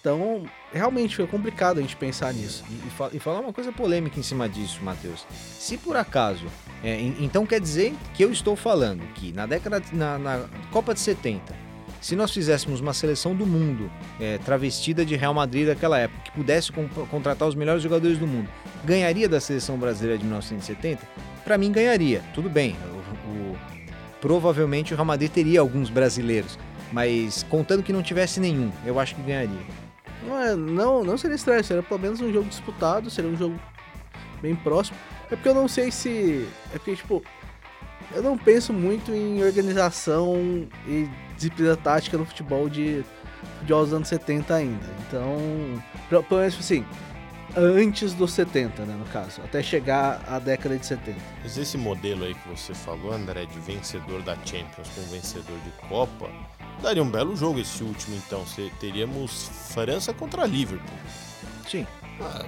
Então, 0.00 0.44
realmente 0.70 1.16
foi 1.16 1.26
complicado 1.26 1.78
a 1.78 1.80
gente 1.80 1.96
pensar 1.96 2.32
nisso. 2.34 2.62
E, 2.68 2.74
e 2.74 3.16
e 3.16 3.18
falar 3.18 3.40
uma 3.40 3.54
coisa 3.54 3.72
polêmica 3.72 4.20
em 4.20 4.22
cima 4.22 4.46
disso, 4.46 4.80
Matheus. 4.82 5.26
Se 5.58 5.78
por 5.78 5.96
acaso, 5.96 6.44
é, 6.82 7.00
en- 7.00 7.16
então 7.20 7.46
quer 7.46 7.58
dizer 7.58 7.94
que 8.12 8.22
eu 8.22 8.30
estou 8.30 8.54
falando 8.54 9.02
que 9.14 9.32
na 9.32 9.46
década, 9.46 9.82
na, 9.92 10.18
na 10.18 10.44
Copa 10.70 10.92
de 10.92 11.00
70, 11.00 11.54
se 12.02 12.14
nós 12.14 12.32
fizéssemos 12.32 12.80
uma 12.82 12.92
seleção 12.92 13.34
do 13.34 13.46
mundo 13.46 13.90
é, 14.20 14.36
travestida 14.44 15.06
de 15.06 15.16
Real 15.16 15.32
Madrid 15.32 15.66
daquela 15.68 15.98
época, 15.98 16.20
que 16.24 16.32
pudesse 16.32 16.70
contratar 17.10 17.48
os 17.48 17.54
melhores 17.54 17.82
jogadores 17.82 18.18
do 18.18 18.26
mundo, 18.26 18.50
ganharia 18.84 19.26
da 19.26 19.40
seleção 19.40 19.78
brasileira 19.78 20.18
de 20.18 20.24
1970? 20.24 21.00
Para 21.42 21.56
mim, 21.56 21.72
ganharia. 21.72 22.22
Tudo 22.34 22.50
bem. 22.50 22.76
Provavelmente 24.24 24.94
o 24.94 24.96
Real 24.96 25.04
Madrid 25.04 25.30
teria 25.30 25.60
alguns 25.60 25.90
brasileiros, 25.90 26.58
mas 26.90 27.42
contando 27.42 27.82
que 27.82 27.92
não 27.92 28.02
tivesse 28.02 28.40
nenhum, 28.40 28.72
eu 28.86 28.98
acho 28.98 29.14
que 29.14 29.20
ganharia. 29.20 29.60
Não, 30.26 30.40
é, 30.40 30.56
não, 30.56 31.04
não 31.04 31.18
seria 31.18 31.36
estranho, 31.36 31.62
seria 31.62 31.82
pelo 31.82 32.00
menos 32.00 32.22
um 32.22 32.32
jogo 32.32 32.48
disputado, 32.48 33.10
seria 33.10 33.30
um 33.30 33.36
jogo 33.36 33.60
bem 34.40 34.56
próximo. 34.56 34.96
É 35.30 35.36
porque 35.36 35.50
eu 35.50 35.54
não 35.54 35.68
sei 35.68 35.90
se. 35.90 36.48
É 36.72 36.78
porque, 36.78 36.96
tipo, 36.96 37.22
eu 38.14 38.22
não 38.22 38.38
penso 38.38 38.72
muito 38.72 39.12
em 39.12 39.44
organização 39.44 40.66
e 40.88 41.06
disciplina 41.36 41.76
tática 41.76 42.16
no 42.16 42.24
futebol 42.24 42.66
de 42.70 43.04
futebol 43.58 43.84
dos 43.84 43.92
anos 43.92 44.08
70 44.08 44.54
ainda. 44.54 44.86
Então, 45.06 45.36
pelo 46.08 46.24
menos 46.40 46.58
assim, 46.58 46.82
antes 47.56 48.12
dos 48.14 48.32
70, 48.32 48.84
né, 48.84 48.94
no 48.98 49.04
caso, 49.06 49.40
até 49.42 49.62
chegar 49.62 50.22
à 50.26 50.38
década 50.38 50.76
de 50.76 50.84
70. 50.86 51.18
Mas 51.42 51.56
esse 51.56 51.76
modelo 51.78 52.24
aí 52.24 52.34
que 52.34 52.48
você 52.48 52.74
falou, 52.74 53.12
André, 53.12 53.46
de 53.46 53.58
vencedor 53.60 54.22
da 54.22 54.34
Champions 54.44 54.88
com 54.94 55.02
vencedor 55.10 55.56
de 55.64 55.88
Copa, 55.88 56.28
daria 56.82 57.02
um 57.02 57.10
belo 57.10 57.36
jogo 57.36 57.60
esse 57.60 57.82
último, 57.82 58.16
então. 58.16 58.44
Teríamos 58.80 59.50
França 59.72 60.12
contra 60.12 60.44
Liverpool. 60.46 60.96
Sim, 61.70 61.86
Ah, 62.20 62.44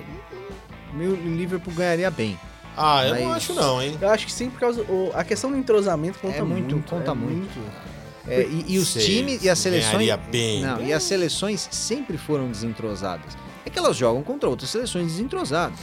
meu 0.92 1.14
Liverpool 1.14 1.72
ganharia 1.74 2.10
bem. 2.10 2.38
ah, 2.76 3.06
eu 3.06 3.14
não 3.24 3.32
acho 3.32 3.52
não, 3.54 3.82
hein? 3.82 3.96
Eu 4.00 4.10
acho 4.10 4.26
que 4.26 4.32
sim, 4.32 4.50
por 4.50 4.60
causa. 4.60 4.82
o- 4.82 5.10
a 5.14 5.24
questão 5.24 5.50
do 5.50 5.56
entrosamento 5.56 6.18
conta 6.18 6.36
É 6.38 6.42
muito, 6.42 6.74
muito. 6.74 6.90
conta 6.90 7.10
é 7.10 7.14
muito. 7.14 7.96
É, 8.28 8.42
e, 8.42 8.64
e 8.74 8.78
os 8.78 8.88
Sei, 8.88 9.02
times 9.04 9.44
e 9.44 9.48
as 9.48 9.56
seleções. 9.58 9.92
Ganharia 9.92 10.16
bem. 10.16 10.60
Não, 10.62 10.82
e 10.82 10.92
as 10.92 11.02
seleções 11.04 11.68
sempre 11.70 12.18
foram 12.18 12.50
desentrosadas. 12.50 13.36
É 13.66 13.70
que 13.70 13.78
elas 13.78 13.96
jogam 13.96 14.22
contra 14.22 14.48
outras 14.48 14.70
seleções 14.70 15.08
desentrosadas. 15.08 15.78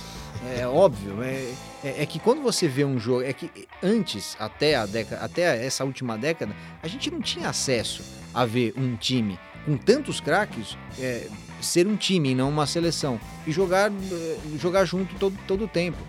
É 0.57 0.65
óbvio. 0.65 1.21
É, 1.21 1.53
é, 1.83 2.03
é 2.03 2.05
que 2.05 2.17
quando 2.17 2.41
você 2.41 2.67
vê 2.67 2.83
um 2.85 2.97
jogo. 2.97 3.21
É 3.23 3.33
que 3.33 3.51
antes, 3.83 4.35
até, 4.39 4.75
a 4.75 4.85
década, 4.85 5.23
até 5.23 5.65
essa 5.65 5.83
última 5.83 6.17
década, 6.17 6.55
a 6.81 6.87
gente 6.87 7.11
não 7.11 7.21
tinha 7.21 7.49
acesso 7.49 8.01
a 8.33 8.45
ver 8.45 8.73
um 8.77 8.95
time 8.95 9.37
com 9.65 9.77
tantos 9.77 10.19
craques 10.19 10.77
é, 10.99 11.27
ser 11.61 11.85
um 11.87 11.95
time 11.95 12.31
e 12.31 12.35
não 12.35 12.49
uma 12.49 12.65
seleção. 12.65 13.19
E 13.45 13.51
jogar, 13.51 13.91
eh, 13.91 14.37
jogar 14.57 14.85
junto 14.85 15.13
todo, 15.15 15.37
todo 15.47 15.65
o 15.65 15.67
tempo. 15.67 15.99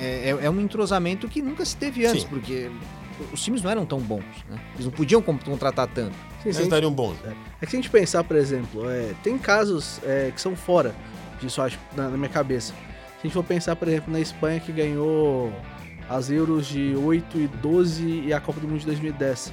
É, 0.00 0.30
é, 0.30 0.46
é 0.46 0.50
um 0.50 0.60
entrosamento 0.60 1.28
que 1.28 1.40
nunca 1.40 1.64
se 1.64 1.76
teve 1.76 2.06
antes, 2.06 2.22
Sim. 2.22 2.28
porque 2.28 2.70
os 3.32 3.42
times 3.42 3.62
não 3.62 3.70
eram 3.70 3.86
tão 3.86 4.00
bons. 4.00 4.24
Né? 4.48 4.58
Eles 4.74 4.86
não 4.86 4.92
podiam 4.92 5.22
con- 5.22 5.38
contratar 5.38 5.86
tanto. 5.88 6.16
Sim, 6.52 6.68
daria 6.68 6.88
um 6.88 6.92
bom 6.92 7.14
jogo. 7.14 7.36
É 7.60 7.64
que 7.64 7.70
se 7.70 7.76
a 7.76 7.80
gente 7.80 7.90
pensar, 7.90 8.24
por 8.24 8.36
exemplo, 8.36 8.88
é, 8.90 9.14
tem 9.22 9.38
casos 9.38 10.00
é, 10.04 10.30
que 10.34 10.40
são 10.40 10.54
fora 10.56 10.94
disso, 11.46 11.62
acho, 11.62 11.78
na, 11.96 12.08
na 12.08 12.16
minha 12.16 12.28
cabeça. 12.28 12.72
Se 12.72 13.20
a 13.20 13.22
gente 13.24 13.32
for 13.32 13.44
pensar, 13.44 13.76
por 13.76 13.88
exemplo, 13.88 14.12
na 14.12 14.20
Espanha 14.20 14.60
que 14.60 14.72
ganhou 14.72 15.52
as 16.08 16.30
Euros 16.30 16.66
de 16.66 16.94
8 16.94 17.38
e 17.38 17.46
12 17.46 18.22
e 18.26 18.32
a 18.32 18.40
Copa 18.40 18.60
do 18.60 18.68
Mundo 18.68 18.80
de 18.80 18.86
2010. 18.86 19.52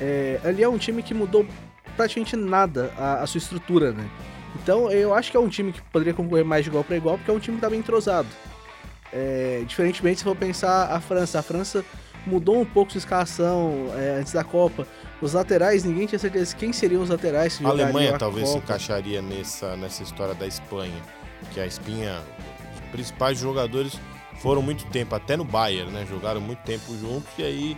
É, 0.00 0.40
ali 0.44 0.62
é 0.62 0.68
um 0.68 0.78
time 0.78 1.02
que 1.02 1.14
mudou 1.14 1.46
praticamente 1.96 2.36
nada 2.36 2.92
a, 2.96 3.22
a 3.22 3.26
sua 3.26 3.38
estrutura, 3.38 3.92
né? 3.92 4.08
Então 4.62 4.90
eu 4.90 5.12
acho 5.12 5.30
que 5.30 5.36
é 5.36 5.40
um 5.40 5.48
time 5.48 5.72
que 5.72 5.82
poderia 5.82 6.14
concorrer 6.14 6.44
mais 6.44 6.64
de 6.64 6.70
igual 6.70 6.84
para 6.84 6.96
igual, 6.96 7.18
porque 7.18 7.30
é 7.30 7.34
um 7.34 7.38
time 7.38 7.56
que 7.56 7.60
tá 7.60 7.70
bem 7.70 7.80
entrosado. 7.80 8.28
É, 9.12 9.62
diferentemente, 9.66 10.18
se 10.18 10.24
for 10.24 10.36
pensar 10.36 10.92
a 10.92 11.00
França, 11.00 11.38
a 11.38 11.42
França 11.42 11.84
mudou 12.26 12.60
um 12.60 12.64
pouco 12.64 12.92
sua 12.92 12.98
escalação 12.98 13.92
é, 13.96 14.18
antes 14.20 14.32
da 14.32 14.42
Copa. 14.42 14.86
Os 15.24 15.32
laterais, 15.32 15.84
ninguém 15.84 16.06
tinha 16.06 16.18
certeza 16.18 16.50
de 16.50 16.56
quem 16.56 16.70
seriam 16.70 17.00
os 17.00 17.08
laterais. 17.08 17.58
a 17.64 17.68
Alemanha 17.70 18.14
a 18.14 18.18
talvez 18.18 18.46
Copa. 18.46 18.58
se 18.58 18.64
encaixaria 18.64 19.22
nessa, 19.22 19.74
nessa 19.74 20.02
história 20.02 20.34
da 20.34 20.46
Espanha, 20.46 21.00
que 21.50 21.58
a 21.58 21.66
Espinha, 21.66 22.20
os 22.74 22.90
principais 22.90 23.38
jogadores 23.38 23.98
foram 24.42 24.60
muito 24.60 24.84
tempo, 24.88 25.14
até 25.14 25.34
no 25.34 25.42
Bayern, 25.42 25.90
né? 25.90 26.04
Jogaram 26.06 26.42
muito 26.42 26.58
tempo 26.58 26.94
juntos 26.98 27.30
e 27.38 27.42
aí 27.42 27.76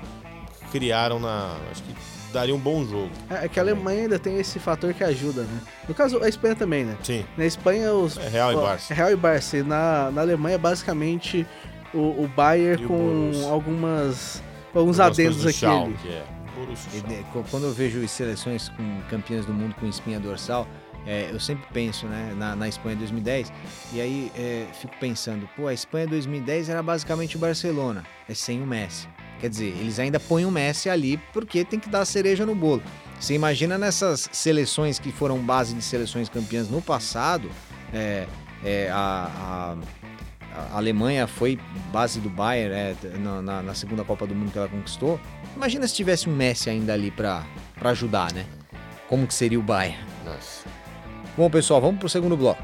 criaram 0.72 1.20
na. 1.20 1.56
Acho 1.70 1.84
que 1.84 1.94
daria 2.32 2.52
um 2.52 2.58
bom 2.58 2.84
jogo. 2.84 3.12
É, 3.30 3.44
é 3.44 3.48
que 3.48 3.60
a 3.60 3.62
Alemanha 3.62 4.02
ainda 4.02 4.18
tem 4.18 4.40
esse 4.40 4.58
fator 4.58 4.92
que 4.92 5.04
ajuda, 5.04 5.42
né? 5.42 5.60
No 5.88 5.94
caso, 5.94 6.20
a 6.24 6.28
Espanha 6.28 6.56
também, 6.56 6.84
né? 6.84 6.96
Sim. 7.04 7.24
Na 7.36 7.46
Espanha, 7.46 7.94
os. 7.94 8.18
É 8.18 8.28
Real 8.28 8.54
e 8.54 8.56
Barça. 8.56 8.92
É 8.92 8.96
Real 8.96 9.12
e 9.12 9.16
Barça. 9.16 9.56
E 9.58 9.62
na, 9.62 10.10
na 10.10 10.22
Alemanha, 10.22 10.58
basicamente, 10.58 11.46
o, 11.94 12.24
o 12.24 12.28
Bayern 12.34 12.82
e 12.82 12.86
com 12.88 13.30
o 13.32 13.52
algumas. 13.52 14.42
alguns 14.74 14.98
adendos 14.98 15.46
aqui. 15.46 15.58
Schalke, 15.58 16.08
é. 16.08 16.35
Quando 17.50 17.64
eu 17.64 17.72
vejo 17.72 18.06
seleções 18.08 18.68
com 18.70 19.00
campeãs 19.10 19.44
do 19.44 19.52
mundo 19.52 19.74
com 19.74 19.86
espinha 19.86 20.18
dorsal, 20.18 20.66
é, 21.06 21.30
eu 21.30 21.38
sempre 21.38 21.64
penso 21.72 22.06
né, 22.06 22.34
na, 22.36 22.56
na 22.56 22.68
Espanha 22.68 22.96
2010 22.96 23.52
e 23.92 24.00
aí 24.00 24.32
é, 24.36 24.66
fico 24.80 24.94
pensando, 24.98 25.48
pô, 25.54 25.68
a 25.68 25.72
Espanha 25.72 26.06
2010 26.06 26.68
era 26.68 26.82
basicamente 26.82 27.36
o 27.36 27.38
Barcelona, 27.38 28.04
é 28.28 28.34
sem 28.34 28.60
o 28.60 28.66
Messi. 28.66 29.08
Quer 29.38 29.50
dizer, 29.50 29.68
eles 29.78 29.98
ainda 29.98 30.18
põem 30.18 30.44
o 30.44 30.50
Messi 30.50 30.88
ali 30.88 31.18
porque 31.32 31.64
tem 31.64 31.78
que 31.78 31.88
dar 31.88 32.00
a 32.00 32.04
cereja 32.04 32.44
no 32.44 32.54
bolo. 32.54 32.82
Você 33.20 33.34
imagina 33.34 33.78
nessas 33.78 34.28
seleções 34.32 34.98
que 34.98 35.12
foram 35.12 35.38
base 35.38 35.74
de 35.74 35.82
seleções 35.82 36.28
campeãs 36.28 36.68
no 36.68 36.82
passado, 36.82 37.50
é, 37.92 38.26
é, 38.64 38.90
a, 38.90 39.76
a, 40.54 40.56
a, 40.58 40.76
Alemanha 40.76 41.26
foi 41.26 41.58
base 41.92 42.20
do 42.20 42.28
Bayern 42.28 42.74
é, 42.74 42.96
na, 43.18 43.62
na, 43.62 43.74
segunda 43.74 44.04
Copa 44.04 44.26
do 44.26 44.34
Mundo 44.34 44.50
que 44.50 44.58
ela 44.58 44.68
conquistou. 44.68 45.20
Imagina 45.56 45.88
se 45.88 45.94
tivesse 45.94 46.28
um 46.28 46.36
Messi 46.36 46.68
ainda 46.68 46.92
ali 46.92 47.10
para 47.10 47.42
ajudar, 47.82 48.30
né? 48.32 48.44
Como 49.08 49.26
que 49.26 49.32
seria 49.32 49.58
o 49.58 49.62
Bayern? 49.62 49.98
Nossa. 50.22 50.68
Bom, 51.34 51.48
pessoal, 51.48 51.80
vamos 51.80 51.98
para 51.98 52.06
o 52.06 52.10
segundo 52.10 52.36
bloco. 52.36 52.62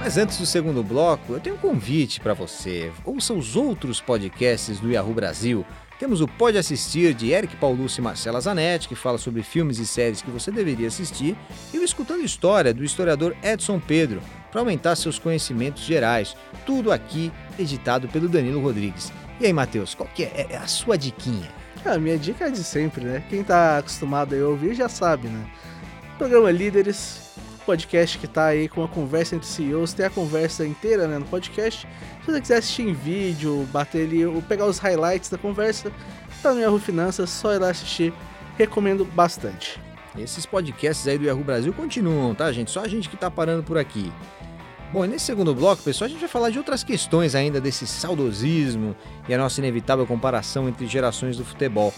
Mas 0.00 0.18
antes 0.18 0.38
do 0.38 0.46
segundo 0.46 0.82
bloco, 0.82 1.34
eu 1.34 1.40
tenho 1.40 1.54
um 1.54 1.58
convite 1.58 2.20
para 2.20 2.34
você. 2.34 2.92
Ouça 3.04 3.32
os 3.32 3.54
outros 3.54 4.00
podcasts 4.00 4.80
do 4.80 4.90
Yahoo 4.90 5.14
Brasil. 5.14 5.64
Temos 5.98 6.20
o 6.20 6.28
Pode 6.28 6.58
Assistir 6.58 7.14
de 7.14 7.32
Eric 7.32 7.56
Paulucci 7.56 8.00
e 8.00 8.04
Marcela 8.04 8.38
Zanetti, 8.38 8.86
que 8.86 8.94
fala 8.94 9.16
sobre 9.16 9.42
filmes 9.42 9.78
e 9.78 9.86
séries 9.86 10.20
que 10.20 10.30
você 10.30 10.50
deveria 10.50 10.88
assistir, 10.88 11.34
e 11.72 11.78
o 11.78 11.84
Escutando 11.84 12.22
História 12.22 12.74
do 12.74 12.84
historiador 12.84 13.34
Edson 13.42 13.80
Pedro, 13.80 14.20
para 14.52 14.60
aumentar 14.60 14.94
seus 14.94 15.18
conhecimentos 15.18 15.84
gerais. 15.84 16.36
Tudo 16.66 16.92
aqui 16.92 17.32
editado 17.58 18.08
pelo 18.08 18.28
Danilo 18.28 18.60
Rodrigues. 18.60 19.10
E 19.40 19.46
aí, 19.46 19.52
Matheus, 19.54 19.94
qual 19.94 20.08
que 20.14 20.24
é, 20.24 20.48
é 20.50 20.56
a 20.58 20.66
sua 20.66 20.98
diquinha? 20.98 21.50
Ah, 21.82 21.92
a 21.92 21.98
minha 21.98 22.18
dica 22.18 22.46
é 22.46 22.50
de 22.50 22.62
sempre, 22.62 23.04
né? 23.04 23.24
Quem 23.30 23.42
tá 23.42 23.78
acostumado 23.78 24.34
a 24.34 24.48
ouvir 24.48 24.74
já 24.74 24.90
sabe, 24.90 25.28
né? 25.28 25.46
Programa 26.18 26.50
Líderes, 26.50 27.25
podcast 27.66 28.16
que 28.18 28.28
tá 28.28 28.46
aí 28.46 28.68
com 28.68 28.82
a 28.82 28.88
conversa 28.88 29.34
entre 29.34 29.48
CEOs, 29.48 29.92
tem 29.92 30.06
a 30.06 30.10
conversa 30.10 30.64
inteira 30.64 31.08
né, 31.08 31.18
no 31.18 31.26
podcast. 31.26 31.86
Se 32.24 32.30
você 32.30 32.40
quiser 32.40 32.58
assistir 32.58 32.82
em 32.82 32.92
vídeo, 32.92 33.68
bater 33.72 34.06
ali, 34.06 34.24
ou 34.24 34.40
pegar 34.40 34.66
os 34.66 34.78
highlights 34.78 35.28
da 35.28 35.36
conversa, 35.36 35.92
tá 36.42 36.54
no 36.54 36.60
Yahoo 36.60 36.78
Finanças, 36.78 37.28
só 37.28 37.52
ir 37.52 37.58
lá 37.58 37.70
assistir. 37.70 38.12
Recomendo 38.56 39.04
bastante. 39.04 39.78
Esses 40.16 40.46
podcasts 40.46 41.06
aí 41.06 41.18
do 41.18 41.24
Yahoo 41.24 41.44
Brasil 41.44 41.72
continuam, 41.74 42.34
tá, 42.34 42.50
gente? 42.52 42.70
Só 42.70 42.80
a 42.80 42.88
gente 42.88 43.08
que 43.08 43.16
tá 43.16 43.30
parando 43.30 43.62
por 43.62 43.76
aqui. 43.76 44.10
Bom, 44.92 45.04
nesse 45.04 45.26
segundo 45.26 45.54
bloco, 45.54 45.82
pessoal, 45.82 46.06
a 46.06 46.08
gente 46.08 46.20
vai 46.20 46.28
falar 46.28 46.48
de 46.48 46.58
outras 46.58 46.84
questões 46.84 47.34
ainda 47.34 47.60
desse 47.60 47.86
saudosismo 47.86 48.96
e 49.28 49.34
a 49.34 49.38
nossa 49.38 49.60
inevitável 49.60 50.06
comparação 50.06 50.68
entre 50.68 50.86
gerações 50.86 51.36
do 51.36 51.44
futebol. 51.44 51.92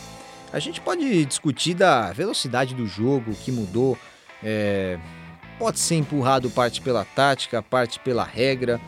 A 0.52 0.58
gente 0.58 0.80
pode 0.80 1.26
discutir 1.26 1.74
da 1.74 2.10
velocidade 2.10 2.74
do 2.74 2.86
jogo 2.86 3.32
que 3.34 3.52
mudou, 3.52 3.98
é, 4.42 4.98
pode 5.58 5.78
ser 5.78 5.96
empurrado 5.96 6.48
parte 6.50 6.80
pela 6.80 7.04
tática, 7.04 7.62
parte 7.62 7.98
pela 7.98 8.24
regra. 8.24 8.80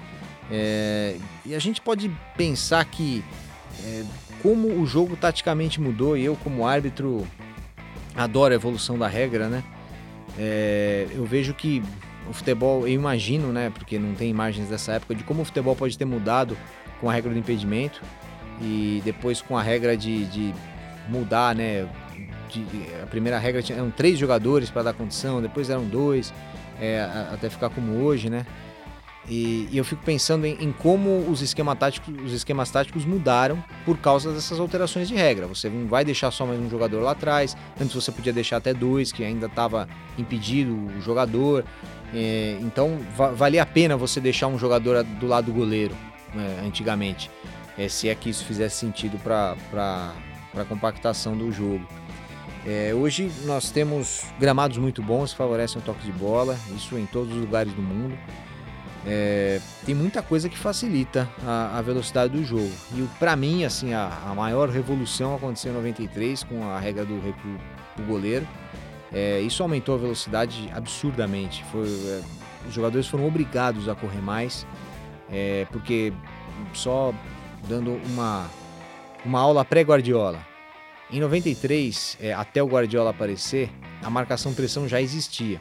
É, 0.50 1.16
e 1.44 1.54
a 1.54 1.58
gente 1.58 1.80
pode 1.80 2.10
pensar 2.36 2.84
que 2.84 3.24
é, 3.84 4.04
como 4.42 4.68
o 4.68 4.86
jogo 4.86 5.16
taticamente 5.16 5.80
mudou, 5.80 6.16
e 6.16 6.24
eu 6.24 6.36
como 6.36 6.66
árbitro 6.66 7.26
adoro 8.14 8.52
a 8.52 8.56
evolução 8.56 8.98
da 8.98 9.06
regra, 9.06 9.48
né? 9.48 9.62
É, 10.38 11.06
eu 11.12 11.24
vejo 11.24 11.54
que 11.54 11.82
o 12.28 12.32
futebol, 12.32 12.86
eu 12.86 12.94
imagino, 12.94 13.52
né? 13.52 13.70
Porque 13.70 13.98
não 13.98 14.14
tem 14.14 14.30
imagens 14.30 14.68
dessa 14.68 14.92
época, 14.92 15.14
de 15.14 15.24
como 15.24 15.42
o 15.42 15.44
futebol 15.44 15.76
pode 15.76 15.96
ter 15.96 16.04
mudado 16.04 16.56
com 17.00 17.08
a 17.08 17.12
regra 17.12 17.32
do 17.32 17.38
impedimento 17.38 18.00
e 18.60 19.00
depois 19.04 19.40
com 19.40 19.56
a 19.56 19.62
regra 19.62 19.96
de, 19.96 20.24
de 20.26 20.54
mudar, 21.08 21.54
né? 21.54 21.88
De, 22.48 22.64
a 23.00 23.06
primeira 23.06 23.38
regra 23.38 23.62
tinha, 23.62 23.78
eram 23.78 23.90
três 23.90 24.18
jogadores 24.18 24.70
para 24.70 24.82
dar 24.82 24.92
condição, 24.92 25.40
depois 25.40 25.70
eram 25.70 25.84
dois 25.84 26.32
é, 26.80 27.00
até 27.32 27.50
ficar 27.50 27.70
como 27.70 28.02
hoje, 28.02 28.30
né? 28.30 28.46
E, 29.28 29.68
e 29.70 29.78
eu 29.78 29.84
fico 29.84 30.02
pensando 30.02 30.46
em, 30.46 30.56
em, 30.60 30.72
como 30.72 31.30
os, 31.30 31.42
esquema 31.42 31.76
táticos, 31.76 32.12
os 32.24 32.32
esquemas 32.32 32.70
táticos 32.70 33.04
mudaram 33.04 33.62
por 33.84 33.98
causa 33.98 34.32
dessas 34.32 34.58
alterações 34.58 35.08
de 35.08 35.14
regra. 35.14 35.46
Você 35.46 35.68
não 35.68 35.86
vai 35.86 36.04
deixar 36.04 36.30
só 36.30 36.46
mais 36.46 36.58
um 36.58 36.70
jogador 36.70 37.00
lá 37.00 37.12
atrás, 37.12 37.56
antes 37.80 37.94
você 37.94 38.10
podia 38.10 38.32
deixar 38.32 38.56
até 38.56 38.72
dois, 38.72 39.12
que 39.12 39.22
ainda 39.22 39.46
estava 39.46 39.88
impedido 40.18 40.72
o 40.74 41.00
jogador. 41.00 41.64
É, 42.14 42.58
então 42.60 42.98
va 43.16 43.30
valia 43.30 43.62
a 43.62 43.66
pena 43.66 43.96
você 43.96 44.20
deixar 44.20 44.48
um 44.48 44.58
jogador 44.58 45.04
do 45.04 45.26
lado 45.26 45.46
do 45.46 45.52
goleiro, 45.52 45.94
né, 46.34 46.62
antigamente, 46.66 47.30
é, 47.78 47.88
se 47.88 48.08
é 48.08 48.14
que 48.16 48.30
isso 48.30 48.44
fizesse 48.44 48.76
sentido 48.76 49.16
para 49.22 49.54
a 50.56 50.64
compactação 50.64 51.36
do 51.36 51.52
jogo. 51.52 51.86
É, 52.66 52.92
hoje 52.94 53.30
nós 53.44 53.70
temos 53.70 54.22
gramados 54.38 54.76
muito 54.76 55.02
bons 55.02 55.32
que 55.32 55.38
favorecem 55.38 55.80
o 55.80 55.84
toque 55.84 56.04
de 56.04 56.12
bola, 56.12 56.58
isso 56.76 56.98
em 56.98 57.06
todos 57.06 57.32
os 57.32 57.40
lugares 57.40 57.72
do 57.72 57.80
mundo. 57.80 58.16
É, 59.06 59.60
tem 59.86 59.94
muita 59.94 60.20
coisa 60.20 60.48
que 60.48 60.58
facilita 60.58 61.26
a, 61.46 61.78
a 61.78 61.82
velocidade 61.82 62.36
do 62.36 62.44
jogo. 62.44 62.70
E 62.94 63.02
para 63.18 63.34
mim, 63.34 63.64
assim, 63.64 63.94
a, 63.94 64.10
a, 64.26 64.34
maior 64.34 64.68
revolução 64.68 65.34
aconteceu 65.34 65.72
em 65.72 65.74
93 65.74 66.44
com 66.44 66.68
a 66.68 66.78
regra 66.78 67.04
do 67.04 67.18
recuo 67.18 67.56
do 67.96 68.02
goleiro. 68.04 68.46
É, 69.10 69.40
isso 69.40 69.62
aumentou 69.62 69.94
a 69.94 69.98
velocidade 69.98 70.70
absurdamente. 70.74 71.64
Foi, 71.72 71.86
é, 71.86 72.20
os 72.68 72.74
jogadores 72.74 73.06
foram 73.06 73.26
obrigados 73.26 73.88
a 73.88 73.94
correr 73.94 74.20
mais, 74.20 74.66
é, 75.30 75.66
porque 75.72 76.12
só 76.74 77.14
dando 77.66 77.98
uma, 78.12 78.46
uma 79.24 79.40
aula 79.40 79.64
pré-Guardiola. 79.64 80.49
Em 81.12 81.18
93, 81.18 82.18
é, 82.20 82.32
até 82.32 82.62
o 82.62 82.66
Guardiola 82.66 83.10
aparecer, 83.10 83.68
a 84.00 84.08
marcação-pressão 84.08 84.86
já 84.86 85.00
existia. 85.00 85.60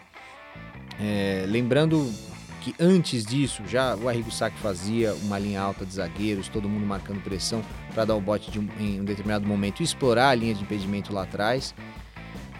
É, 1.02 1.46
lembrando 1.48 2.08
que 2.62 2.76
antes 2.80 3.26
disso, 3.26 3.64
já 3.68 3.96
o 3.96 4.08
Arrigo 4.08 4.30
Sacchi 4.30 4.58
fazia 4.58 5.14
uma 5.16 5.40
linha 5.40 5.60
alta 5.60 5.86
de 5.86 5.94
zagueiros, 5.94 6.50
todo 6.50 6.70
mundo 6.70 6.86
marcando 6.86 7.20
pressão 7.24 7.64
para 7.96 8.06
dar 8.06 8.16
o 8.16 8.22
bote 8.22 8.52
de 8.52 8.60
em 8.80 9.02
um 9.02 9.04
determinado 9.04 9.48
momento 9.48 9.80
e 9.80 9.84
explorar 9.84 10.30
a 10.30 10.36
linha 10.36 10.54
de 10.54 10.62
impedimento 10.62 11.12
lá 11.12 11.24
atrás. 11.24 11.74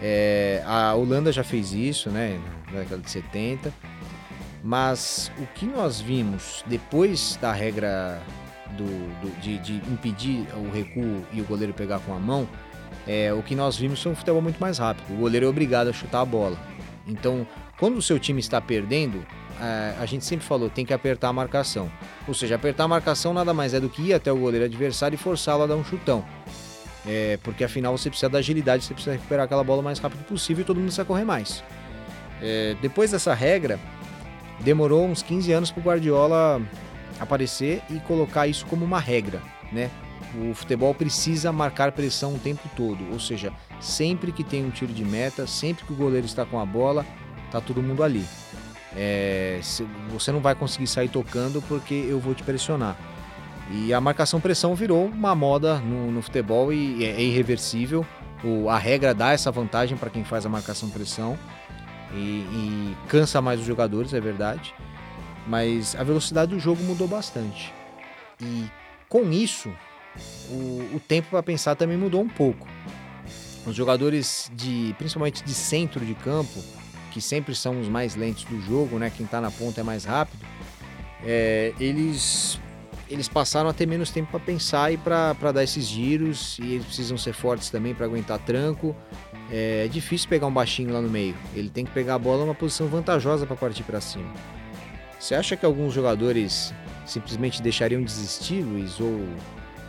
É, 0.02 0.62
a 0.66 0.92
Holanda 0.94 1.30
já 1.30 1.44
fez 1.44 1.72
isso, 13.00 13.08
na 13.08 13.08
década 13.08 13.08
de 13.08 13.08
70. 13.08 13.08
Mas 13.08 13.08
o 13.08 13.08
que 13.08 13.08
nós 13.08 13.08
vimos 13.08 13.08
depois 13.08 13.08
da 13.08 13.08
regra 13.08 13.08
do, 13.08 13.08
do 13.08 13.08
de, 13.08 13.08
de 13.08 13.08
impedir 13.08 13.08
o 13.08 13.08
recuo 13.08 13.08
o 13.08 13.08
goleiro 13.08 13.08
pegar 13.08 13.08
com 13.08 13.08
a 13.08 13.08
mão 13.08 13.08
é, 13.08 13.32
o 13.32 13.42
que 13.42 13.54
nós 13.54 13.76
vimos 13.76 14.02
foi 14.02 14.12
um 14.12 14.16
futebol 14.16 14.42
muito 14.42 14.58
mais 14.58 14.78
rápido. 14.78 15.12
O 15.14 15.16
goleiro 15.16 15.46
é 15.46 15.48
obrigado 15.48 15.88
a 15.88 15.92
chutar 15.92 16.20
a 16.20 16.24
bola. 16.24 16.58
Então, 17.06 17.46
quando 17.78 17.96
o 17.96 18.02
seu 18.02 18.18
time 18.18 18.40
está 18.40 18.60
perdendo, 18.60 19.24
é, 19.60 19.94
a 19.98 20.06
gente 20.06 20.24
sempre 20.24 20.46
falou, 20.46 20.68
tem 20.70 20.84
que 20.84 20.92
apertar 20.92 21.28
a 21.28 21.32
marcação. 21.32 21.90
Ou 22.28 22.34
seja, 22.34 22.54
apertar 22.54 22.84
a 22.84 22.88
marcação 22.88 23.32
nada 23.32 23.52
mais 23.52 23.74
é 23.74 23.80
do 23.80 23.88
que 23.88 24.02
ir 24.02 24.14
até 24.14 24.30
o 24.30 24.36
goleiro 24.36 24.66
adversário 24.66 25.14
e 25.14 25.18
forçá-lo 25.18 25.64
a 25.64 25.66
dar 25.66 25.76
um 25.76 25.84
chutão. 25.84 26.24
É, 27.06 27.38
porque 27.42 27.64
afinal 27.64 27.96
você 27.96 28.10
precisa 28.10 28.28
da 28.28 28.38
agilidade, 28.38 28.84
você 28.84 28.92
precisa 28.92 29.16
recuperar 29.16 29.46
aquela 29.46 29.64
bola 29.64 29.80
o 29.80 29.84
mais 29.84 29.98
rápido 29.98 30.22
possível 30.24 30.62
e 30.62 30.64
todo 30.64 30.76
mundo 30.76 30.86
precisa 30.86 31.04
correr 31.04 31.24
mais. 31.24 31.64
É, 32.42 32.76
depois 32.80 33.10
dessa 33.10 33.34
regra, 33.34 33.78
demorou 34.60 35.06
uns 35.06 35.22
15 35.22 35.52
anos 35.52 35.70
para 35.70 35.80
o 35.80 35.84
Guardiola 35.84 36.60
aparecer 37.18 37.82
e 37.90 37.98
colocar 38.00 38.46
isso 38.46 38.66
como 38.66 38.84
uma 38.84 39.00
regra, 39.00 39.42
né? 39.72 39.90
O 40.34 40.54
futebol 40.54 40.94
precisa 40.94 41.50
marcar 41.50 41.92
pressão 41.92 42.34
o 42.34 42.38
tempo 42.38 42.68
todo, 42.76 43.04
ou 43.12 43.18
seja, 43.18 43.52
sempre 43.80 44.30
que 44.30 44.44
tem 44.44 44.64
um 44.64 44.70
tiro 44.70 44.92
de 44.92 45.04
meta, 45.04 45.46
sempre 45.46 45.84
que 45.84 45.92
o 45.92 45.96
goleiro 45.96 46.26
está 46.26 46.44
com 46.44 46.60
a 46.60 46.64
bola, 46.64 47.04
tá 47.50 47.60
todo 47.60 47.82
mundo 47.82 48.02
ali. 48.02 48.24
É, 48.94 49.60
você 50.08 50.30
não 50.32 50.40
vai 50.40 50.54
conseguir 50.54 50.86
sair 50.86 51.08
tocando 51.08 51.62
porque 51.62 51.94
eu 51.94 52.20
vou 52.20 52.34
te 52.34 52.42
pressionar. 52.42 52.96
E 53.72 53.92
a 53.94 54.00
marcação-pressão 54.00 54.74
virou 54.74 55.06
uma 55.06 55.34
moda 55.34 55.78
no, 55.78 56.10
no 56.10 56.22
futebol 56.22 56.72
e 56.72 57.04
é, 57.04 57.10
é 57.10 57.22
irreversível. 57.22 58.04
O, 58.42 58.68
a 58.68 58.78
regra 58.78 59.14
dá 59.14 59.32
essa 59.32 59.50
vantagem 59.50 59.96
para 59.96 60.10
quem 60.10 60.24
faz 60.24 60.46
a 60.46 60.48
marcação-pressão 60.48 61.38
e, 62.12 62.16
e 62.16 62.96
cansa 63.08 63.40
mais 63.40 63.60
os 63.60 63.66
jogadores, 63.66 64.12
é 64.14 64.20
verdade. 64.20 64.74
mas 65.46 65.96
a 65.96 66.04
velocidade 66.04 66.52
do 66.52 66.60
jogo 66.60 66.82
mudou 66.84 67.08
bastante. 67.08 67.72
E 68.40 68.66
com 69.08 69.30
isso, 69.30 69.72
o, 70.50 70.96
o 70.96 71.00
tempo 71.00 71.28
para 71.30 71.42
pensar 71.42 71.74
também 71.74 71.96
mudou 71.96 72.20
um 72.20 72.28
pouco. 72.28 72.66
Os 73.66 73.74
jogadores 73.74 74.50
de, 74.54 74.94
principalmente 74.98 75.44
de 75.44 75.54
centro 75.54 76.04
de 76.04 76.14
campo, 76.14 76.62
que 77.10 77.20
sempre 77.20 77.54
são 77.54 77.80
os 77.80 77.88
mais 77.88 78.16
lentos 78.16 78.44
do 78.44 78.60
jogo, 78.62 78.98
né? 78.98 79.10
Quem 79.14 79.26
está 79.26 79.40
na 79.40 79.50
ponta 79.50 79.80
é 79.80 79.84
mais 79.84 80.04
rápido. 80.04 80.44
É, 81.24 81.74
eles 81.78 82.58
eles 83.10 83.28
passaram 83.28 83.68
a 83.68 83.72
ter 83.72 83.86
menos 83.86 84.10
tempo 84.10 84.30
para 84.30 84.38
pensar 84.38 84.92
e 84.92 84.96
para 84.96 85.34
dar 85.52 85.64
esses 85.64 85.84
giros 85.84 86.58
e 86.60 86.74
eles 86.74 86.86
precisam 86.86 87.18
ser 87.18 87.32
fortes 87.32 87.68
também 87.68 87.92
para 87.92 88.06
aguentar 88.06 88.38
tranco. 88.38 88.94
É, 89.50 89.84
é, 89.84 89.88
difícil 89.88 90.28
pegar 90.28 90.46
um 90.46 90.52
baixinho 90.52 90.92
lá 90.92 91.00
no 91.00 91.10
meio. 91.10 91.34
Ele 91.54 91.68
tem 91.68 91.84
que 91.84 91.90
pegar 91.90 92.14
a 92.14 92.18
bola 92.18 92.44
numa 92.44 92.54
posição 92.54 92.86
vantajosa 92.86 93.46
para 93.46 93.56
partir 93.56 93.82
para 93.82 94.00
cima. 94.00 94.32
Você 95.18 95.34
acha 95.34 95.56
que 95.56 95.66
alguns 95.66 95.92
jogadores 95.92 96.72
simplesmente 97.04 97.60
deixariam 97.60 98.00
de 98.00 98.06
desistir, 98.06 98.62
Luiz, 98.62 99.00
ou 99.00 99.26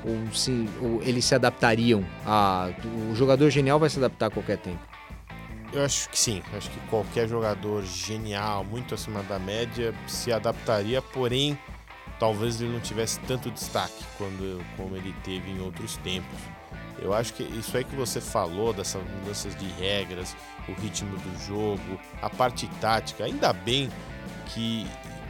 ou, 0.06 0.34
se, 0.34 0.68
ou 0.82 1.02
eles 1.04 1.26
se 1.26 1.36
adaptariam 1.36 2.04
a. 2.26 2.70
O 3.10 3.16
jogador 3.16 3.50
genial 3.50 3.80
vai 3.80 3.90
se 3.90 3.98
adaptar 3.98 4.28
a 4.28 4.30
qualquer 4.30 4.58
tempo? 4.58 4.80
Eu 5.74 5.84
acho 5.84 6.10
que 6.10 6.20
sim. 6.20 6.42
Acho 6.56 6.70
que 6.70 6.80
qualquer 6.90 7.28
jogador 7.28 7.84
genial, 7.84 8.64
muito 8.64 8.94
acima 8.94 9.24
da 9.24 9.40
média, 9.40 9.94
se 10.08 10.32
adaptaria, 10.32 11.02
porém, 11.02 11.58
talvez 12.20 12.60
ele 12.62 12.72
não 12.72 12.80
tivesse 12.80 13.20
tanto 13.22 13.50
destaque 13.50 14.04
quando, 14.18 14.64
como 14.76 14.96
ele 14.96 15.14
teve 15.24 15.50
em 15.50 15.62
outros 15.62 15.98
tempos. 15.98 16.40
Eu 17.02 17.14
acho 17.14 17.34
que 17.34 17.44
isso 17.44 17.76
aí 17.76 17.84
que 17.84 17.96
você 17.96 18.22
falou, 18.22 18.74
dessas 18.74 19.02
mudanças 19.04 19.56
de 19.56 19.66
regras, 19.82 20.36
o 20.68 20.74
ritmo 20.74 21.18
do 21.18 21.46
jogo, 21.46 22.00
a 22.22 22.30
parte 22.30 22.68
tática, 22.80 23.24
ainda 23.24 23.52
bem 23.52 23.90
que, 24.48 24.86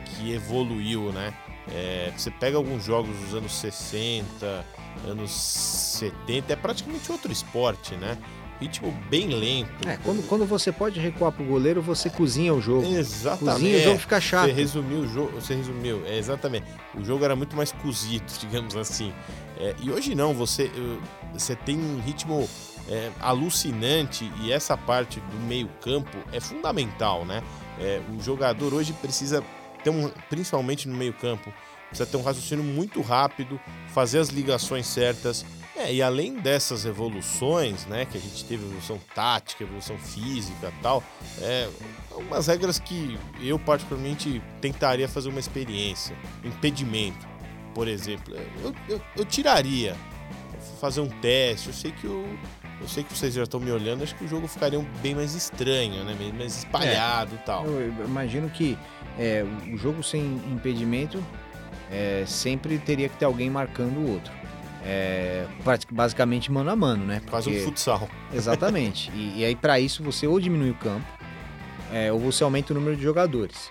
que 0.05 0.34
evoluiu, 0.34 1.13
né? 1.13 1.34
É, 1.70 2.12
você 2.16 2.32
pega 2.32 2.57
alguns 2.57 2.84
jogos 2.84 3.16
dos 3.18 3.34
anos 3.34 3.53
60, 3.53 4.66
anos 5.07 5.32
70, 5.32 6.53
é 6.53 6.55
praticamente 6.55 7.12
outro 7.12 7.32
esporte, 7.32 7.95
né? 7.95 8.18
Ritmo 8.59 8.91
bem 9.09 9.28
lento. 9.28 9.88
É, 9.88 9.97
quando, 9.97 10.28
quando 10.28 10.45
você 10.45 10.72
pode 10.72 10.99
recuar 10.99 11.32
pro 11.32 11.43
goleiro, 11.43 11.82
você 11.82 12.09
cozinha 12.09 12.53
o 12.53 12.62
jogo. 12.62 12.86
Exatamente. 12.86 13.53
Cozinha 13.53 13.78
o 13.78 13.82
jogo 13.82 13.99
fica 13.99 14.22
chato. 14.22 14.45
Você 14.45 14.51
resumiu 14.51 14.99
o 14.99 15.07
jogo, 15.07 15.32
você 15.32 15.55
resumiu, 15.55 16.03
é, 16.05 16.18
exatamente. 16.18 16.68
O 16.93 17.03
jogo 17.03 17.26
era 17.26 17.36
muito 17.36 17.55
mais 17.55 17.72
cozido, 17.72 18.26
digamos 18.39 18.76
assim. 18.76 19.14
É, 19.57 19.76
e 19.82 19.89
hoje 19.89 20.14
não, 20.14 20.34
você, 20.34 20.70
você 21.34 21.55
tem 21.55 21.78
um 21.78 21.99
ritmo 22.01 22.47
é, 22.88 23.09
alucinante 23.20 24.32
e 24.41 24.51
essa 24.51 24.78
parte 24.78 25.20
do 25.20 25.38
meio 25.47 25.68
campo 25.82 26.16
é 26.32 26.39
fundamental, 26.39 27.26
né? 27.26 27.41
É, 27.80 28.01
o 28.16 28.22
jogador 28.22 28.74
hoje 28.74 28.93
precisa 28.93 29.43
ter 29.84 29.89
um, 29.89 30.09
principalmente 30.29 30.88
no 30.88 30.95
meio 30.95 31.13
campo, 31.13 31.51
precisa 31.88 32.09
ter 32.09 32.17
um 32.17 32.21
raciocínio 32.21 32.63
muito 32.63 33.01
rápido, 33.01 33.59
fazer 33.93 34.19
as 34.19 34.29
ligações 34.29 34.88
certas. 34.88 35.45
É, 35.75 35.93
e 35.93 36.01
além 36.01 36.36
dessas 36.36 36.86
evoluções, 36.86 37.86
né, 37.86 38.05
que 38.05 38.17
a 38.17 38.21
gente 38.21 38.45
teve 38.45 38.63
evolução 38.63 38.99
tática, 39.15 39.63
evolução 39.63 39.97
física 39.97 40.71
tal, 40.82 41.03
é, 41.41 41.67
algumas 42.11 42.47
regras 42.47 42.77
que 42.77 43.17
eu 43.41 43.57
particularmente 43.57 44.41
tentaria 44.59 45.07
fazer 45.07 45.29
uma 45.29 45.39
experiência. 45.39 46.15
Impedimento, 46.43 47.27
por 47.73 47.88
exemplo. 47.88 48.36
Eu, 48.63 48.75
eu, 48.88 49.01
eu 49.17 49.25
tiraria, 49.25 49.95
fazer 50.79 51.01
um 51.01 51.09
teste. 51.09 51.67
Eu 51.67 51.73
sei 51.73 51.91
que 51.91 52.07
o, 52.07 52.25
eu 52.82 52.88
sei 52.88 53.03
que 53.03 53.15
vocês 53.15 53.34
já 53.34 53.43
estão 53.43 53.59
me 53.59 53.71
olhando, 53.71 54.03
acho 54.03 54.15
que 54.15 54.25
o 54.25 54.27
jogo 54.27 54.47
ficaria 54.47 54.84
bem 55.01 55.13
mais 55.13 55.36
estranho, 55.36 56.03
né? 56.03 56.15
Mais 56.36 56.57
espalhado 56.57 57.36
e 57.36 57.38
é, 57.38 57.41
tal. 57.43 57.65
Eu 57.65 57.93
imagino 58.05 58.49
que 58.49 58.77
é, 59.19 59.45
o 59.71 59.77
jogo 59.77 60.01
sem 60.01 60.21
impedimento 60.51 61.23
é, 61.91 62.23
sempre 62.25 62.79
teria 62.79 63.07
que 63.07 63.15
ter 63.17 63.25
alguém 63.25 63.49
marcando 63.49 63.97
o 63.97 64.11
outro. 64.11 64.34
É, 64.84 65.45
basicamente 65.91 66.51
mano 66.51 66.71
a 66.71 66.75
mano, 66.75 67.05
né? 67.05 67.17
Porque... 67.17 67.29
Quase 67.29 67.49
um 67.51 67.63
futsal. 67.63 68.09
Exatamente. 68.34 69.11
e, 69.11 69.39
e 69.39 69.45
aí 69.45 69.55
para 69.55 69.79
isso 69.79 70.03
você 70.03 70.25
ou 70.25 70.39
diminui 70.39 70.71
o 70.71 70.75
campo, 70.75 71.05
é, 71.93 72.11
ou 72.11 72.19
você 72.19 72.43
aumenta 72.43 72.73
o 72.73 72.75
número 72.75 72.97
de 72.97 73.03
jogadores. 73.03 73.69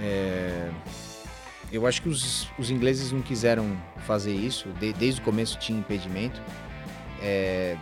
É, 0.00 0.70
eu 1.70 1.86
acho 1.86 2.00
que 2.00 2.08
os, 2.08 2.48
os 2.58 2.70
ingleses 2.70 3.12
não 3.12 3.20
quiseram 3.20 3.76
fazer 4.06 4.32
isso, 4.32 4.70
de, 4.80 4.94
desde 4.94 5.20
o 5.20 5.24
começo 5.24 5.58
tinha 5.58 5.78
impedimento 5.78 6.40
é, 7.20 7.76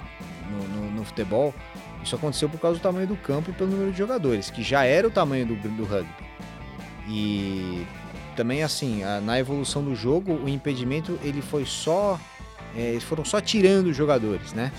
no, 0.48 0.68
no, 0.68 0.90
no, 0.90 1.04
futebol. 1.04 1.54
Isso 2.02 2.14
aconteceu 2.14 2.48
por 2.48 2.60
causa 2.60 2.78
do 2.78 2.82
tamanho 2.82 3.06
do 3.06 3.16
campo 3.16 3.50
e 3.50 3.52
pelo 3.52 3.70
número 3.70 3.92
de 3.92 3.98
jogadores, 3.98 4.50
que 4.50 4.62
já 4.62 4.84
era 4.84 5.06
o 5.06 5.10
tamanho 5.10 5.46
do, 5.46 5.54
do 5.54 5.84
rugby. 5.84 6.08
E 7.08 7.86
também 8.36 8.62
assim, 8.62 9.02
a, 9.02 9.20
na 9.20 9.38
evolução 9.38 9.82
do 9.82 9.94
jogo, 9.94 10.32
o 10.32 10.48
impedimento 10.48 11.18
ele 11.22 11.42
foi 11.42 11.64
só. 11.64 12.18
É, 12.76 12.90
eles 12.90 13.02
foram 13.02 13.24
só 13.24 13.40
tirando 13.40 13.92
jogadores, 13.92 14.52
né? 14.52 14.70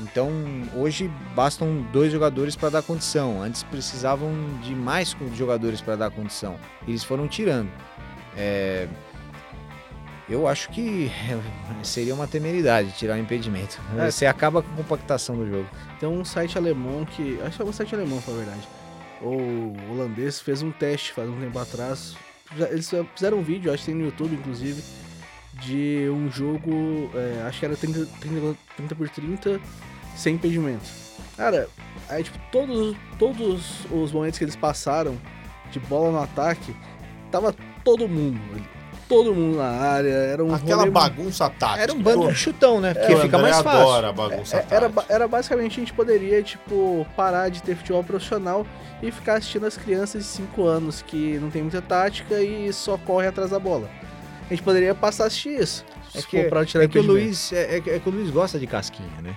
Então 0.00 0.30
hoje 0.74 1.10
bastam 1.34 1.82
dois 1.92 2.12
jogadores 2.12 2.56
para 2.56 2.70
dar 2.70 2.82
condição. 2.82 3.42
Antes 3.42 3.62
precisavam 3.64 4.32
de 4.62 4.74
mais 4.74 5.16
jogadores 5.34 5.80
para 5.80 5.96
dar 5.96 6.10
condição. 6.10 6.56
Eles 6.86 7.04
foram 7.04 7.28
tirando. 7.28 7.70
É, 8.36 8.88
eu 10.28 10.46
acho 10.46 10.68
que 10.70 11.10
seria 11.82 12.14
uma 12.14 12.26
temeridade 12.26 12.92
tirar 12.92 13.16
o 13.16 13.20
impedimento. 13.20 13.80
É. 13.98 14.10
Você 14.10 14.26
acaba 14.26 14.62
com 14.62 14.72
a 14.72 14.76
compactação 14.76 15.36
do 15.36 15.48
jogo. 15.48 15.68
Tem 15.98 16.08
um 16.08 16.24
site 16.24 16.56
alemão 16.56 17.04
que. 17.04 17.40
Acho 17.42 17.56
que 17.56 17.62
é 17.62 17.64
um 17.64 17.72
site 17.72 17.94
alemão, 17.94 18.20
pra 18.20 18.34
verdade 18.34 18.62
o 19.22 19.74
holandês 19.90 20.40
fez 20.40 20.62
um 20.62 20.72
teste 20.72 21.12
faz 21.12 21.28
um 21.28 21.38
tempo 21.38 21.58
atrás. 21.58 22.16
Eles 22.70 22.90
fizeram 23.14 23.38
um 23.38 23.42
vídeo, 23.42 23.72
acho 23.72 23.84
que 23.84 23.92
tem 23.92 23.94
no 23.94 24.06
YouTube, 24.06 24.34
inclusive, 24.34 24.82
de 25.54 26.08
um 26.10 26.30
jogo, 26.30 27.10
é, 27.14 27.42
acho 27.46 27.60
que 27.60 27.64
era 27.64 27.76
30, 27.76 28.06
30, 28.20 28.56
30 28.76 28.94
por 28.94 29.08
30, 29.08 29.60
sem 30.16 30.34
impedimento. 30.34 30.84
Cara, 31.36 31.68
aí, 32.08 32.22
tipo, 32.22 32.38
todos, 32.50 32.94
todos 33.18 33.86
os 33.90 34.12
momentos 34.12 34.38
que 34.38 34.44
eles 34.44 34.56
passaram 34.56 35.16
de 35.70 35.80
bola 35.80 36.12
no 36.12 36.18
ataque, 36.18 36.76
tava 37.30 37.54
todo 37.82 38.06
mundo 38.06 38.38
ali 38.52 38.81
todo 39.12 39.34
mundo 39.34 39.58
na 39.58 39.68
área, 39.68 40.08
era 40.08 40.42
um 40.42 40.54
Aquela 40.54 40.80
rolê... 40.80 40.90
bagunça 40.90 41.50
tática. 41.50 41.82
Era 41.82 41.92
um 41.92 42.00
bando 42.00 42.28
de 42.28 42.34
chutão, 42.34 42.80
né? 42.80 42.94
Porque 42.94 43.16
fica 43.16 43.38
mais 43.38 43.60
fácil. 43.60 43.80
adora 43.80 44.08
a 44.08 44.12
bagunça 44.12 44.56
é, 44.56 44.66
era, 44.70 44.90
era 45.08 45.28
basicamente 45.28 45.72
a 45.78 45.80
gente 45.80 45.92
poderia, 45.92 46.42
tipo, 46.42 47.06
parar 47.14 47.50
de 47.50 47.62
ter 47.62 47.76
futebol 47.76 48.02
profissional 48.02 48.66
e 49.02 49.10
ficar 49.10 49.34
assistindo 49.34 49.66
as 49.66 49.76
crianças 49.76 50.22
de 50.22 50.28
5 50.28 50.64
anos 50.64 51.02
que 51.02 51.38
não 51.38 51.50
tem 51.50 51.60
muita 51.60 51.82
tática 51.82 52.40
e 52.40 52.72
só 52.72 52.96
corre 52.96 53.26
atrás 53.26 53.50
da 53.50 53.58
bola. 53.58 53.90
A 54.46 54.48
gente 54.48 54.62
poderia 54.62 54.94
passar 54.94 55.24
a 55.24 55.26
assistir 55.26 55.60
isso. 55.60 55.84
É 56.14 56.22
que, 56.22 56.36
é 56.78 56.88
que 56.88 56.98
o 56.98 57.02
Luiz 57.02 57.52
é, 57.52 57.76
é, 57.76 57.76
é, 57.76 57.98
que 57.98 58.08
o 58.08 58.12
Luiz 58.12 58.30
gosta 58.30 58.58
de 58.58 58.66
casquinha, 58.66 59.20
né? 59.22 59.34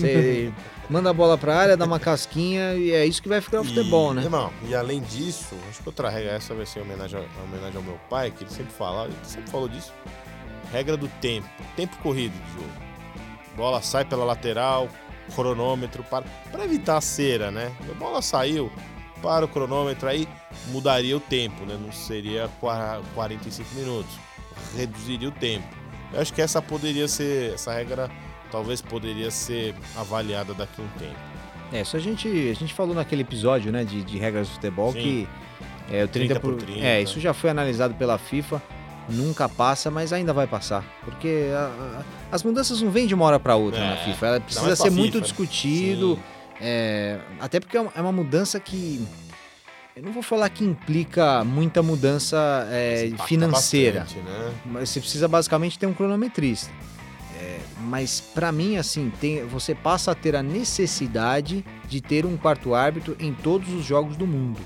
Você 0.00 0.52
manda 0.88 1.10
a 1.10 1.12
bola 1.12 1.36
pra 1.36 1.56
área, 1.56 1.76
dá 1.76 1.84
uma 1.84 2.00
casquinha 2.00 2.74
e 2.74 2.92
é 2.92 3.04
isso 3.04 3.22
que 3.22 3.28
vai 3.28 3.40
ficar 3.40 3.60
o 3.60 3.64
futebol, 3.64 4.14
né? 4.14 4.22
Irmão, 4.22 4.52
e 4.66 4.74
além 4.74 5.00
disso, 5.00 5.54
acho 5.68 5.82
que 5.82 5.88
outra 5.88 6.08
regra, 6.08 6.32
essa 6.32 6.54
vai 6.54 6.66
ser 6.66 6.80
homenagem, 6.80 7.20
homenagem 7.44 7.76
ao 7.76 7.82
meu 7.82 7.98
pai, 8.08 8.30
que 8.30 8.44
ele 8.44 8.50
sempre 8.50 8.72
fala, 8.72 9.04
ele 9.04 9.14
sempre 9.22 9.50
falou 9.50 9.68
disso. 9.68 9.92
Regra 10.72 10.96
do 10.96 11.08
tempo, 11.20 11.48
tempo 11.76 11.96
corrido 11.98 12.32
de 12.32 12.52
jogo. 12.52 12.72
Bola 13.56 13.82
sai 13.82 14.04
pela 14.04 14.24
lateral, 14.24 14.88
cronômetro 15.34 16.02
para, 16.04 16.24
para 16.50 16.64
evitar 16.64 16.96
a 16.96 17.00
cera, 17.00 17.50
né? 17.50 17.72
A 17.90 17.94
bola 17.94 18.22
saiu, 18.22 18.70
para 19.22 19.44
o 19.44 19.48
cronômetro 19.48 20.08
aí, 20.08 20.28
mudaria 20.68 21.16
o 21.16 21.20
tempo, 21.20 21.64
né? 21.64 21.78
Não 21.80 21.92
seria 21.92 22.48
45 23.14 23.74
minutos, 23.74 24.12
reduziria 24.76 25.28
o 25.28 25.32
tempo. 25.32 25.66
Eu 26.12 26.20
acho 26.20 26.32
que 26.32 26.40
essa 26.40 26.62
poderia 26.62 27.08
ser, 27.08 27.54
essa 27.54 27.72
regra 27.72 28.10
talvez 28.50 28.80
poderia 28.80 29.30
ser 29.30 29.74
avaliada 29.96 30.54
daqui 30.54 30.80
a 30.80 30.84
um 30.84 30.98
tempo. 30.98 31.38
É, 31.72 31.82
isso 31.82 31.96
a 31.96 32.00
gente, 32.00 32.28
a 32.28 32.54
gente 32.54 32.72
falou 32.72 32.94
naquele 32.94 33.22
episódio, 33.22 33.70
né, 33.70 33.84
de, 33.84 34.02
de 34.02 34.18
regras 34.18 34.48
do 34.48 34.54
futebol 34.54 34.92
Sim. 34.92 35.00
que 35.00 35.28
é, 35.90 36.04
o 36.04 36.08
30, 36.08 36.34
30 36.34 36.40
por 36.40 36.56
30. 36.56 36.80
É, 36.80 37.02
isso 37.02 37.20
já 37.20 37.34
foi 37.34 37.50
analisado 37.50 37.94
pela 37.94 38.18
FIFA, 38.18 38.62
nunca 39.08 39.48
passa, 39.48 39.90
mas 39.90 40.12
ainda 40.12 40.32
vai 40.32 40.46
passar, 40.46 40.84
porque 41.04 41.48
a, 41.52 42.00
a, 42.00 42.34
as 42.34 42.42
mudanças 42.42 42.80
não 42.80 42.90
vêm 42.90 43.06
de 43.06 43.14
uma 43.14 43.24
hora 43.24 43.40
para 43.40 43.56
outra 43.56 43.80
é, 43.80 43.90
na 43.90 43.96
FIFA, 43.96 44.26
ela 44.26 44.40
precisa 44.40 44.76
ser 44.76 44.90
muito 44.90 45.18
né? 45.18 45.22
discutido, 45.22 46.18
é, 46.60 47.18
até 47.40 47.60
porque 47.60 47.76
é 47.76 47.80
uma, 47.80 47.92
é 47.94 48.00
uma 48.00 48.12
mudança 48.12 48.58
que 48.58 49.06
eu 49.96 50.02
não 50.02 50.12
vou 50.12 50.22
falar 50.22 50.48
que 50.48 50.64
implica 50.64 51.42
muita 51.42 51.82
mudança 51.82 52.66
é, 52.70 53.10
financeira, 53.26 54.00
bastante, 54.00 54.20
né? 54.20 54.52
mas 54.66 54.90
você 54.90 55.00
precisa 55.00 55.26
basicamente 55.26 55.78
ter 55.78 55.86
um 55.86 55.94
cronometrista 55.94 56.70
mas 57.80 58.20
para 58.20 58.50
mim 58.50 58.76
assim 58.76 59.12
tem, 59.20 59.44
você 59.46 59.74
passa 59.74 60.12
a 60.12 60.14
ter 60.14 60.34
a 60.34 60.42
necessidade 60.42 61.64
de 61.86 62.00
ter 62.00 62.26
um 62.26 62.36
quarto 62.36 62.74
árbitro 62.74 63.16
em 63.18 63.32
todos 63.32 63.72
os 63.72 63.84
jogos 63.84 64.16
do 64.16 64.26
mundo. 64.26 64.60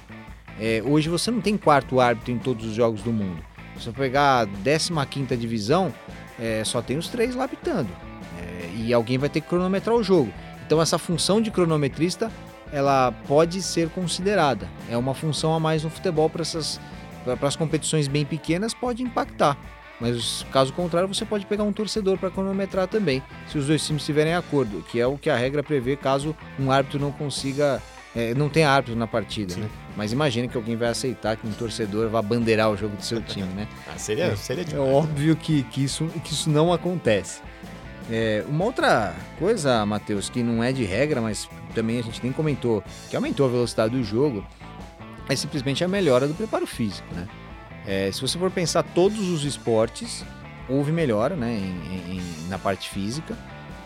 É, 0.59 0.83
hoje 0.85 1.09
você 1.09 1.31
não 1.31 1.41
tem 1.41 1.57
quarto 1.57 2.01
árbitro 2.01 2.33
em 2.33 2.39
todos 2.39 2.67
os 2.67 2.75
jogos 2.75 3.03
do 3.03 3.13
mundo. 3.13 3.43
Se 3.77 3.85
você 3.85 3.93
pegar 3.93 4.47
a 4.47 5.07
15 5.07 5.37
divisão, 5.37 5.93
é, 6.39 6.63
só 6.65 6.83
tem 6.83 6.97
os 6.97 7.09
três 7.09 7.35
lá. 7.35 7.49
É, 7.49 8.71
e 8.77 8.93
alguém 8.93 9.19
vai 9.19 9.29
ter 9.29 9.41
que 9.41 9.49
cronometrar 9.49 9.95
o 9.95 10.03
jogo. 10.03 10.33
Então 10.67 10.81
essa 10.81 10.99
função 10.99 11.41
de 11.41 11.51
cronometrista 11.51 12.31
ela 12.73 13.13
pode 13.29 13.61
ser 13.61 13.91
considerada. 13.91 14.69
É 14.89 14.97
uma 14.97 15.15
função 15.15 15.55
a 15.55 15.61
mais 15.61 15.85
no 15.85 15.91
futebol 15.91 16.31
para 16.31 16.43
essas 16.43 16.81
para 17.25 17.49
as 17.49 17.55
competições 17.55 18.09
bem 18.09 18.25
pequenas 18.25 18.75
pode 18.75 19.03
impactar. 19.03 19.57
Mas 20.03 20.45
caso 20.51 20.73
contrário, 20.73 21.07
você 21.07 21.25
pode 21.25 21.47
pegar 21.47 21.63
um 21.63 21.73
torcedor 21.73 22.19
para 22.19 22.29
cronometrar 22.29 22.89
também, 22.89 23.23
se 23.47 23.57
os 23.57 23.69
dois 23.69 23.87
times 23.87 24.03
estiverem 24.03 24.35
acordo, 24.35 24.83
que 24.91 24.99
é 24.99 25.07
o 25.07 25.17
que 25.17 25.31
a 25.31 25.37
regra 25.37 25.63
prevê 25.63 25.95
caso 25.95 26.37
um 26.59 26.73
árbitro 26.73 26.99
não 26.99 27.13
consiga 27.13 27.81
é, 28.17 28.35
não 28.35 28.49
tem 28.49 28.65
árbitro 28.65 28.97
na 28.97 29.07
partida, 29.07 29.55
né? 29.57 29.71
Mas 29.97 30.13
imagine 30.13 30.49
que 30.49 30.57
alguém 30.57 30.77
vai 30.77 30.89
aceitar 30.89 31.37
que 31.37 31.47
um 31.47 31.53
torcedor 31.53 32.11
vá 32.11 32.21
bandeirar 32.21 32.69
o 32.69 32.77
jogo 32.77 32.97
do 32.97 33.05
seu 33.05 33.23
time, 33.23 33.47
né? 33.55 33.69
ah, 33.89 33.97
seria, 33.97 34.25
é, 34.25 34.35
seria 34.35 34.65
demais. 34.65 34.89
É 34.89 34.93
óbvio 34.93 35.37
que, 35.37 35.63
que, 35.63 35.85
isso, 35.85 36.07
que 36.25 36.33
isso 36.33 36.51
não 36.51 36.73
acontece. 36.73 37.41
É, 38.11 38.45
uma 38.49 38.65
outra 38.65 39.15
coisa, 39.39 39.87
Matheus, 39.87 40.29
que 40.29 40.43
não 40.43 40.65
é 40.65 40.73
de 40.73 40.83
regra, 40.83 41.21
mas 41.21 41.49
também 41.77 42.01
a 42.01 42.03
gente 42.03 42.21
nem 42.25 42.33
comentou, 42.33 42.83
que 43.09 43.15
aumentou 43.15 43.47
a 43.47 43.49
velocidade 43.49 43.97
do 43.97 44.03
jogo, 44.03 44.45
é 45.29 45.37
simplesmente 45.37 45.85
a 45.85 45.89
melhora 45.89 46.27
do 46.27 46.35
preparo 46.35 46.67
físico, 46.67 47.07
né? 47.15 47.29
É, 47.87 48.11
se 48.13 48.21
você 48.21 48.39
for 48.39 48.51
pensar 48.51 48.83
todos 48.83 49.29
os 49.29 49.45
esportes, 49.45 50.25
houve 50.69 50.93
melhora 50.93 51.35
né, 51.35 51.53
em, 51.53 52.17
em, 52.17 52.49
na 52.49 52.59
parte 52.59 52.89
física 52.89 53.37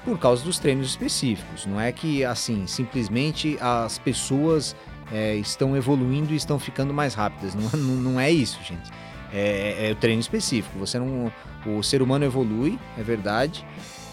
por 0.05 0.18
causa 0.18 0.44
dos 0.44 0.59
treinos 0.59 0.88
específicos. 0.88 1.66
Não 1.66 1.80
é 1.80 1.90
que 1.90 2.24
assim 2.24 2.66
simplesmente 2.66 3.59
as 3.61 3.99
pessoas 3.99 4.76
é, 5.11 5.34
estão 5.36 5.76
evoluindo 5.76 6.32
e 6.32 6.36
estão 6.36 6.59
ficando 6.59 6.92
mais 6.92 7.14
rápidas. 7.14 7.55
Não, 7.55 7.70
não, 7.78 7.94
não 8.12 8.20
é 8.20 8.30
isso, 8.30 8.59
gente. 8.62 8.90
É, 9.32 9.76
é, 9.78 9.88
é, 9.88 9.92
o 9.92 9.97
treino 9.97 10.20
específico. 10.20 10.78
Você 10.78 10.99
não, 10.99 11.32
o 11.66 11.82
ser 11.82 12.03
humano 12.03 12.24
evolui, 12.24 12.78
é 12.97 13.03
verdade, 13.03 13.66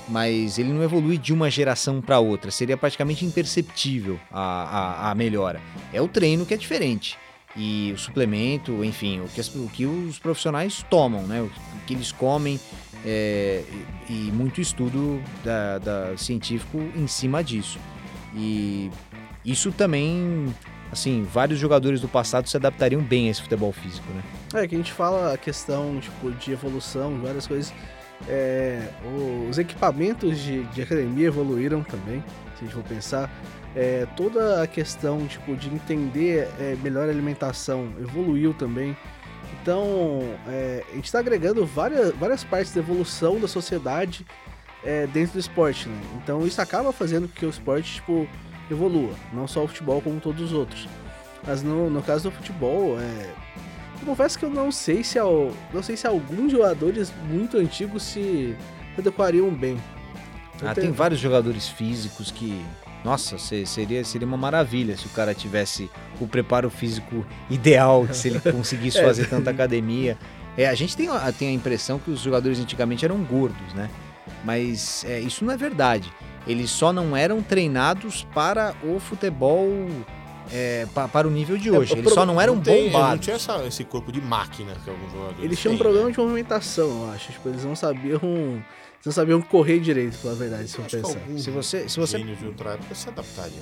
mas 0.08 0.58
ele 0.58 0.74
não 0.74 0.82
evolui 0.82 1.18
de 1.18 1.32
uma 1.32 1.50
geração 1.50 2.02
para 2.02 2.20
outra. 2.20 2.50
Seria 2.50 2.76
praticamente 2.76 3.24
imperceptível 3.24 4.20
a, 4.32 5.08
a, 5.08 5.12
a 5.12 5.16
melhora. 5.16 5.62
É 5.94 6.02
o 6.02 6.08
treino 6.08 6.46
que 6.46 6.54
é 6.54 6.58
diferente 6.58 7.18
e 7.56 7.92
o 7.94 7.98
suplemento, 7.98 8.84
enfim, 8.84 9.22
o 9.22 9.28
que, 9.28 9.40
as, 9.40 9.54
o 9.54 9.68
que 9.68 9.86
os 9.86 10.18
profissionais 10.18 10.84
tomam, 10.90 11.24
né? 11.24 11.42
O 11.42 11.52
que 11.86 11.94
eles 11.94 12.12
comem 12.12 12.60
é, 13.06 13.64
e, 14.10 14.32
muito 14.34 14.60
estudo 14.60 15.22
da, 15.44 15.78
da, 15.78 16.18
científico 16.18 16.80
em 16.96 17.06
cima 17.06 17.44
disso. 17.44 17.78
E 18.36 18.90
isso 19.46 19.72
também, 19.72 20.54
assim, 20.92 21.24
vários 21.24 21.60
jogadores 21.60 22.02
do 22.02 22.08
passado 22.08 22.50
se 22.50 22.58
adaptariam 22.58 23.02
bem 23.02 23.28
a 23.28 23.32
esse 23.32 23.42
futebol 23.42 23.72
físico, 23.72 24.08
né? 24.14 24.24
É, 24.64 24.68
que 24.68 24.74
a 24.74 24.78
gente 24.78 24.92
fala 24.92 25.34
a 25.34 25.38
questão 25.38 26.00
tipo, 26.00 26.32
de 26.32 26.52
evolução, 26.52 27.20
várias 27.22 27.46
coisas. 27.46 27.74
É, 28.28 28.88
os 29.50 29.58
equipamentos 29.60 30.40
de, 30.40 30.64
de 30.66 30.82
academia 30.82 31.28
evoluíram 31.28 31.84
também, 31.84 32.24
a 32.64 32.66
gente 32.66 32.76
for 32.76 32.84
pensar 32.84 33.30
é, 33.76 34.08
toda 34.16 34.62
a 34.62 34.68
questão 34.68 35.26
tipo, 35.28 35.56
de 35.56 35.70
entender 35.74 36.48
é, 36.60 36.76
melhor 36.82 37.08
a 37.08 37.12
alimentação 37.12 37.92
evoluiu 38.00 38.54
também. 38.54 38.96
Então, 39.62 40.22
é, 40.48 40.84
a 40.92 40.96
gente 40.96 41.06
está 41.06 41.20
agregando 41.20 41.66
várias, 41.66 42.12
várias 42.16 42.44
partes 42.44 42.74
da 42.74 42.80
evolução 42.80 43.40
da 43.40 43.48
sociedade 43.48 44.26
é, 44.84 45.08
dentro 45.08 45.34
do 45.34 45.40
esporte. 45.40 45.88
Né? 45.88 46.02
Então, 46.22 46.46
isso 46.46 46.62
acaba 46.62 46.92
fazendo 46.92 47.28
com 47.28 47.34
que 47.34 47.46
o 47.46 47.50
esporte 47.50 47.96
tipo, 47.96 48.28
evolua, 48.70 49.14
não 49.32 49.48
só 49.48 49.64
o 49.64 49.68
futebol, 49.68 50.02
como 50.02 50.20
todos 50.20 50.42
os 50.42 50.54
outros. 50.54 50.88
Mas 51.46 51.62
no, 51.64 51.90
no 51.90 52.02
caso 52.02 52.30
do 52.30 52.36
futebol, 52.36 53.00
é, 53.00 53.34
eu 54.02 54.06
confesso 54.06 54.38
que 54.38 54.46
eu 54.46 54.50
não 54.50 54.72
sei 54.72 55.04
se, 55.04 55.18
não 55.74 55.82
sei 55.82 55.96
se 55.96 56.06
alguns 56.06 56.52
jogadores 56.52 57.14
muito 57.30 57.58
antigos 57.58 58.04
se 58.04 58.56
adequariam 58.98 59.50
bem. 59.50 59.80
Ah, 60.66 60.76
tem 60.76 60.92
vários 60.92 61.20
jogadores 61.20 61.68
físicos 61.68 62.32
que 62.32 62.64
nossa, 63.04 63.38
seria, 63.38 64.04
seria 64.04 64.26
uma 64.26 64.38
maravilha 64.38 64.96
se 64.96 65.06
o 65.06 65.10
cara 65.10 65.34
tivesse 65.34 65.90
o 66.22 66.28
preparo 66.28 66.70
físico 66.70 67.26
ideal, 67.50 68.08
se 68.14 68.30
ele 68.30 68.40
conseguisse 68.52 68.98
é. 68.98 69.04
fazer 69.04 69.28
tanta 69.28 69.50
academia. 69.50 70.18
É, 70.58 70.68
a 70.68 70.76
gente 70.76 70.96
tem, 70.96 71.10
tem 71.38 71.50
a 71.50 71.52
impressão 71.52 72.00
que 72.00 72.12
os 72.12 72.22
jogadores 72.22 72.60
antigamente 72.60 73.04
eram 73.04 73.22
gordos, 73.24 73.74
né? 73.74 73.90
Mas 74.46 75.04
é, 75.06 75.20
isso 75.20 75.44
não 75.44 75.54
é 75.54 75.58
verdade. 75.58 76.14
Eles 76.48 76.70
só 76.70 76.94
não 76.94 77.16
eram 77.16 77.42
treinados 77.42 78.26
para 78.34 78.74
o 78.84 79.00
futebol 79.00 79.68
é, 80.52 80.86
pa, 80.94 81.08
para 81.08 81.28
o 81.28 81.32
nível 81.32 81.58
de 81.58 81.70
é, 81.70 81.72
hoje. 81.72 81.94
É, 81.94 81.98
Eles 81.98 82.14
só 82.14 82.26
não 82.26 82.40
eram 82.40 82.56
não 82.56 82.62
tem, 82.62 82.86
bombados. 82.86 83.10
Não 83.10 83.18
tinha 83.18 83.36
essa, 83.36 83.66
esse 83.66 83.84
corpo 83.84 84.12
de 84.12 84.22
máquina 84.22 84.76
que 84.84 84.90
alguns 84.90 85.12
jogadores 85.12 85.44
Eles 85.44 85.60
tinham 85.60 85.76
um 85.76 85.78
problema 85.78 86.06
né? 86.08 86.12
de 86.12 86.18
movimentação, 86.18 86.88
eu 86.88 87.12
acho. 87.12 87.32
Tipo, 87.32 87.50
eles 87.50 87.64
não 87.64 87.76
sabiam 87.76 88.64
não 89.06 89.12
sabiam 89.14 89.42
correr 89.42 89.80
direito, 89.80 90.18
pela 90.20 90.34
verdade, 90.34 90.68
se 90.68 90.80
eu 90.80 90.86
pensar. 90.86 91.20
Se 91.38 91.52
você, 91.52 91.90
se 91.90 92.00
você... 92.00 92.20
de 92.20 92.46
outra 92.46 92.72
época 92.72 92.96
se 92.96 93.10
adaptaria 93.10 93.60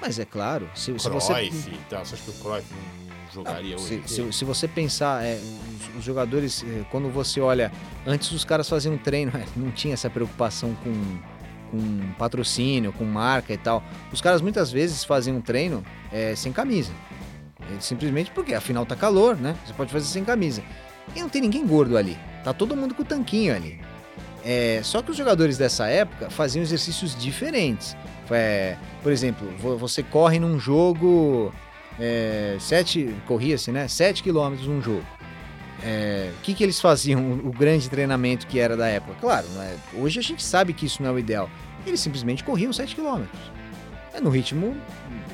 Mas 0.00 0.18
é 0.18 0.24
claro, 0.24 0.70
se, 0.74 0.96
se 0.98 1.08
você... 1.08 1.50
Tá, 1.88 2.04
você 2.04 2.14
acha 2.14 2.16
que 2.16 2.30
o 2.30 2.34
Cruyff 2.34 2.66
não 2.72 3.32
jogaria 3.32 3.74
ah, 3.74 3.80
hoje? 3.80 4.02
Se, 4.06 4.32
se, 4.32 4.44
você 4.44 4.68
pensar, 4.68 5.24
é, 5.24 5.34
os, 5.34 5.98
os, 5.98 6.04
jogadores, 6.04 6.64
é, 6.64 6.84
quando 6.90 7.10
você 7.10 7.40
olha, 7.40 7.72
antes 8.06 8.30
os 8.30 8.44
caras 8.44 8.68
faziam 8.68 8.94
um 8.94 8.98
treino, 8.98 9.32
é, 9.36 9.44
não 9.56 9.72
tinha 9.72 9.94
essa 9.94 10.08
preocupação 10.08 10.72
com, 10.76 10.92
com 11.72 12.12
patrocínio, 12.16 12.92
com 12.92 13.04
marca 13.04 13.52
e 13.52 13.58
tal. 13.58 13.82
Os 14.12 14.20
caras 14.20 14.40
muitas 14.40 14.70
vezes 14.70 15.02
faziam 15.02 15.36
um 15.38 15.40
treino 15.40 15.84
é, 16.12 16.36
sem 16.36 16.52
camisa. 16.52 16.92
É, 17.60 17.80
simplesmente 17.80 18.30
porque 18.30 18.54
afinal 18.54 18.86
tá 18.86 18.94
calor, 18.94 19.36
né? 19.36 19.56
Você 19.66 19.72
pode 19.72 19.90
fazer 19.90 20.06
sem 20.06 20.24
camisa. 20.24 20.62
E 21.14 21.20
não 21.20 21.28
tem 21.28 21.42
ninguém 21.42 21.66
gordo 21.66 21.96
ali. 21.96 22.16
Tá 22.44 22.52
todo 22.52 22.76
mundo 22.76 22.94
com 22.94 23.02
o 23.02 23.04
tanquinho 23.04 23.54
ali. 23.54 23.80
É, 24.48 24.80
só 24.84 25.02
que 25.02 25.10
os 25.10 25.16
jogadores 25.16 25.58
dessa 25.58 25.88
época 25.88 26.30
faziam 26.30 26.62
exercícios 26.62 27.20
diferentes. 27.20 27.96
É, 28.30 28.76
por 29.02 29.10
exemplo, 29.10 29.48
você 29.76 30.04
corre 30.04 30.38
num 30.38 30.56
jogo. 30.56 31.52
É, 31.98 32.56
sete, 32.60 33.12
corria-se, 33.26 33.72
né? 33.72 33.88
7 33.88 34.22
quilômetros 34.22 34.68
num 34.68 34.80
jogo. 34.80 35.04
É, 35.82 36.30
o 36.38 36.42
que, 36.42 36.54
que 36.54 36.62
eles 36.62 36.80
faziam? 36.80 37.32
O, 37.44 37.50
grande 37.50 37.90
treinamento 37.90 38.46
que 38.46 38.60
era 38.60 38.76
da 38.76 38.86
época? 38.86 39.16
Claro, 39.20 39.46
é, 39.58 39.74
hoje 39.94 40.20
a 40.20 40.22
gente 40.22 40.44
sabe 40.44 40.72
que 40.72 40.86
isso 40.86 41.02
não 41.02 41.10
é 41.10 41.12
o 41.14 41.18
ideal. 41.18 41.50
Eles 41.84 41.98
simplesmente 41.98 42.44
corriam 42.44 42.72
7 42.72 42.94
quilômetros. 42.94 43.40
É 44.14 44.20
no 44.20 44.30
ritmo 44.30 44.76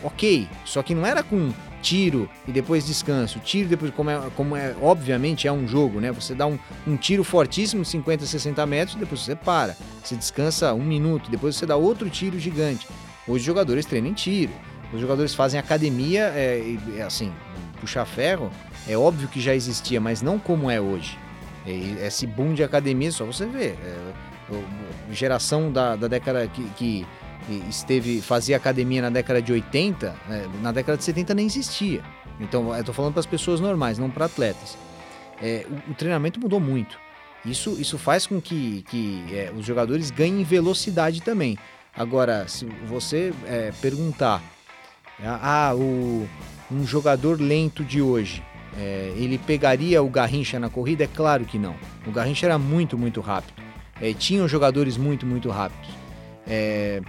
ok, 0.02 0.48
só 0.64 0.82
que 0.82 0.94
não 0.94 1.04
era 1.04 1.22
com 1.22 1.52
tiro 1.82 2.30
e 2.46 2.52
depois 2.52 2.86
descanso. 2.86 3.38
Tiro 3.40 3.68
depois, 3.68 3.92
como 3.92 4.08
é, 4.08 4.30
como 4.36 4.56
é 4.56 4.74
obviamente 4.80 5.46
é 5.46 5.52
um 5.52 5.66
jogo, 5.66 6.00
né? 6.00 6.10
Você 6.12 6.34
dá 6.34 6.46
um, 6.46 6.58
um 6.86 6.96
tiro 6.96 7.24
fortíssimo, 7.24 7.84
50, 7.84 8.24
60 8.24 8.64
metros, 8.64 8.96
depois 8.96 9.20
você 9.20 9.34
para. 9.34 9.76
Você 10.02 10.16
descansa 10.16 10.72
um 10.72 10.84
minuto, 10.84 11.30
depois 11.30 11.56
você 11.56 11.66
dá 11.66 11.76
outro 11.76 12.08
tiro 12.08 12.38
gigante. 12.38 12.86
Hoje 13.26 13.40
os 13.40 13.44
jogadores 13.44 13.84
treinam 13.84 14.14
tiro. 14.14 14.52
Os 14.92 15.00
jogadores 15.00 15.34
fazem 15.34 15.58
academia, 15.58 16.32
é, 16.34 16.76
é 16.96 17.02
assim, 17.02 17.32
puxar 17.80 18.04
ferro, 18.04 18.50
é 18.86 18.96
óbvio 18.96 19.26
que 19.26 19.40
já 19.40 19.54
existia, 19.54 20.00
mas 20.00 20.22
não 20.22 20.38
como 20.38 20.70
é 20.70 20.80
hoje. 20.80 21.18
Esse 21.66 22.26
boom 22.26 22.54
de 22.54 22.62
academia, 22.62 23.10
só 23.10 23.24
você 23.24 23.46
ver. 23.46 23.78
É, 23.84 24.12
geração 25.10 25.70
da, 25.70 25.96
da 25.96 26.08
década 26.08 26.46
que, 26.48 26.64
que 26.76 27.06
esteve 27.68 28.20
fazia 28.20 28.56
academia 28.56 29.02
na 29.02 29.10
década 29.10 29.42
de 29.42 29.52
80, 29.52 30.16
né, 30.28 30.50
na 30.62 30.72
década 30.72 30.98
de 30.98 31.04
70 31.04 31.34
nem 31.34 31.46
existia. 31.46 32.02
Então, 32.40 32.72
eu 32.72 32.80
estou 32.80 32.94
falando 32.94 33.12
para 33.12 33.20
as 33.20 33.26
pessoas 33.26 33.60
normais, 33.60 33.98
não 33.98 34.10
para 34.10 34.26
atletas. 34.26 34.76
É, 35.40 35.66
o, 35.68 35.90
o, 35.90 35.94
treinamento 35.94 36.40
mudou 36.40 36.60
muito. 36.60 36.98
Isso, 37.44 37.76
isso 37.80 37.98
faz 37.98 38.26
com 38.26 38.40
que, 38.40 38.82
que 38.88 39.24
é, 39.32 39.52
os 39.56 39.64
jogadores 39.66 40.10
ganhem 40.10 40.44
velocidade 40.44 41.20
também. 41.22 41.58
Agora, 41.94 42.46
se 42.48 42.64
você 42.86 43.32
é, 43.46 43.72
perguntar, 43.80 44.42
ah, 45.24 45.72
o, 45.74 46.26
um 46.70 46.86
jogador 46.86 47.40
lento 47.40 47.84
de 47.84 48.00
hoje, 48.00 48.42
é, 48.78 49.12
ele 49.16 49.38
pegaria 49.38 50.02
o 50.02 50.08
Garrincha 50.08 50.58
na 50.58 50.70
corrida? 50.70 51.04
É 51.04 51.08
claro 51.08 51.44
que 51.44 51.58
não. 51.58 51.76
O 52.06 52.10
Garrincha 52.10 52.46
era 52.46 52.58
muito, 52.58 52.96
muito 52.96 53.20
rápido. 53.20 53.62
É, 54.00 54.12
tinham 54.14 54.48
jogadores 54.48 54.96
muito, 54.96 55.26
muito 55.26 55.50
rápidos. 55.50 55.90
É, 56.46 57.02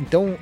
então, 0.00 0.38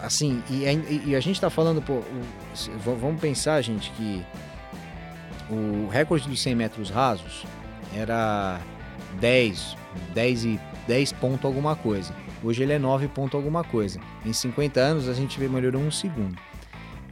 assim, 0.00 0.42
e, 0.50 1.10
e 1.10 1.16
a 1.16 1.20
gente 1.20 1.36
está 1.36 1.50
falando, 1.50 1.82
pô, 1.82 1.94
o, 1.94 2.98
vamos 2.98 3.20
pensar, 3.20 3.60
gente, 3.62 3.90
que 3.92 4.24
o 5.50 5.88
recorde 5.88 6.28
dos 6.28 6.40
100 6.40 6.54
metros 6.54 6.90
rasos 6.90 7.44
era 7.94 8.60
10, 9.20 9.76
10 10.14 10.44
e 10.44 10.60
10 10.86 11.12
ponto 11.12 11.46
alguma 11.46 11.76
coisa. 11.76 12.14
Hoje 12.42 12.62
ele 12.62 12.72
é 12.72 12.78
9 12.78 13.08
ponto 13.08 13.36
alguma 13.36 13.62
coisa. 13.62 14.00
Em 14.24 14.32
50 14.32 14.80
anos 14.80 15.08
a 15.08 15.14
gente 15.14 15.40
melhorou 15.40 15.80
um 15.80 15.90
segundo. 15.90 16.36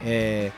É, 0.03 0.51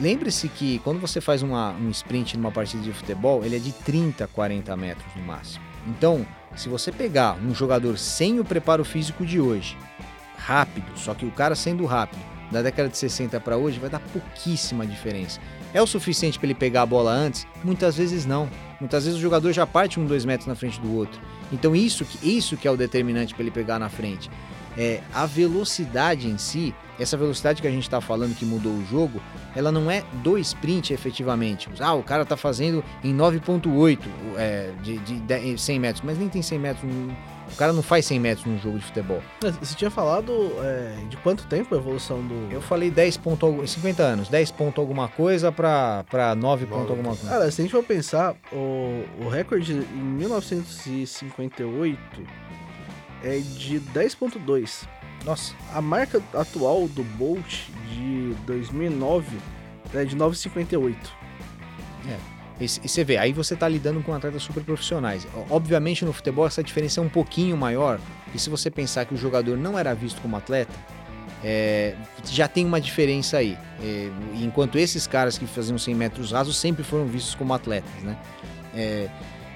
Lembre-se 0.00 0.48
que 0.48 0.78
quando 0.80 1.00
você 1.00 1.20
faz 1.20 1.42
uma, 1.42 1.72
um 1.72 1.90
sprint 1.90 2.36
numa 2.36 2.52
partida 2.52 2.80
de 2.82 2.92
futebol, 2.92 3.44
ele 3.44 3.56
é 3.56 3.58
de 3.58 3.72
30, 3.72 4.28
40 4.28 4.76
metros 4.76 5.06
no 5.16 5.22
máximo. 5.22 5.64
Então, 5.88 6.24
se 6.54 6.68
você 6.68 6.92
pegar 6.92 7.36
um 7.42 7.52
jogador 7.52 7.98
sem 7.98 8.38
o 8.38 8.44
preparo 8.44 8.84
físico 8.84 9.26
de 9.26 9.40
hoje 9.40 9.76
rápido, 10.48 10.86
só 10.96 11.12
que 11.12 11.26
o 11.26 11.30
cara 11.30 11.54
sendo 11.54 11.84
rápido, 11.84 12.22
da 12.50 12.62
década 12.62 12.88
de 12.88 12.96
60 12.96 13.38
para 13.40 13.58
hoje, 13.58 13.78
vai 13.78 13.90
dar 13.90 14.00
pouquíssima 14.00 14.86
diferença. 14.86 15.38
É 15.74 15.82
o 15.82 15.86
suficiente 15.86 16.38
para 16.38 16.46
ele 16.46 16.54
pegar 16.54 16.82
a 16.82 16.86
bola 16.86 17.12
antes? 17.12 17.46
Muitas 17.62 17.98
vezes 17.98 18.24
não. 18.24 18.48
Muitas 18.80 19.04
vezes 19.04 19.18
o 19.18 19.22
jogador 19.22 19.52
já 19.52 19.66
parte 19.66 20.00
um, 20.00 20.06
dois 20.06 20.24
metros 20.24 20.46
na 20.46 20.54
frente 20.54 20.80
do 20.80 20.96
outro. 20.96 21.20
Então 21.52 21.76
isso 21.76 22.02
que, 22.02 22.36
isso 22.36 22.56
que 22.56 22.66
é 22.66 22.70
o 22.70 22.78
determinante 22.78 23.34
para 23.34 23.42
ele 23.42 23.50
pegar 23.50 23.78
na 23.78 23.90
frente. 23.90 24.30
É, 24.78 25.02
a 25.12 25.26
velocidade 25.26 26.26
em 26.26 26.38
si, 26.38 26.74
essa 26.98 27.18
velocidade 27.18 27.60
que 27.60 27.68
a 27.68 27.70
gente 27.70 27.82
está 27.82 28.00
falando 28.00 28.34
que 28.34 28.46
mudou 28.46 28.72
o 28.72 28.86
jogo, 28.86 29.20
ela 29.54 29.70
não 29.70 29.90
é 29.90 30.02
do 30.22 30.38
sprint 30.38 30.94
efetivamente. 30.94 31.68
Ah, 31.78 31.92
o 31.92 32.02
cara 32.02 32.24
tá 32.24 32.38
fazendo 32.38 32.82
em 33.04 33.14
9.8 33.14 33.98
é, 34.38 34.70
de, 34.82 34.96
de 34.98 35.60
100 35.60 35.78
metros, 35.78 36.02
mas 36.02 36.18
nem 36.18 36.30
tem 36.30 36.40
100 36.40 36.58
metros. 36.58 36.90
O 37.52 37.56
cara 37.56 37.72
não 37.72 37.82
faz 37.82 38.06
100 38.06 38.20
metros 38.20 38.46
num 38.46 38.58
jogo 38.58 38.78
de 38.78 38.84
futebol. 38.84 39.20
Você 39.60 39.74
tinha 39.74 39.90
falado 39.90 40.32
é, 40.62 40.94
de 41.08 41.16
quanto 41.18 41.46
tempo 41.46 41.74
a 41.74 41.78
evolução 41.78 42.20
do. 42.22 42.52
Eu 42.52 42.60
falei 42.60 42.90
10 42.90 43.16
ponto, 43.18 43.66
50 43.66 44.02
anos, 44.02 44.28
10 44.28 44.50
ponto 44.52 44.80
alguma 44.80 45.08
coisa 45.08 45.50
para 45.50 46.04
9 46.36 46.66
ponto 46.66 46.90
alguma 46.90 47.16
coisa. 47.16 47.28
Cara, 47.28 47.50
se 47.50 47.60
a 47.60 47.64
gente 47.64 47.72
for 47.72 47.82
pensar, 47.82 48.36
o, 48.52 49.04
o 49.24 49.28
recorde 49.28 49.72
em 49.72 50.02
1958 50.02 51.98
é 53.24 53.38
de 53.38 53.80
10.2. 53.80 54.86
Nossa. 55.24 55.54
A 55.74 55.80
marca 55.80 56.22
atual 56.34 56.86
do 56.88 57.02
Bolt 57.02 57.68
de 57.90 58.34
2009 58.46 59.36
é 59.94 60.04
de 60.04 60.16
9,58. 60.16 60.94
É. 62.08 62.37
E, 62.60 62.68
você 62.68 63.04
vê, 63.04 63.16
aí 63.16 63.32
você 63.32 63.54
está 63.54 63.68
lidando 63.68 64.02
com 64.02 64.12
atletas 64.12 64.42
super 64.42 64.62
profissionais. 64.62 65.26
Obviamente 65.48 66.04
no 66.04 66.12
futebol 66.12 66.46
essa 66.46 66.62
diferença 66.62 67.00
é 67.00 67.02
um 67.02 67.08
pouquinho 67.08 67.56
maior, 67.56 68.00
e 68.34 68.38
se 68.38 68.50
você 68.50 68.70
pensar 68.70 69.04
que 69.04 69.14
o 69.14 69.16
jogador 69.16 69.56
não 69.56 69.78
era 69.78 69.94
visto 69.94 70.20
como 70.20 70.36
atleta, 70.36 70.72
é, 71.44 71.94
já 72.24 72.48
tem 72.48 72.64
uma 72.64 72.80
diferença 72.80 73.38
aí. 73.38 73.56
É, 73.82 74.10
enquanto 74.42 74.76
esses 74.76 75.06
caras 75.06 75.38
que 75.38 75.46
faziam 75.46 75.78
100 75.78 75.94
metros 75.94 76.32
rasos 76.32 76.56
sempre 76.56 76.82
foram 76.82 77.06
vistos 77.06 77.34
como 77.34 77.54
atletas, 77.54 78.02
né? 78.02 78.16
É, 78.74 79.08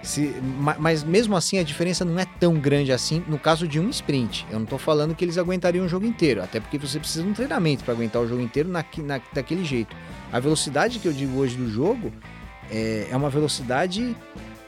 se, 0.02 0.34
mas 0.78 1.04
mesmo 1.04 1.36
assim 1.36 1.58
a 1.58 1.62
diferença 1.62 2.04
não 2.04 2.18
é 2.18 2.26
tão 2.40 2.54
grande 2.54 2.92
assim 2.92 3.22
no 3.28 3.38
caso 3.38 3.68
de 3.68 3.78
um 3.78 3.88
sprint. 3.88 4.44
Eu 4.50 4.56
não 4.56 4.64
estou 4.64 4.78
falando 4.78 5.14
que 5.14 5.24
eles 5.24 5.38
aguentariam 5.38 5.86
o 5.86 5.88
jogo 5.88 6.04
inteiro, 6.04 6.42
até 6.42 6.58
porque 6.58 6.76
você 6.76 6.98
precisa 6.98 7.22
de 7.22 7.30
um 7.30 7.32
treinamento 7.32 7.84
para 7.84 7.94
aguentar 7.94 8.20
o 8.20 8.26
jogo 8.26 8.42
inteiro 8.42 8.68
na, 8.68 8.84
na, 8.98 9.20
daquele 9.32 9.64
jeito. 9.64 9.94
A 10.32 10.40
velocidade 10.40 10.98
que 10.98 11.06
eu 11.06 11.12
digo 11.12 11.38
hoje 11.38 11.56
do 11.56 11.70
jogo 11.70 12.12
é, 12.72 13.08
é 13.10 13.16
uma 13.16 13.28
velocidade 13.28 14.16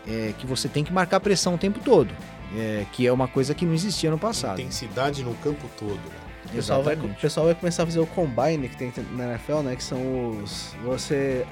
é, 0.07 0.35
que 0.39 0.47
você 0.47 0.69
tem 0.69 0.85
que 0.85 0.93
marcar 0.93 1.19
pressão 1.21 1.55
o 1.55 1.59
tempo 1.59 1.81
todo, 1.81 2.15
é, 2.55 2.85
que 2.93 3.07
é 3.07 3.13
uma 3.13 3.27
coisa 3.27 3.55
que 3.55 3.65
não 3.65 3.73
existia 3.73 4.11
no 4.11 4.19
passado. 4.19 4.61
Intensidade 4.61 5.25
no 5.25 5.35
campo 5.37 5.69
todo. 5.79 5.95
Né? 5.97 6.25
O 6.45 6.49
pessoal, 6.51 6.83
vai, 6.83 6.95
o 6.95 7.15
pessoal 7.15 7.47
vai 7.47 7.55
começar 7.55 7.83
a 7.83 7.87
fazer 7.87 8.01
o 8.01 8.07
combine 8.07 8.69
que 8.69 8.77
tem 8.77 8.93
na 9.13 9.31
NFL, 9.31 9.61
né? 9.61 9.75
Que 9.75 9.83
são 9.83 10.43
os. 10.43 10.75
Você. 10.85 11.47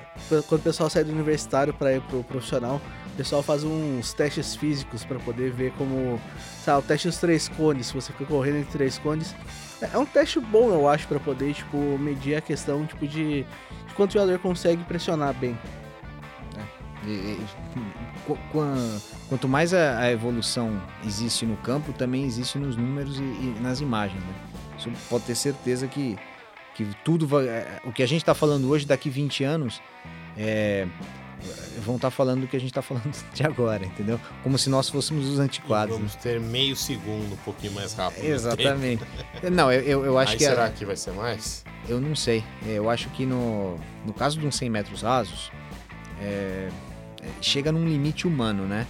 Quando 0.47 0.61
o 0.61 0.65
pessoal 0.65 0.91
sai 0.91 1.03
do 1.03 1.11
universitário 1.11 1.73
para 1.73 1.95
ir 1.95 2.03
pro 2.03 2.23
profissional, 2.23 2.81
o 3.07 3.17
pessoal 3.17 3.43
faz 3.43 3.65
uns 3.65 4.13
testes 4.13 4.55
físicos 4.55 5.03
para 5.03 5.19
poder 5.19 5.51
ver 5.51 5.73
como. 5.73 6.21
Sabe, 6.63 6.79
o 6.79 6.83
teste 6.83 7.09
dos 7.09 7.17
três 7.17 7.49
cones, 7.49 7.87
se 7.87 7.95
você 7.95 8.13
fica 8.13 8.27
correndo 8.27 8.59
entre 8.59 8.73
três 8.73 8.99
cones. 8.99 9.35
É, 9.81 9.91
é 9.95 9.99
um 9.99 10.07
teste 10.07 10.39
bom, 10.39 10.71
eu 10.71 10.87
acho, 10.87 11.09
para 11.09 11.19
poder, 11.19 11.55
tipo, 11.55 11.77
medir 11.99 12.37
a 12.37 12.41
questão, 12.41 12.85
tipo, 12.85 13.09
de, 13.09 13.43
de 13.43 13.95
quanto 13.97 14.11
o 14.11 14.13
jogador 14.13 14.39
consegue 14.41 14.85
pressionar 14.85 15.33
bem. 15.35 15.59
Quanto 19.29 19.49
mais 19.49 19.75
a, 19.75 20.11
evolução 20.11 20.81
existe 21.05 21.45
no 21.45 21.57
campo, 21.57 21.93
também 21.93 22.25
existe 22.25 22.59
nos 22.59 22.77
números 22.77 23.19
e, 23.19 23.55
nas 23.61 23.81
imagens. 23.81 24.23
Né? 24.23 24.35
Isso 24.79 24.91
pode 25.09 25.25
ter 25.25 25.35
certeza 25.35 25.89
que, 25.89 26.17
que 26.75 26.87
tudo 27.05 27.27
vai. 27.27 27.49
É, 27.49 27.81
o 27.85 27.93
que 27.93 28.03
a 28.03 28.07
gente 28.07 28.23
está 28.23 28.35
falando 28.35 28.69
hoje, 28.69 28.87
daqui 28.87 29.11
20 29.11 29.43
anos, 29.43 29.83
é, 30.37 30.87
vão 31.79 31.97
estar 31.97 32.09
tá 32.09 32.11
falando 32.11 32.43
do 32.43 32.47
que 32.47 32.57
a 32.57 32.61
gente 32.61 32.71
está 32.71 32.83
falando 32.83 33.13
de 33.35 33.43
agora, 33.43 33.85
entendeu? 33.85 34.21
Como 34.43 34.57
se 34.57 34.71
nós 34.71 34.89
fôssemos 34.89 35.29
os 35.29 35.39
antiquados. 35.39 35.95
E 35.95 35.99
vamos 35.99 36.15
né? 36.15 36.21
ter 36.23 36.41
meio 36.41 36.77
segundo, 36.77 37.33
um 37.33 37.45
pouquinho 37.45 37.73
mais 37.73 37.95
rápido. 37.95 38.25
Exatamente. 38.25 39.05
Não, 39.51 39.73
eu, 39.73 39.81
eu, 39.83 40.05
eu 40.05 40.19
acho 40.19 40.33
Aí 40.33 40.39
que. 40.39 40.45
Será 40.45 40.71
que 40.71 40.85
vai 40.85 40.97
ser 40.97 41.13
mais? 41.13 41.65
Eu 41.89 42.01
não 42.01 42.15
sei. 42.15 42.45
Eu 42.65 42.89
acho 42.89 43.09
que 43.09 43.27
no, 43.27 43.77
no 44.07 44.13
caso 44.13 44.39
de 44.39 44.47
uns 44.47 44.55
100 44.55 44.71
metros 44.71 45.03
rasos, 45.03 45.51
é, 46.21 46.69
chega 47.41 47.73
num 47.73 47.87
limite 47.87 48.27
humano, 48.27 48.67
né? 48.67 48.87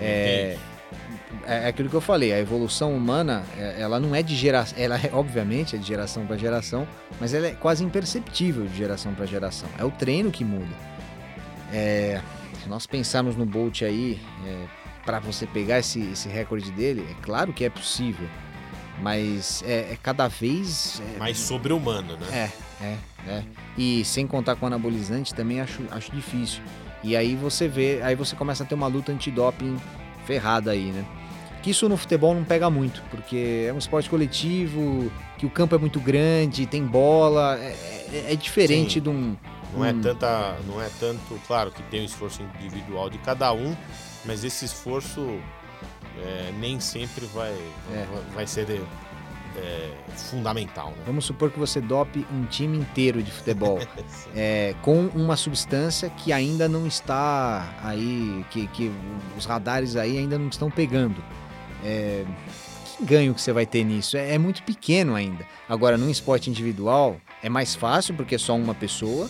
É, 0.00 0.56
é, 1.46 1.64
é, 1.64 1.68
aquilo 1.68 1.88
que 1.88 1.96
eu 1.96 2.00
falei, 2.00 2.32
a 2.32 2.38
evolução 2.38 2.94
humana, 2.94 3.44
é, 3.56 3.80
ela 3.80 3.98
não 3.98 4.14
é 4.14 4.22
de 4.22 4.36
geração, 4.36 4.78
ela 4.78 4.96
é, 4.96 5.10
obviamente 5.12 5.76
é 5.76 5.78
de 5.78 5.86
geração 5.86 6.26
para 6.26 6.36
geração, 6.36 6.86
mas 7.20 7.34
ela 7.34 7.46
é 7.46 7.52
quase 7.52 7.84
imperceptível 7.84 8.66
de 8.66 8.76
geração 8.76 9.14
para 9.14 9.26
geração. 9.26 9.68
É 9.78 9.84
o 9.84 9.90
treino 9.90 10.30
que 10.30 10.44
muda. 10.44 10.74
É, 11.72 12.20
se 12.62 12.68
nós 12.68 12.86
pensarmos 12.86 13.36
no 13.36 13.44
Bolt 13.44 13.82
aí, 13.82 14.20
é, 14.46 14.64
para 15.04 15.18
você 15.20 15.46
pegar 15.46 15.78
esse, 15.78 16.00
esse 16.12 16.28
recorde 16.28 16.70
dele, 16.70 17.06
é 17.10 17.14
claro 17.22 17.52
que 17.52 17.64
é 17.64 17.70
possível, 17.70 18.28
mas 19.00 19.62
é, 19.66 19.92
é 19.92 19.98
cada 20.02 20.28
vez 20.28 21.00
mais 21.18 21.38
sobre-humano, 21.38 22.16
né? 22.16 22.50
É, 22.80 22.84
é, 22.84 22.96
é. 23.26 23.44
E 23.76 24.04
sem 24.04 24.26
contar 24.26 24.56
com 24.56 24.66
anabolizante 24.66 25.34
também 25.34 25.60
acho, 25.60 25.82
acho 25.90 26.10
difícil. 26.12 26.62
E 27.02 27.16
aí 27.16 27.34
você 27.34 27.68
vê, 27.68 28.00
aí 28.02 28.14
você 28.14 28.34
começa 28.34 28.64
a 28.64 28.66
ter 28.66 28.74
uma 28.74 28.86
luta 28.86 29.12
antidoping 29.12 29.76
ferrada 30.26 30.72
aí, 30.72 30.90
né? 30.90 31.04
Que 31.62 31.70
isso 31.70 31.88
no 31.88 31.96
futebol 31.96 32.34
não 32.34 32.44
pega 32.44 32.70
muito, 32.70 33.02
porque 33.10 33.66
é 33.68 33.72
um 33.72 33.78
esporte 33.78 34.08
coletivo, 34.08 35.10
que 35.36 35.46
o 35.46 35.50
campo 35.50 35.74
é 35.74 35.78
muito 35.78 36.00
grande, 36.00 36.66
tem 36.66 36.84
bola, 36.84 37.58
é, 37.58 37.74
é, 38.12 38.32
é 38.32 38.36
diferente 38.36 38.94
Sim. 38.94 39.00
de 39.00 39.08
um. 39.08 39.36
Não 39.74 39.84
é 39.84 39.92
tanta, 39.92 40.56
não 40.66 40.80
é 40.80 40.88
tanto, 40.98 41.40
claro 41.46 41.70
que 41.70 41.82
tem 41.84 42.00
o 42.00 42.04
esforço 42.04 42.42
individual 42.58 43.10
de 43.10 43.18
cada 43.18 43.52
um, 43.52 43.76
mas 44.24 44.42
esse 44.42 44.64
esforço 44.64 45.38
é, 46.24 46.52
nem 46.58 46.80
sempre 46.80 47.26
vai, 47.26 47.52
é. 47.92 48.06
vai 48.34 48.46
ser 48.46 48.64
de, 48.64 48.80
é, 49.58 49.90
fundamental. 50.16 50.90
Né? 50.90 51.02
Vamos 51.06 51.24
supor 51.24 51.50
que 51.50 51.58
você 51.58 51.80
dope 51.80 52.26
um 52.32 52.44
time 52.44 52.78
inteiro 52.78 53.22
de 53.22 53.30
futebol 53.30 53.78
é, 54.34 54.74
com 54.82 55.06
uma 55.14 55.36
substância 55.36 56.08
que 56.10 56.32
ainda 56.32 56.68
não 56.68 56.86
está 56.86 57.76
aí, 57.82 58.44
que, 58.50 58.66
que 58.68 58.92
os 59.36 59.44
radares 59.44 59.96
aí 59.96 60.18
ainda 60.18 60.38
não 60.38 60.48
estão 60.48 60.70
pegando. 60.70 61.22
É, 61.84 62.24
que 62.96 63.04
ganho 63.04 63.34
que 63.34 63.40
você 63.40 63.52
vai 63.52 63.66
ter 63.66 63.84
nisso? 63.84 64.16
É, 64.16 64.34
é 64.34 64.38
muito 64.38 64.62
pequeno 64.62 65.14
ainda. 65.14 65.44
Agora, 65.68 65.96
num 65.96 66.10
esporte 66.10 66.50
individual, 66.50 67.16
é 67.42 67.48
mais 67.48 67.74
fácil 67.74 68.14
porque 68.14 68.34
é 68.34 68.38
só 68.38 68.56
uma 68.56 68.74
pessoa. 68.74 69.28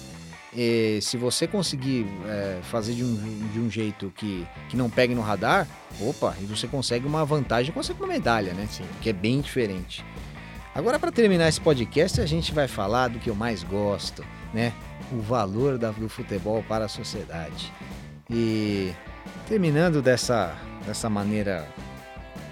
E 0.54 0.98
se 1.02 1.16
você 1.16 1.46
conseguir 1.46 2.06
é, 2.26 2.60
fazer 2.62 2.94
de 2.94 3.04
um, 3.04 3.48
de 3.52 3.60
um 3.60 3.70
jeito 3.70 4.12
que, 4.16 4.46
que 4.68 4.76
não 4.76 4.88
pegue 4.88 5.14
no 5.14 5.20
radar, 5.20 5.66
opa, 6.00 6.34
e 6.40 6.44
você 6.44 6.66
consegue 6.66 7.06
uma 7.06 7.24
vantagem, 7.24 7.72
consegue 7.72 8.00
uma 8.00 8.08
medalha, 8.08 8.54
né? 8.54 8.66
Sim. 8.70 8.84
Que 9.00 9.10
é 9.10 9.12
bem 9.12 9.40
diferente. 9.40 10.04
Agora, 10.74 10.98
para 10.98 11.10
terminar 11.10 11.48
esse 11.48 11.60
podcast, 11.60 12.20
a 12.20 12.26
gente 12.26 12.52
vai 12.52 12.68
falar 12.68 13.08
do 13.08 13.18
que 13.18 13.28
eu 13.28 13.34
mais 13.34 13.62
gosto, 13.62 14.24
né? 14.54 14.72
O 15.12 15.20
valor 15.20 15.76
do 15.76 16.08
futebol 16.08 16.62
para 16.62 16.86
a 16.86 16.88
sociedade. 16.88 17.72
E 18.30 18.92
terminando 19.48 20.00
dessa, 20.00 20.56
dessa 20.86 21.10
maneira 21.10 21.66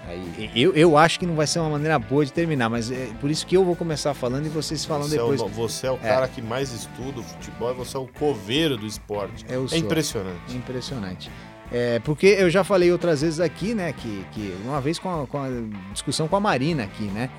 Aí, 0.07 0.49
eu, 0.55 0.73
eu 0.73 0.97
acho 0.97 1.19
que 1.19 1.25
não 1.25 1.35
vai 1.35 1.45
ser 1.45 1.59
uma 1.59 1.69
maneira 1.69 1.99
boa 1.99 2.25
de 2.25 2.31
terminar, 2.31 2.69
mas 2.69 2.89
é 2.89 3.09
por 3.19 3.29
isso 3.29 3.45
que 3.45 3.57
eu 3.57 3.65
vou 3.65 3.75
começar 3.75 4.13
falando 4.13 4.45
e 4.45 4.49
vocês 4.49 4.85
falam 4.85 5.03
você 5.03 5.17
depois. 5.17 5.41
É 5.41 5.43
o, 5.43 5.47
você 5.49 5.87
é 5.87 5.91
o 5.91 5.95
é. 5.95 5.97
cara 5.97 6.27
que 6.29 6.41
mais 6.41 6.71
estuda 6.71 7.19
o 7.19 7.23
futebol, 7.23 7.75
você 7.75 7.97
é 7.97 7.99
o 7.99 8.07
coveiro 8.07 8.77
do 8.77 8.85
esporte. 8.85 9.45
Eu 9.49 9.67
é 9.69 9.77
impressionante. 9.77 10.53
É 10.53 10.55
impressionante. 10.55 11.31
É, 11.69 11.99
porque 11.99 12.27
eu 12.27 12.49
já 12.49 12.63
falei 12.63 12.89
outras 12.89 13.21
vezes 13.21 13.41
aqui, 13.41 13.73
né, 13.73 13.91
que, 13.91 14.25
que 14.31 14.55
uma 14.63 14.79
vez 14.79 14.97
com 14.97 15.23
a, 15.23 15.27
com 15.27 15.37
a 15.37 15.49
discussão 15.91 16.25
com 16.25 16.37
a 16.37 16.39
Marina 16.39 16.83
aqui, 16.83 17.03
né, 17.03 17.29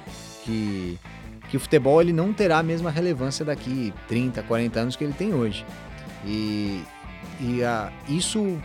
que, 0.44 0.98
que 1.48 1.56
o 1.56 1.60
futebol 1.60 2.02
ele 2.02 2.12
não 2.12 2.34
terá 2.34 2.58
a 2.58 2.62
mesma 2.62 2.90
relevância 2.90 3.44
daqui 3.46 3.94
30, 4.06 4.42
40 4.42 4.80
anos 4.80 4.96
que 4.96 5.04
ele 5.04 5.14
tem 5.14 5.32
hoje. 5.32 5.64
E, 6.26 6.82
e 7.40 7.64
a, 7.64 7.90
isso 8.06 8.58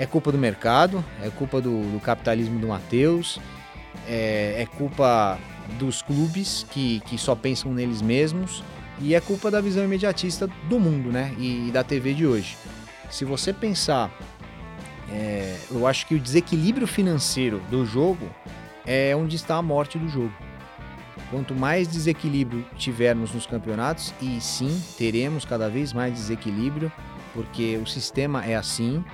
é 0.00 0.06
culpa 0.06 0.32
do 0.32 0.38
mercado, 0.38 1.04
é 1.22 1.28
culpa 1.28 1.60
do, 1.60 1.82
do 1.92 2.00
capitalismo 2.00 2.58
do 2.58 2.68
Matheus, 2.68 3.38
é, 4.08 4.54
é, 4.56 4.66
culpa 4.78 5.38
dos 5.78 6.00
clubes 6.00 6.64
que, 6.70 7.00
que 7.00 7.18
só 7.18 7.34
pensam 7.34 7.70
neles 7.74 8.00
mesmos 8.00 8.64
e 8.98 9.14
é 9.14 9.20
culpa 9.20 9.50
da 9.50 9.60
visão 9.60 9.84
imediatista 9.84 10.48
do 10.70 10.80
mundo 10.80 11.12
né? 11.12 11.34
e, 11.36 11.68
e 11.68 11.70
da 11.70 11.84
TV 11.84 12.14
de 12.14 12.26
hoje. 12.26 12.56
Se 13.10 13.26
você 13.26 13.52
pensar, 13.52 14.10
é, 15.10 15.58
eu 15.70 15.86
acho 15.86 16.06
que 16.06 16.14
o 16.14 16.18
desequilíbrio 16.18 16.86
financeiro 16.86 17.60
do 17.70 17.84
jogo 17.84 18.26
é 18.86 19.14
onde 19.14 19.36
está 19.36 19.56
a 19.56 19.62
morte 19.62 19.98
do 19.98 20.08
jogo. 20.08 20.32
Quanto 21.30 21.54
mais 21.54 21.86
desequilíbrio 21.86 22.64
tivermos 22.78 23.34
nos 23.34 23.44
campeonatos, 23.44 24.14
e 24.18 24.40
sim, 24.40 24.82
teremos 24.96 25.44
cada 25.44 25.68
vez 25.68 25.92
mais 25.92 26.14
desequilíbrio, 26.14 26.90
porque 27.34 27.76
o 27.76 27.86
sistema 27.86 28.46
é 28.46 28.56
assim, 28.56 29.04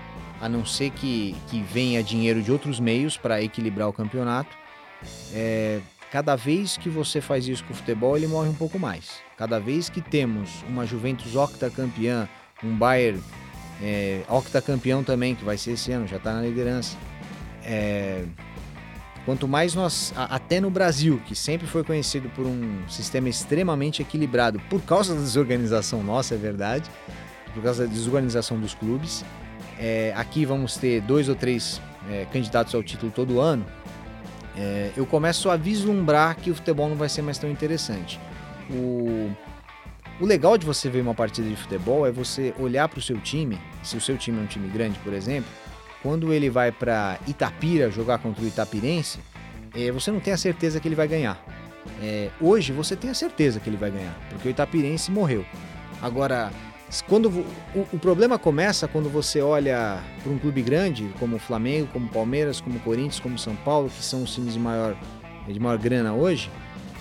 a 0.41 0.49
não 0.49 0.65
ser 0.65 0.91
que, 0.91 1.35
que 1.49 1.63
venha 1.63 2.03
dinheiro 2.03 2.43
de 2.43 2.53
outros 2.53 2.79
meios 2.79 3.17
para 3.17 3.43
equilibrar 3.43 3.89
o 3.89 3.93
campeonato. 3.93 4.57
É, 5.33 5.81
cada 6.11 6.37
vez 6.37 6.77
que 6.77 6.89
você 6.89 7.21
faz 7.21 7.47
isso 7.49 7.65
com 7.65 7.73
o 7.73 7.77
futebol, 7.77 8.17
ele 8.17 8.27
morre 8.27 8.49
um 8.49 8.55
pouco 8.55 8.79
mais. 8.79 9.21
Cada 9.37 9.59
vez 9.59 9.89
que 9.89 10.01
temos 10.01 10.65
uma 10.69 10.87
Juventus 10.87 11.35
octacampeã, 11.35 12.29
um 12.63 12.77
Bayern 12.77 13.23
é, 13.83 14.23
octacampeão 14.29 15.03
também, 15.03 15.35
que 15.35 15.45
vai 15.45 15.57
ser 15.57 15.73
esse 15.73 15.93
ano, 15.93 16.07
já 16.07 16.17
está 16.17 16.33
na 16.33 16.43
liderança. 16.43 16.97
É, 17.65 18.25
quanto 19.25 19.49
mais 19.49 19.75
nós, 19.75 20.13
até 20.17 20.61
no 20.61 20.71
Brasil, 20.71 21.21
que 21.27 21.35
sempre 21.35 21.67
foi 21.67 21.83
conhecido 21.83 22.29
por 22.31 22.47
um 22.47 22.89
sistema 22.89 23.29
extremamente 23.29 24.01
equilibrado, 24.01 24.61
por 24.71 24.81
causa 24.83 25.15
da 25.15 25.21
desorganização 25.21 26.03
nossa, 26.03 26.35
é 26.35 26.39
verdade, 26.39 26.89
por 27.53 27.63
causa 27.63 27.87
da 27.87 27.93
desorganização 27.93 28.59
dos 28.59 28.75
clubes, 28.75 29.25
é, 29.79 30.13
aqui 30.17 30.45
vamos 30.45 30.77
ter 30.77 31.01
dois 31.01 31.29
ou 31.29 31.35
três 31.35 31.81
é, 32.11 32.27
candidatos 32.33 32.75
ao 32.75 32.83
título 32.83 33.13
todo 33.13 33.41
ano, 33.41 33.65
é, 34.57 34.91
eu 34.97 35.05
começo 35.05 35.51
a 35.51 35.57
vislumbrar 35.57 36.37
que 36.37 36.51
o 36.51 36.55
futebol 36.55 36.89
não 36.89 36.97
vai 36.97 37.09
ser 37.09 37.23
mais 37.23 37.39
tão 37.39 37.51
interessante. 37.51 38.19
O, 38.71 39.31
o 40.21 40.25
legal 40.25 40.57
de 40.57 40.65
você 40.65 40.89
ver 40.89 41.03
uma 41.03 41.15
partida 41.15 41.49
de 41.49 41.57
futebol 41.57 42.07
é 42.07 42.11
você 42.11 42.55
olhar 42.59 42.89
para 42.89 42.99
o 42.99 43.03
seu 43.03 43.19
time, 43.19 43.59
se 43.83 43.97
o 43.97 44.01
seu 44.01 44.17
time 44.17 44.39
é 44.39 44.43
um 44.43 44.47
time 44.47 44.69
grande, 44.69 44.99
por 45.01 45.13
exemplo, 45.13 45.51
quando 46.03 46.33
ele 46.33 46.49
vai 46.49 46.73
para 46.73 47.19
Itapira 47.27 47.91
jogar 47.91 48.19
contra 48.19 48.43
o 48.43 48.47
Itapirense, 48.47 49.19
é, 49.75 49.91
você 49.91 50.11
não 50.11 50.21
tem 50.21 50.33
a 50.33 50.39
certeza 50.39 50.81
que 50.81 50.89
ele 50.89 50.95
vai 50.95 51.07
ganhar. 51.07 51.39
É, 52.01 52.31
hoje 52.41 52.73
você 52.73 52.97
tem 52.97 53.11
a 53.11 53.15
certeza 53.15 53.61
que 53.61 53.69
ele 53.69 53.77
vai 53.77 53.91
ganhar, 53.91 54.17
porque 54.31 54.49
o 54.49 54.51
Itapirense 54.51 55.11
morreu. 55.11 55.45
Agora, 56.01 56.51
quando 57.07 57.29
o, 57.29 57.87
o 57.93 57.99
problema 57.99 58.39
começa 58.39 58.87
quando 58.87 59.09
você 59.09 59.41
olha 59.41 60.03
para 60.23 60.33
um 60.33 60.39
clube 60.39 60.63
grande, 60.63 61.11
como 61.19 61.37
o 61.37 61.39
Flamengo, 61.39 61.89
como 61.93 62.07
o 62.07 62.09
Palmeiras, 62.09 62.61
como 62.61 62.77
o 62.77 62.81
Corinthians, 62.81 63.21
como 63.21 63.35
o 63.35 63.39
São 63.39 63.57
Paulo, 63.57 63.91
que 63.91 64.03
são 64.03 64.23
os 64.23 64.35
times 64.35 64.55
de 64.55 64.61
maior, 64.61 64.97
de 65.49 65.59
maior 65.59 65.79
grana 65.79 66.13
hoje, 66.13 66.51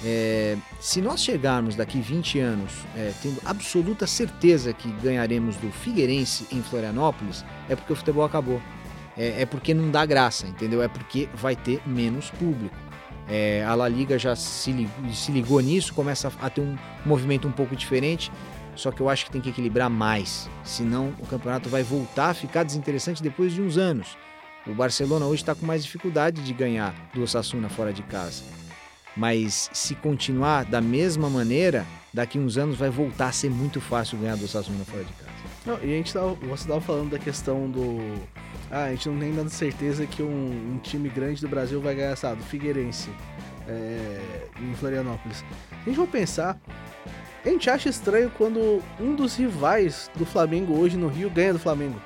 é, 0.04 0.58
se 0.80 1.02
nós 1.02 1.24
chegarmos 1.24 1.76
daqui 1.76 2.00
20 2.00 2.40
anos 2.40 2.72
é, 2.96 3.12
tendo 3.22 3.42
absoluta 3.46 4.06
certeza 4.06 4.74
que 4.74 4.92
ganharemos 5.02 5.56
do 5.58 5.72
Figueirense 5.72 6.46
em 6.52 6.62
Florianópolis, 6.62 7.46
é 7.70 7.76
porque 7.76 7.94
o 7.94 7.96
futebol 7.96 8.24
acabou. 8.24 8.62
É, 9.18 9.42
é 9.42 9.46
porque 9.46 9.74
não 9.74 9.90
dá 9.90 10.06
graça, 10.06 10.46
entendeu? 10.46 10.84
É 10.84 10.88
porque 10.88 11.30
vai 11.34 11.56
ter 11.56 11.82
menos 11.88 12.30
público. 12.32 12.76
É, 13.28 13.64
a 13.66 13.74
La 13.74 13.88
Liga 13.88 14.20
já 14.20 14.36
se 14.36 14.88
se 15.12 15.32
ligou 15.32 15.60
nisso, 15.60 15.94
começa 15.94 16.32
a 16.40 16.50
ter 16.50 16.62
um 16.62 16.78
movimento 17.06 17.48
um 17.48 17.52
pouco 17.52 17.76
diferente. 17.76 18.32
Só 18.76 18.92
que 18.92 19.02
eu 19.02 19.10
acho 19.10 19.26
que 19.26 19.32
tem 19.32 19.42
que 19.42 19.50
equilibrar 19.50 19.90
mais, 19.90 20.50
senão 20.64 21.14
o 21.20 21.28
campeonato 21.28 21.70
vai 21.70 21.84
voltar 21.84 22.30
a 22.30 22.34
ficar 22.34 22.64
desinteressante 22.64 23.24
depois 23.24 23.54
de 23.54 23.62
uns 23.62 23.78
anos. 23.78 24.18
O 24.68 24.74
Barcelona 24.74 25.26
hoje 25.26 25.44
está 25.44 25.54
com 25.54 25.66
mais 25.66 25.84
dificuldade 25.84 26.42
de 26.42 26.54
ganhar 26.54 26.94
do 27.14 27.22
Osasuna 27.22 27.70
fora 27.70 27.94
de 27.94 28.02
casa. 28.04 28.44
Mas 29.16 29.70
se 29.72 29.96
continuar 29.96 30.66
da 30.66 30.82
mesma 30.82 31.30
maneira, 31.30 31.86
daqui 32.14 32.38
uns 32.38 32.58
anos 32.58 32.76
vai 32.76 32.90
voltar 32.90 33.28
a 33.28 33.32
ser 33.32 33.50
muito 33.50 33.80
fácil 33.80 34.18
ganhar 34.18 34.36
do 34.36 34.44
Osasuna 34.44 34.84
fora 34.84 35.04
de 35.04 35.14
casa. 35.14 35.36
Não, 35.66 35.80
e 35.80 35.94
a 35.94 35.98
gente 35.98 36.14
tava, 36.14 36.34
você 36.34 36.64
estava 36.64 36.82
falando 36.82 37.12
da 37.12 37.20
questão 37.20 37.70
do. 37.70 38.00
Ah, 38.70 38.86
a 38.86 38.92
gente 38.92 39.10
não 39.10 39.20
tem 39.20 39.34
dando 39.34 39.50
certeza 39.50 40.06
que 40.06 40.22
um, 40.22 40.74
um, 40.76 40.80
time 40.80 41.10
grande 41.10 41.42
do 41.42 41.48
Brasil 41.48 41.80
vai 41.82 41.96
ganhar, 41.96 42.16
sabe, 42.16 42.38
do 42.38 42.44
Figueirense 42.44 43.10
é, 43.68 44.48
em 44.60 44.74
Florianópolis. 44.76 45.44
A 45.72 45.90
gente 45.90 45.98
vai 45.98 46.08
pensar, 46.08 46.60
a 47.46 47.50
gente 47.50 47.70
acha 47.70 47.90
estranho 47.90 48.32
quando 48.38 48.82
um 49.00 49.16
dos 49.16 49.36
rivais 49.36 50.10
do 50.16 50.26
Flamengo 50.26 50.78
hoje 50.78 50.98
no 50.98 51.08
Rio 51.08 51.30
ganha 51.30 51.54
do 51.54 51.60
Flamengo. 51.60 52.02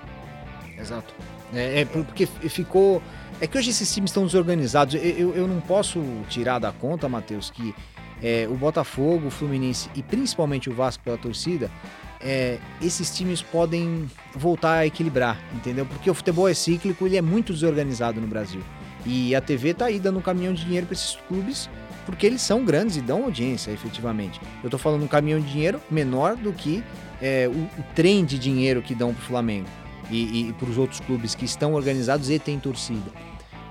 Exato. 0.78 1.14
É, 1.54 1.82
é 1.82 1.86
porque 1.86 2.26
ficou. 2.26 3.02
É 3.42 3.48
que 3.48 3.58
hoje 3.58 3.70
esses 3.70 3.94
times 3.94 4.12
estão 4.12 4.26
desorganizados. 4.26 4.96
Eu, 4.96 5.02
eu, 5.02 5.36
eu 5.36 5.48
não 5.48 5.62
posso 5.62 6.04
tirar 6.28 6.60
da 6.60 6.72
conta, 6.72 7.08
Matheus, 7.08 7.50
que 7.50 7.74
é, 8.22 8.48
o 8.50 8.56
Botafogo, 8.56 9.28
o 9.28 9.32
Fluminense 9.32 9.90
e 9.96 10.04
principalmente 10.04 10.70
o 10.70 10.74
Vasco 10.74 11.04
pela 11.04 11.18
torcida, 11.18 11.72
é, 12.20 12.58
esses 12.82 13.16
times 13.16 13.42
podem 13.42 14.10
voltar 14.36 14.80
a 14.80 14.86
equilibrar, 14.86 15.40
entendeu? 15.54 15.86
Porque 15.86 16.10
o 16.10 16.14
futebol 16.14 16.50
é 16.50 16.54
cíclico, 16.54 17.06
ele 17.06 17.18
é 17.18 17.22
muito 17.22 17.54
desorganizado 17.54 18.20
no 18.20 18.28
Brasil. 18.28 18.62
E 19.06 19.34
a 19.34 19.40
TV 19.40 19.74
tá 19.74 19.86
aí 19.86 20.00
dando 20.00 20.20
um 20.20 20.22
caminhão 20.22 20.54
de 20.54 20.66
dinheiro 20.66 20.86
para 20.86 20.94
esses 20.94 21.18
clubes 21.28 21.70
porque 22.10 22.26
eles 22.26 22.42
são 22.42 22.64
grandes 22.64 22.98
e 22.98 23.02
dão 23.02 23.24
audiência, 23.24 23.72
efetivamente. 23.72 24.40
Eu 24.64 24.68
estou 24.68 24.80
falando 24.80 25.04
um 25.04 25.08
caminhão 25.08 25.40
de 25.40 25.52
dinheiro 25.52 25.82
menor 25.90 26.36
do 26.36 26.52
que 26.52 26.84
é, 27.22 27.48
o, 27.48 27.52
o, 27.52 27.84
trem 27.96 28.26
de 28.26 28.38
dinheiro 28.38 28.82
que 28.82 28.96
dão 28.96 29.14
para 29.14 29.22
o 29.22 29.26
Flamengo 29.26 29.68
e, 30.10 30.50
e 30.50 30.56
os 30.64 30.78
outros 30.78 31.00
clubes 31.00 31.36
que 31.36 31.46
estão 31.46 31.74
organizados 31.74 32.30
e 32.30 32.40
têm 32.40 32.60
torcida. 32.60 33.12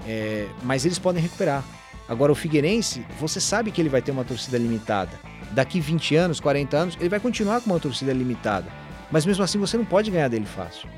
É, 0.07 0.49
mas 0.63 0.85
eles 0.85 0.99
podem 0.99 1.23
recuperar. 1.23 1.65
Agora, 2.09 2.33
o 2.33 2.35
Figueirense, 2.35 3.05
você 3.21 3.41
sabe 3.41 3.71
que 3.71 3.81
ele 3.81 3.91
vai 3.91 4.01
ter 4.01 4.11
uma 4.11 4.25
torcida 4.25 4.57
limitada. 4.57 5.21
Daqui 5.51 5.81
20 5.81 6.17
anos, 6.17 6.41
40 6.41 6.77
anos, 6.77 6.97
ele 6.99 7.09
vai 7.09 7.21
continuar 7.21 7.61
com 7.61 7.71
uma 7.71 7.81
torcida 7.81 8.13
limitada. 8.13 8.67
Mas 9.11 9.27
mesmo 9.27 9.45
assim, 9.45 9.59
você 9.59 9.77
não 9.77 9.85
pode 9.85 10.11
ganhar 10.11 10.29
dele 10.29 10.47
fácil. 10.47 10.89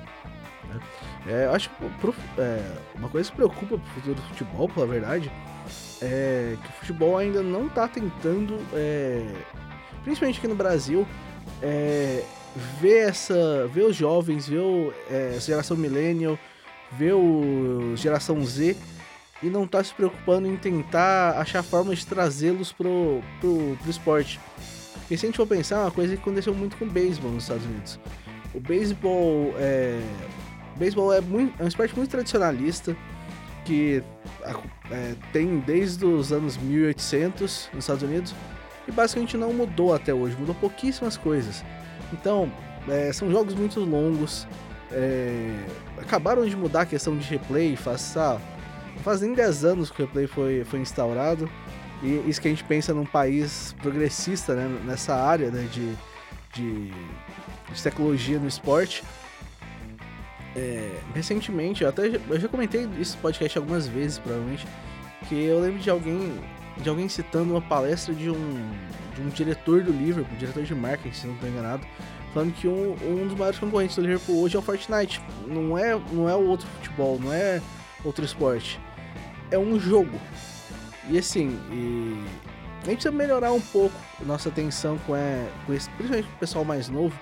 É, 1.26 1.46
acho 1.52 1.68
que 1.70 1.88
pro, 2.00 2.14
é, 2.38 2.62
uma 2.94 3.08
coisa 3.08 3.30
que 3.30 3.36
preocupa 3.36 3.78
pro 3.78 3.90
futuro 3.94 4.14
do 4.14 4.22
futebol, 4.22 4.68
pela 4.68 4.86
verdade, 4.86 5.30
é 6.02 6.56
que 6.62 6.68
o 6.68 6.72
futebol 6.72 7.16
ainda 7.16 7.42
não 7.42 7.66
está 7.66 7.86
tentando, 7.88 8.58
é, 8.72 9.26
principalmente 10.02 10.38
aqui 10.38 10.48
no 10.48 10.54
Brasil, 10.54 11.06
é, 11.62 12.24
ver 12.80 13.08
essa, 13.08 13.66
ver 13.68 13.84
os 13.84 13.96
jovens, 13.96 14.48
ver 14.48 14.60
o, 14.60 14.92
é, 15.10 15.34
essa 15.36 15.46
geração 15.46 15.76
millennial, 15.76 16.38
ver 16.92 17.14
o 17.14 17.94
geração 17.96 18.44
Z 18.44 18.76
e 19.42 19.48
não 19.48 19.64
está 19.64 19.82
se 19.82 19.94
preocupando 19.94 20.46
em 20.48 20.56
tentar 20.56 21.38
achar 21.38 21.62
formas 21.62 22.00
de 22.00 22.06
trazê-los 22.06 22.72
pro, 22.72 23.22
pro, 23.40 23.76
pro 23.80 23.90
esporte. 23.90 24.40
Porque 24.94 25.16
se 25.16 25.26
a 25.26 25.28
gente 25.28 25.36
for 25.36 25.46
pensar, 25.46 25.76
é 25.76 25.80
uma 25.80 25.90
coisa 25.90 26.14
que 26.14 26.20
aconteceu 26.20 26.54
muito 26.54 26.76
com 26.76 26.84
o 26.84 26.90
beisebol 26.90 27.30
nos 27.30 27.44
Estados 27.44 27.64
Unidos. 27.64 27.98
O 28.54 28.60
beisebol 28.60 29.54
é, 29.58 30.00
o 30.74 30.78
beisebol 30.78 31.12
é, 31.12 31.20
muito, 31.20 31.60
é 31.60 31.64
um 31.64 31.68
esporte 31.68 31.96
muito 31.96 32.10
tradicionalista 32.10 32.96
que 33.70 34.02
é, 34.90 35.14
tem 35.32 35.60
desde 35.60 36.04
os 36.04 36.32
anos 36.32 36.56
1800 36.56 37.70
nos 37.72 37.84
Estados 37.84 38.02
Unidos 38.02 38.34
e 38.88 38.90
basicamente 38.90 39.36
não 39.36 39.52
mudou 39.52 39.94
até 39.94 40.12
hoje, 40.12 40.36
mudou 40.36 40.56
pouquíssimas 40.56 41.16
coisas. 41.16 41.64
Então, 42.12 42.50
é, 42.88 43.12
são 43.12 43.30
jogos 43.30 43.54
muito 43.54 43.78
longos, 43.78 44.44
é, 44.90 45.54
acabaram 45.98 46.44
de 46.44 46.56
mudar 46.56 46.80
a 46.80 46.86
questão 46.86 47.16
de 47.16 47.24
replay, 47.28 47.76
faz, 47.76 48.16
ah, 48.16 48.40
faz 49.04 49.20
nem 49.20 49.34
10 49.34 49.64
anos 49.64 49.88
que 49.88 50.02
o 50.02 50.06
replay 50.06 50.26
foi, 50.26 50.64
foi 50.64 50.80
instaurado, 50.80 51.48
e 52.02 52.28
isso 52.28 52.40
que 52.40 52.48
a 52.48 52.50
gente 52.50 52.64
pensa 52.64 52.92
num 52.92 53.06
país 53.06 53.72
progressista 53.80 54.52
né, 54.56 54.80
nessa 54.84 55.14
área 55.14 55.48
né, 55.48 55.68
de, 55.70 55.94
de, 56.54 56.90
de 57.72 57.82
tecnologia 57.84 58.40
no 58.40 58.48
esporte. 58.48 59.04
É, 60.56 60.98
recentemente, 61.14 61.82
eu 61.82 61.88
até 61.88 62.08
eu 62.28 62.40
já 62.40 62.48
comentei 62.48 62.86
no 62.86 63.16
podcast 63.22 63.56
algumas 63.56 63.86
vezes, 63.86 64.18
provavelmente, 64.18 64.66
que 65.28 65.34
eu 65.34 65.60
lembro 65.60 65.78
de 65.78 65.90
alguém 65.90 66.40
de 66.76 66.88
alguém 66.88 67.08
citando 67.08 67.52
uma 67.52 67.60
palestra 67.60 68.14
de 68.14 68.30
um, 68.30 68.70
de 69.14 69.20
um 69.20 69.28
diretor 69.28 69.82
do 69.82 69.92
Liverpool, 69.92 70.36
diretor 70.38 70.62
de 70.62 70.74
marketing, 70.74 71.14
se 71.14 71.26
não 71.26 71.34
estou 71.34 71.48
enganado, 71.48 71.86
falando 72.32 72.52
que 72.54 72.66
um, 72.66 72.92
um 73.04 73.26
dos 73.26 73.36
maiores 73.36 73.58
concorrentes 73.58 73.96
do 73.96 74.02
Liverpool 74.02 74.40
hoje 74.42 74.56
é 74.56 74.58
o 74.58 74.62
Fortnite. 74.62 75.20
Não 75.46 75.76
é, 75.76 76.00
não 76.12 76.28
é 76.28 76.34
outro 76.34 76.66
futebol, 76.68 77.18
não 77.20 77.32
é 77.32 77.60
outro 78.04 78.24
esporte. 78.24 78.80
É 79.50 79.58
um 79.58 79.78
jogo. 79.78 80.18
E 81.08 81.18
assim, 81.18 81.58
e... 81.70 82.24
a 82.82 82.86
gente 82.86 83.02
precisa 83.02 83.10
melhorar 83.10 83.52
um 83.52 83.60
pouco 83.60 83.94
nossa 84.24 84.48
atenção 84.48 84.98
com, 85.06 85.14
é, 85.14 85.46
com 85.66 85.74
esse, 85.74 85.90
principalmente 85.90 86.28
com 86.28 86.36
o 86.36 86.38
pessoal 86.38 86.64
mais 86.64 86.88
novo, 86.88 87.18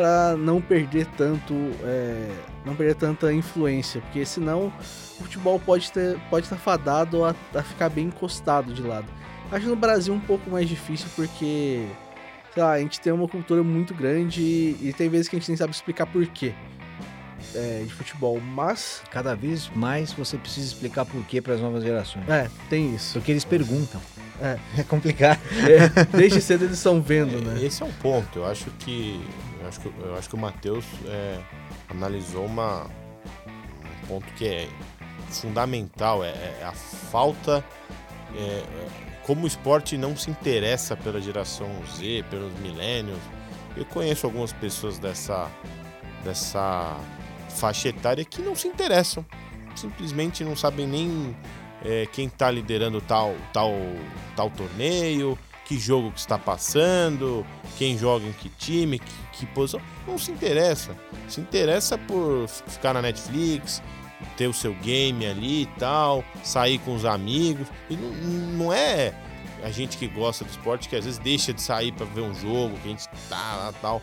para 0.00 0.34
não 0.34 0.62
perder 0.62 1.04
tanto, 1.08 1.52
é, 1.84 2.30
não 2.64 2.74
perder 2.74 2.94
tanta 2.94 3.30
influência, 3.34 4.00
porque 4.00 4.24
senão 4.24 4.72
o 5.18 5.22
futebol 5.24 5.60
pode 5.60 5.92
ter, 5.92 6.18
pode 6.30 6.46
estar 6.46 6.56
fadado 6.56 7.22
a, 7.22 7.34
a 7.54 7.62
ficar 7.62 7.90
bem 7.90 8.06
encostado 8.06 8.72
de 8.72 8.80
lado. 8.80 9.04
Acho 9.52 9.68
no 9.68 9.76
Brasil 9.76 10.14
um 10.14 10.20
pouco 10.20 10.48
mais 10.48 10.66
difícil 10.66 11.06
porque, 11.14 11.86
sei 12.54 12.62
lá, 12.62 12.72
a 12.72 12.78
gente 12.78 12.98
tem 12.98 13.12
uma 13.12 13.28
cultura 13.28 13.62
muito 13.62 13.92
grande 13.92 14.40
e, 14.40 14.88
e 14.88 14.92
tem 14.94 15.10
vezes 15.10 15.28
que 15.28 15.36
a 15.36 15.38
gente 15.38 15.48
nem 15.48 15.56
sabe 15.58 15.74
explicar 15.74 16.06
por 16.06 16.26
quê. 16.28 16.54
É, 17.54 17.82
de 17.84 17.92
futebol, 17.92 18.40
mas 18.40 19.02
cada 19.10 19.34
vez 19.34 19.70
mais 19.74 20.12
você 20.12 20.38
precisa 20.38 20.66
explicar 20.66 21.04
por 21.04 21.22
quê 21.24 21.42
para 21.42 21.54
as 21.54 21.60
novas 21.60 21.82
gerações. 21.82 22.26
É, 22.28 22.48
tem 22.70 22.94
isso. 22.94 23.14
Porque 23.18 23.32
eles 23.32 23.44
perguntam. 23.44 24.00
É, 24.40 24.58
é 24.80 24.82
complicado. 24.82 25.40
É, 25.58 26.04
desde 26.16 26.40
cedo 26.40 26.64
eles 26.64 26.76
estão 26.76 27.02
vendo, 27.02 27.38
é, 27.38 27.40
né? 27.40 27.64
Esse 27.64 27.82
é 27.82 27.86
um 27.86 27.92
ponto. 27.92 28.38
Eu 28.38 28.46
acho 28.46 28.70
que 28.78 29.20
acho 29.70 29.80
que, 29.80 29.88
eu 29.88 30.16
acho 30.16 30.28
que 30.28 30.34
o 30.34 30.38
Matheus 30.38 30.84
é, 31.06 31.40
analisou 31.88 32.44
uma, 32.44 32.84
um 32.84 34.06
ponto 34.06 34.26
que 34.34 34.46
é 34.46 34.68
fundamental, 35.30 36.22
é, 36.22 36.28
é 36.28 36.64
a 36.64 36.72
falta. 36.72 37.64
É, 38.34 38.40
é, 38.40 39.10
como 39.22 39.44
o 39.44 39.46
esporte 39.46 39.96
não 39.96 40.16
se 40.16 40.30
interessa 40.30 40.96
pela 40.96 41.20
geração 41.20 41.68
Z, 41.86 42.24
pelos 42.28 42.52
milênios. 42.58 43.18
Eu 43.76 43.84
conheço 43.84 44.26
algumas 44.26 44.52
pessoas 44.52 44.98
dessa, 44.98 45.48
dessa 46.24 46.98
faixa 47.48 47.88
etária 47.88 48.24
que 48.24 48.42
não 48.42 48.56
se 48.56 48.66
interessam. 48.66 49.24
Simplesmente 49.76 50.42
não 50.42 50.56
sabem 50.56 50.86
nem 50.86 51.36
é, 51.84 52.06
quem 52.06 52.26
está 52.26 52.50
liderando 52.50 53.00
tal, 53.00 53.36
tal, 53.52 53.72
tal 54.34 54.50
torneio, 54.50 55.38
que 55.70 55.78
jogo 55.78 56.10
que 56.10 56.18
está 56.18 56.36
passando, 56.36 57.46
quem 57.78 57.96
joga 57.96 58.26
em 58.26 58.32
que 58.32 58.48
time, 58.48 58.98
que, 58.98 59.14
que 59.40 59.52
posição. 59.54 59.80
Não 60.06 60.18
se 60.18 60.30
interessa. 60.30 60.96
Se 61.28 61.40
interessa 61.40 61.96
por 61.98 62.46
ficar 62.48 62.94
na 62.94 63.02
Netflix, 63.02 63.82
ter 64.36 64.46
o 64.46 64.52
seu 64.52 64.74
game 64.74 65.26
ali 65.26 65.62
e 65.62 65.66
tal, 65.78 66.24
sair 66.42 66.78
com 66.80 66.94
os 66.94 67.04
amigos. 67.04 67.66
E 67.88 67.96
não, 67.96 68.10
não 68.64 68.72
é 68.72 69.14
a 69.62 69.70
gente 69.70 69.96
que 69.96 70.06
gosta 70.08 70.44
do 70.44 70.50
esporte 70.50 70.88
que 70.88 70.96
às 70.96 71.04
vezes 71.04 71.18
deixa 71.18 71.52
de 71.52 71.60
sair 71.60 71.92
para 71.92 72.06
ver 72.06 72.22
um 72.22 72.34
jogo, 72.34 72.76
que 72.78 72.88
a 72.88 72.90
gente 72.90 73.06
tá 73.28 73.56
lá 73.56 73.74
tal. 73.80 74.02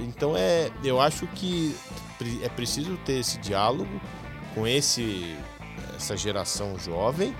Então 0.00 0.36
é, 0.36 0.70
eu 0.84 1.00
acho 1.00 1.26
que 1.28 1.74
é 2.42 2.48
preciso 2.48 2.96
ter 2.98 3.20
esse 3.20 3.38
diálogo 3.38 4.00
com 4.54 4.66
esse 4.66 5.36
essa 5.96 6.16
geração 6.16 6.78
jovem 6.78 7.34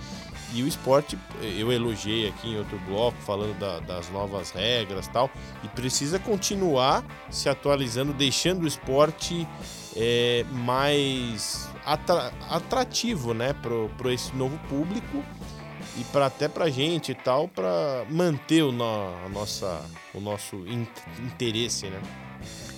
e 0.53 0.63
o 0.63 0.67
esporte, 0.67 1.17
eu 1.57 1.71
elogiei 1.71 2.29
aqui 2.29 2.49
em 2.49 2.59
outro 2.59 2.79
bloco, 2.87 3.17
falando 3.23 3.57
da, 3.59 3.79
das 3.81 4.11
novas 4.11 4.51
regras 4.51 5.07
tal, 5.09 5.31
e 5.63 5.69
precisa 5.69 6.19
continuar 6.19 7.05
se 7.31 7.49
atualizando, 7.49 8.13
deixando 8.13 8.65
o 8.65 8.67
esporte 8.67 9.47
é, 9.97 10.45
mais 10.51 11.69
atra, 11.85 12.33
atrativo 12.49 13.33
né, 13.33 13.55
para 13.97 14.13
esse 14.13 14.35
novo 14.35 14.59
público 14.69 15.23
e 15.97 16.05
para 16.05 16.27
até 16.27 16.49
para 16.49 16.69
gente 16.69 17.13
e 17.13 17.15
tal, 17.15 17.47
para 17.47 18.05
manter 18.11 18.63
o, 18.63 18.73
no, 18.73 19.29
nossa, 19.29 19.85
o 20.15 20.21
nosso 20.21 20.57
in, 20.67 20.87
interesse. 21.21 21.87
Né? 21.87 22.01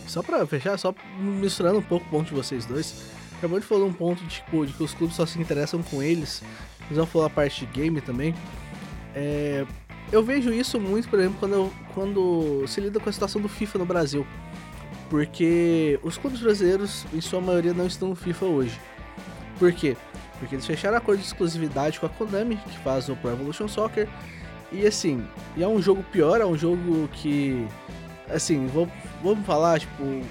Só 0.06 0.22
para 0.22 0.46
fechar, 0.46 0.78
só 0.78 0.94
misturando 1.18 1.78
um 1.78 1.82
pouco 1.82 2.06
o 2.06 2.10
ponto 2.10 2.28
de 2.28 2.34
vocês 2.34 2.66
dois, 2.66 3.02
acabou 3.38 3.58
de 3.58 3.66
falar 3.66 3.84
um 3.84 3.92
ponto 3.92 4.24
tipo, 4.26 4.66
de 4.66 4.72
que 4.72 4.82
os 4.82 4.92
clubes 4.92 5.16
só 5.16 5.24
se 5.24 5.40
interessam 5.40 5.82
com 5.82 6.02
eles 6.02 6.42
mas 6.88 6.96
vamos 6.96 7.10
falar 7.10 7.26
a 7.26 7.30
parte 7.30 7.66
de 7.66 7.72
game 7.72 8.00
também. 8.00 8.34
É, 9.14 9.64
eu 10.10 10.22
vejo 10.22 10.52
isso 10.52 10.78
muito, 10.80 11.08
por 11.08 11.18
exemplo, 11.18 11.36
quando, 11.38 11.52
eu, 11.52 11.72
quando 11.94 12.64
se 12.66 12.80
lida 12.80 13.00
com 13.00 13.08
a 13.08 13.12
situação 13.12 13.40
do 13.40 13.48
FIFA 13.48 13.78
no 13.78 13.86
Brasil. 13.86 14.26
Porque 15.08 16.00
os 16.02 16.16
clubes 16.16 16.40
brasileiros, 16.40 17.04
em 17.12 17.20
sua 17.20 17.40
maioria, 17.40 17.74
não 17.74 17.86
estão 17.86 18.08
no 18.08 18.16
FIFA 18.16 18.46
hoje. 18.46 18.80
Por 19.58 19.72
quê? 19.72 19.96
Porque 20.38 20.54
eles 20.54 20.66
fecharam 20.66 20.96
acordo 20.96 21.20
de 21.20 21.26
exclusividade 21.26 22.00
com 22.00 22.06
a 22.06 22.08
Konami, 22.08 22.56
que 22.56 22.78
faz 22.78 23.08
o 23.08 23.16
Pro 23.16 23.30
Evolution 23.30 23.68
Soccer. 23.68 24.08
E 24.72 24.86
assim, 24.86 25.24
e 25.56 25.62
é 25.62 25.68
um 25.68 25.80
jogo 25.80 26.02
pior, 26.10 26.40
é 26.40 26.46
um 26.46 26.56
jogo 26.56 27.08
que. 27.12 27.66
Assim, 28.28 28.66
vou, 28.66 28.88
vamos 29.22 29.44
falar, 29.46 29.80
tipo, 29.80 30.22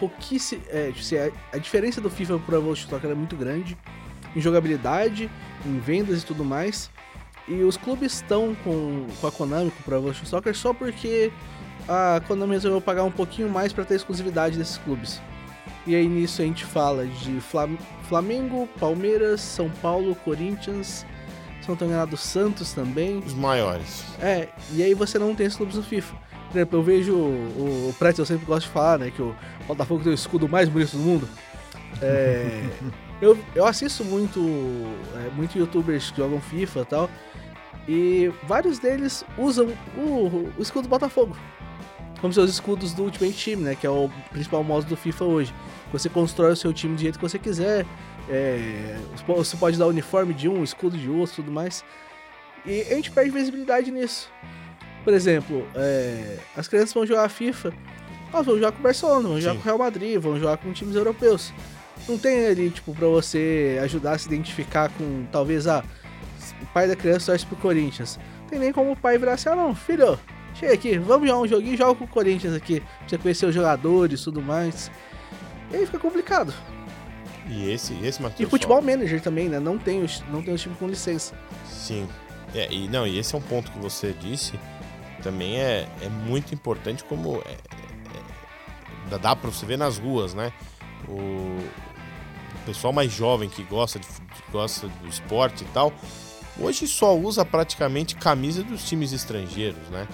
pouquíssimo. 0.00 0.62
É, 0.68 0.90
tipo, 0.92 1.38
a 1.52 1.58
diferença 1.58 2.00
do 2.00 2.10
FIFA 2.10 2.38
pro 2.38 2.56
Evolution 2.56 2.88
Soccer 2.88 3.10
é 3.10 3.14
muito 3.14 3.36
grande 3.36 3.76
em 4.34 4.40
jogabilidade, 4.40 5.30
em 5.66 5.78
vendas 5.78 6.22
e 6.22 6.26
tudo 6.26 6.44
mais. 6.44 6.90
E 7.48 7.62
os 7.62 7.76
clubes 7.76 8.14
estão 8.14 8.54
com, 8.62 9.06
com 9.20 9.26
a 9.26 9.32
Konami, 9.32 9.70
com 9.70 9.80
o 9.80 9.82
Pro 9.82 9.96
Evolution 9.96 10.24
Soccer, 10.24 10.54
só 10.56 10.72
porque 10.72 11.32
a 11.88 12.20
Konami 12.26 12.52
resolveu 12.52 12.80
pagar 12.80 13.04
um 13.04 13.10
pouquinho 13.10 13.48
mais 13.48 13.72
para 13.72 13.84
ter 13.84 13.96
exclusividade 13.96 14.56
desses 14.56 14.78
clubes. 14.78 15.20
E 15.86 15.96
aí 15.96 16.06
nisso 16.06 16.40
a 16.40 16.44
gente 16.44 16.64
fala 16.64 17.06
de 17.06 17.40
Flam 17.40 17.76
Flamengo, 18.08 18.68
Palmeiras, 18.78 19.40
São 19.40 19.68
Paulo, 19.68 20.14
Corinthians, 20.14 21.04
se 21.60 21.68
não 21.68 21.74
estou 21.74 21.88
enganado, 21.88 22.16
Santos 22.16 22.72
também. 22.72 23.18
Os 23.18 23.34
maiores. 23.34 24.04
É, 24.20 24.48
e 24.72 24.82
aí 24.82 24.94
você 24.94 25.18
não 25.18 25.34
tem 25.34 25.46
esses 25.46 25.56
clubes 25.56 25.76
no 25.76 25.82
FIFA. 25.82 26.14
Por 26.50 26.58
exemplo, 26.58 26.78
eu 26.78 26.82
vejo 26.82 27.14
o, 27.14 27.88
o 27.88 27.94
Pretzel 27.98 28.26
sempre 28.26 28.44
gosta 28.44 28.68
de 28.68 28.72
falar, 28.72 28.98
né, 28.98 29.10
que 29.10 29.22
o 29.22 29.34
Botafogo 29.66 30.02
tem 30.02 30.12
o 30.12 30.14
escudo 30.14 30.48
mais 30.48 30.68
bonito 30.68 30.96
do 30.96 30.98
mundo. 30.98 31.28
É, 32.00 32.68
Eu, 33.22 33.38
eu 33.54 33.64
assisto 33.64 34.04
muito, 34.04 34.40
é, 35.14 35.30
muito 35.30 35.56
youtubers 35.56 36.10
que 36.10 36.16
jogam 36.16 36.40
FIFA 36.40 36.80
e 36.80 36.84
tal. 36.84 37.10
E 37.88 38.32
vários 38.42 38.80
deles 38.80 39.24
usam 39.38 39.68
o, 39.96 40.50
o 40.58 40.60
escudo 40.60 40.88
do 40.88 40.90
Botafogo. 40.90 41.36
Como 42.20 42.32
seus 42.32 42.50
escudos 42.50 42.92
do 42.92 43.04
Ultimate 43.04 43.44
Team, 43.44 43.60
né? 43.60 43.76
Que 43.76 43.86
é 43.86 43.90
o 43.90 44.10
principal 44.30 44.64
modo 44.64 44.86
do 44.86 44.96
FIFA 44.96 45.24
hoje. 45.24 45.54
Você 45.92 46.08
constrói 46.08 46.52
o 46.52 46.56
seu 46.56 46.72
time 46.72 46.96
do 46.96 47.00
jeito 47.00 47.16
que 47.16 47.22
você 47.22 47.38
quiser. 47.38 47.86
É, 48.28 48.98
você 49.28 49.56
pode 49.56 49.78
dar 49.78 49.86
uniforme 49.86 50.34
de 50.34 50.48
um, 50.48 50.64
escudo 50.64 50.98
de 50.98 51.08
outro 51.08 51.36
tudo 51.36 51.52
mais. 51.52 51.84
E 52.66 52.82
a 52.82 52.94
gente 52.94 53.12
perde 53.12 53.30
visibilidade 53.30 53.92
nisso. 53.92 54.28
Por 55.04 55.12
exemplo, 55.12 55.64
é, 55.76 56.38
as 56.56 56.66
crianças 56.66 56.92
vão 56.92 57.06
jogar 57.06 57.28
FIFA, 57.28 57.72
elas 58.32 58.46
vão 58.46 58.56
jogar 58.56 58.72
com 58.72 58.78
o 58.80 58.82
Barcelona, 58.82 59.28
vão 59.28 59.40
jogar 59.40 59.54
com 59.54 59.60
o 59.60 59.64
Real 59.64 59.78
Madrid, 59.78 60.20
vão 60.20 60.38
jogar 60.38 60.56
com 60.56 60.72
times 60.72 60.96
europeus. 60.96 61.52
Não 62.08 62.18
tem 62.18 62.46
ali, 62.46 62.70
tipo, 62.70 62.94
pra 62.94 63.06
você 63.06 63.78
ajudar 63.82 64.12
a 64.12 64.18
se 64.18 64.26
identificar 64.26 64.90
com, 64.90 65.24
talvez, 65.30 65.66
ah, 65.66 65.84
o 66.60 66.66
pai 66.66 66.88
da 66.88 66.96
criança 66.96 67.32
torce 67.32 67.46
pro 67.46 67.56
Corinthians. 67.56 68.18
Não 68.42 68.46
tem 68.48 68.58
nem 68.58 68.72
como 68.72 68.92
o 68.92 68.96
pai 68.96 69.18
virar 69.18 69.34
assim, 69.34 69.48
ah 69.48 69.56
não, 69.56 69.74
filho, 69.74 70.18
chega 70.54 70.74
aqui, 70.74 70.98
vamos 70.98 71.28
jogar 71.28 71.40
um 71.40 71.46
joguinho 71.46 71.76
joga 71.76 71.94
com 71.94 72.04
o 72.04 72.08
Corinthians 72.08 72.54
aqui. 72.54 72.80
Pra 72.80 73.08
você 73.08 73.18
conhecer 73.18 73.46
os 73.46 73.54
jogadores 73.54 74.20
e 74.20 74.24
tudo 74.24 74.42
mais. 74.42 74.90
E 75.70 75.76
aí 75.76 75.86
fica 75.86 75.98
complicado. 75.98 76.52
E 77.48 77.70
esse, 77.70 77.94
esse 78.04 78.22
Matheus. 78.22 78.46
E 78.46 78.50
futebol 78.50 78.80
manager 78.80 79.20
também, 79.20 79.48
né? 79.48 79.58
Não 79.58 79.78
tem, 79.78 80.04
não 80.28 80.42
tem 80.42 80.54
o 80.54 80.58
time 80.58 80.74
com 80.76 80.86
licença. 80.86 81.34
Sim. 81.66 82.08
É, 82.54 82.72
e 82.72 82.88
não, 82.88 83.06
e 83.06 83.18
esse 83.18 83.34
é 83.34 83.38
um 83.38 83.42
ponto 83.42 83.70
que 83.70 83.78
você 83.78 84.12
disse. 84.12 84.58
Também 85.22 85.58
é, 85.58 85.88
é 86.00 86.08
muito 86.08 86.54
importante 86.54 87.04
como. 87.04 87.42
É, 87.46 87.56
é, 89.14 89.18
dá 89.18 89.34
pra 89.34 89.50
você 89.50 89.64
ver 89.66 89.78
nas 89.78 89.98
ruas, 89.98 90.34
né? 90.34 90.52
O, 91.08 91.58
pessoal 92.62 92.92
mais 92.92 93.12
jovem 93.12 93.48
que 93.48 93.62
gosta, 93.64 93.98
de, 93.98 94.06
gosta 94.50 94.88
do 94.88 95.08
esporte 95.08 95.64
e 95.64 95.66
tal, 95.68 95.92
hoje 96.58 96.86
só 96.86 97.16
usa 97.16 97.44
praticamente 97.44 98.16
camisa 98.16 98.62
dos 98.62 98.88
times 98.88 99.12
estrangeiros, 99.12 99.88
né? 99.90 100.06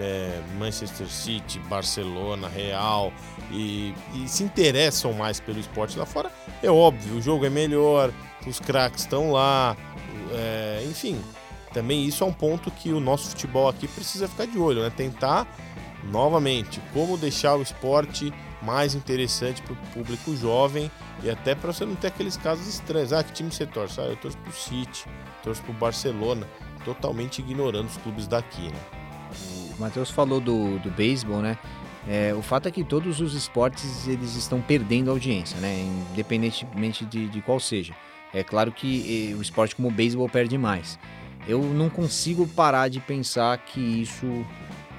É, 0.00 0.42
Manchester 0.58 1.06
City, 1.06 1.60
Barcelona, 1.60 2.48
Real 2.48 3.12
e, 3.52 3.94
e, 4.14 4.26
se 4.26 4.42
interessam 4.42 5.12
mais 5.12 5.38
pelo 5.38 5.60
esporte 5.60 5.96
lá 5.96 6.04
fora. 6.04 6.32
É 6.60 6.68
óbvio, 6.68 7.14
o 7.14 7.22
jogo 7.22 7.46
é 7.46 7.50
melhor, 7.50 8.12
os 8.44 8.58
craques 8.58 9.02
estão 9.02 9.30
lá, 9.30 9.76
é, 10.32 10.84
enfim. 10.90 11.20
Também 11.72 12.04
isso 12.04 12.24
é 12.24 12.26
um 12.26 12.32
ponto 12.32 12.70
que 12.70 12.92
o 12.92 13.00
nosso 13.00 13.30
futebol 13.30 13.68
aqui 13.68 13.86
precisa 13.86 14.26
ficar 14.28 14.46
de 14.46 14.58
olho, 14.58 14.82
né? 14.82 14.90
Tentar 14.90 15.46
novamente 16.10 16.80
como 16.92 17.16
deixar 17.16 17.56
o 17.56 17.62
esporte 17.62 18.32
mais 18.64 18.94
interessante 18.94 19.62
para 19.62 19.74
o 19.74 19.76
público 19.92 20.34
jovem 20.36 20.90
e 21.22 21.30
até 21.30 21.54
para 21.54 21.72
você 21.72 21.84
não 21.84 21.94
ter 21.94 22.08
aqueles 22.08 22.36
casos 22.36 22.66
estranhos. 22.66 23.12
Ah, 23.12 23.22
que 23.22 23.32
time 23.32 23.50
você 23.50 23.66
torce? 23.66 24.00
Ah, 24.00 24.04
eu 24.04 24.16
torço 24.16 24.38
pro 24.38 24.52
City, 24.52 25.06
torço 25.42 25.62
pro 25.62 25.72
Barcelona, 25.72 26.48
totalmente 26.84 27.40
ignorando 27.40 27.86
os 27.86 27.96
clubes 27.98 28.26
daqui, 28.26 28.62
né? 28.62 28.80
O 29.76 29.80
Matheus 29.80 30.10
falou 30.10 30.40
do, 30.40 30.78
do 30.78 30.90
beisebol, 30.90 31.40
né? 31.40 31.58
É, 32.06 32.34
o 32.34 32.42
fato 32.42 32.68
é 32.68 32.70
que 32.70 32.84
todos 32.84 33.20
os 33.20 33.34
esportes 33.34 34.06
eles 34.06 34.36
estão 34.36 34.60
perdendo 34.60 35.10
audiência, 35.10 35.58
né? 35.60 35.86
Independentemente 36.12 37.04
de, 37.04 37.28
de 37.28 37.40
qual 37.40 37.60
seja. 37.60 37.94
É 38.32 38.42
claro 38.42 38.72
que 38.72 39.34
o 39.38 39.42
esporte 39.42 39.76
como 39.76 39.88
o 39.88 39.90
beisebol 39.90 40.28
perde 40.28 40.58
mais. 40.58 40.98
Eu 41.46 41.62
não 41.62 41.88
consigo 41.90 42.46
parar 42.48 42.88
de 42.88 43.00
pensar 43.00 43.58
que 43.58 43.80
isso 43.80 44.26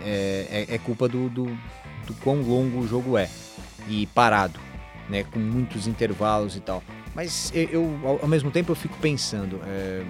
é, 0.01 0.66
é, 0.70 0.76
é 0.76 0.78
culpa 0.78 1.07
do, 1.07 1.30
do, 1.30 1.45
do 2.05 2.13
quão 2.24 2.41
longo 2.41 2.80
o 2.80 2.88
jogo 2.88 3.18
é 3.18 3.30
e 3.88 4.07
parado 4.07 4.59
né, 5.09 5.23
com 5.23 5.39
muitos 5.39 5.88
intervalos 5.88 6.55
e 6.55 6.59
tal. 6.59 6.83
Mas 7.13 7.51
eu, 7.53 7.97
ao, 8.03 8.21
ao 8.23 8.27
mesmo 8.27 8.51
tempo, 8.51 8.71
eu 8.71 8.75
fico 8.75 8.97
pensando, 8.99 9.61
é, 9.65 10.03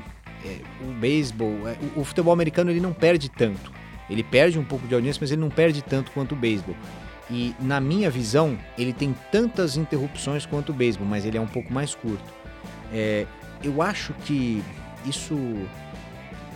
é, 0.45 0.57
o 0.81 0.93
beisebol, 0.93 1.67
é, 1.67 1.77
o, 1.95 2.01
o, 2.01 2.03
futebol 2.03 2.33
americano 2.33 2.71
ele 2.71 2.79
não 2.79 2.93
perde 2.93 3.29
tanto. 3.29 3.71
Ele 4.09 4.23
perde 4.23 4.57
um 4.59 4.63
pouco 4.63 4.87
de 4.87 4.93
audiência, 4.93 5.19
mas 5.19 5.31
ele 5.31 5.41
não 5.41 5.49
perde 5.49 5.81
tanto 5.81 6.11
quanto 6.11 6.33
o 6.33 6.35
beisebol. 6.35 6.75
E 7.29 7.55
na 7.59 7.79
minha 7.79 8.09
visão, 8.09 8.57
ele 8.77 8.93
tem 8.93 9.15
tantas 9.31 9.77
interrupções 9.77 10.45
quanto 10.45 10.71
o 10.71 10.73
beisebol, 10.73 11.07
mas 11.07 11.25
ele 11.25 11.37
é 11.37 11.41
um 11.41 11.47
pouco 11.47 11.73
mais 11.73 11.95
curto. 11.95 12.33
É, 12.93 13.25
eu 13.63 13.81
acho 13.81 14.13
que 14.25 14.63
isso 15.05 15.35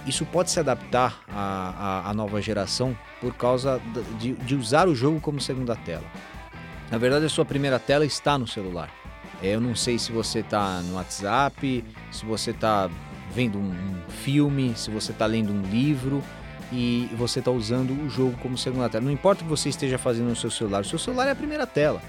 isso 0.06 0.26
pode 0.26 0.50
se 0.50 0.60
adaptar 0.60 1.22
à, 1.28 2.02
à, 2.06 2.10
à 2.10 2.14
nova 2.14 2.42
geração 2.42 2.98
por 3.20 3.36
causa 3.36 3.82
de, 4.18 4.34
de 4.34 4.56
usar 4.56 4.88
o 4.88 4.96
jogo 4.96 5.20
como 5.20 5.40
segunda 5.40 5.76
tela. 5.76 6.06
Na 6.92 6.98
verdade, 6.98 7.26
a 7.26 7.30
sua 7.30 7.46
primeira 7.46 7.78
tela 7.78 8.06
está 8.06 8.38
no 8.38 8.48
celular. 8.48 8.90
É, 9.42 9.56
eu 9.56 9.62
não 9.62 9.76
sei 9.76 10.00
se 10.00 10.12
você 10.12 10.40
está 10.40 10.82
no 10.82 10.96
WhatsApp, 10.96 11.84
se 12.12 12.26
você 12.26 12.52
está 12.52 12.90
vendo 13.34 13.60
um, 13.60 13.96
filme, 14.24 14.74
se 14.76 14.90
você 14.90 15.12
está 15.12 15.26
lendo 15.28 15.54
um 15.54 15.62
livro 15.62 16.24
e 16.72 17.10
você 17.16 17.40
está 17.40 17.52
usando 17.52 17.92
o 17.92 18.10
jogo 18.10 18.36
como 18.42 18.58
segunda 18.58 18.90
tela. 18.90 19.06
Não 19.06 19.12
importa 19.12 19.42
o 19.42 19.46
que 19.46 19.50
você 19.50 19.70
esteja 19.70 19.98
fazendo 19.98 20.30
no 20.30 20.36
seu 20.36 20.50
celular, 20.50 20.82
o 20.82 20.86
seu 20.86 20.98
celular 21.00 21.28
é 21.28 21.32
a 21.32 21.36
primeira 21.36 21.68
tela. 21.68 22.02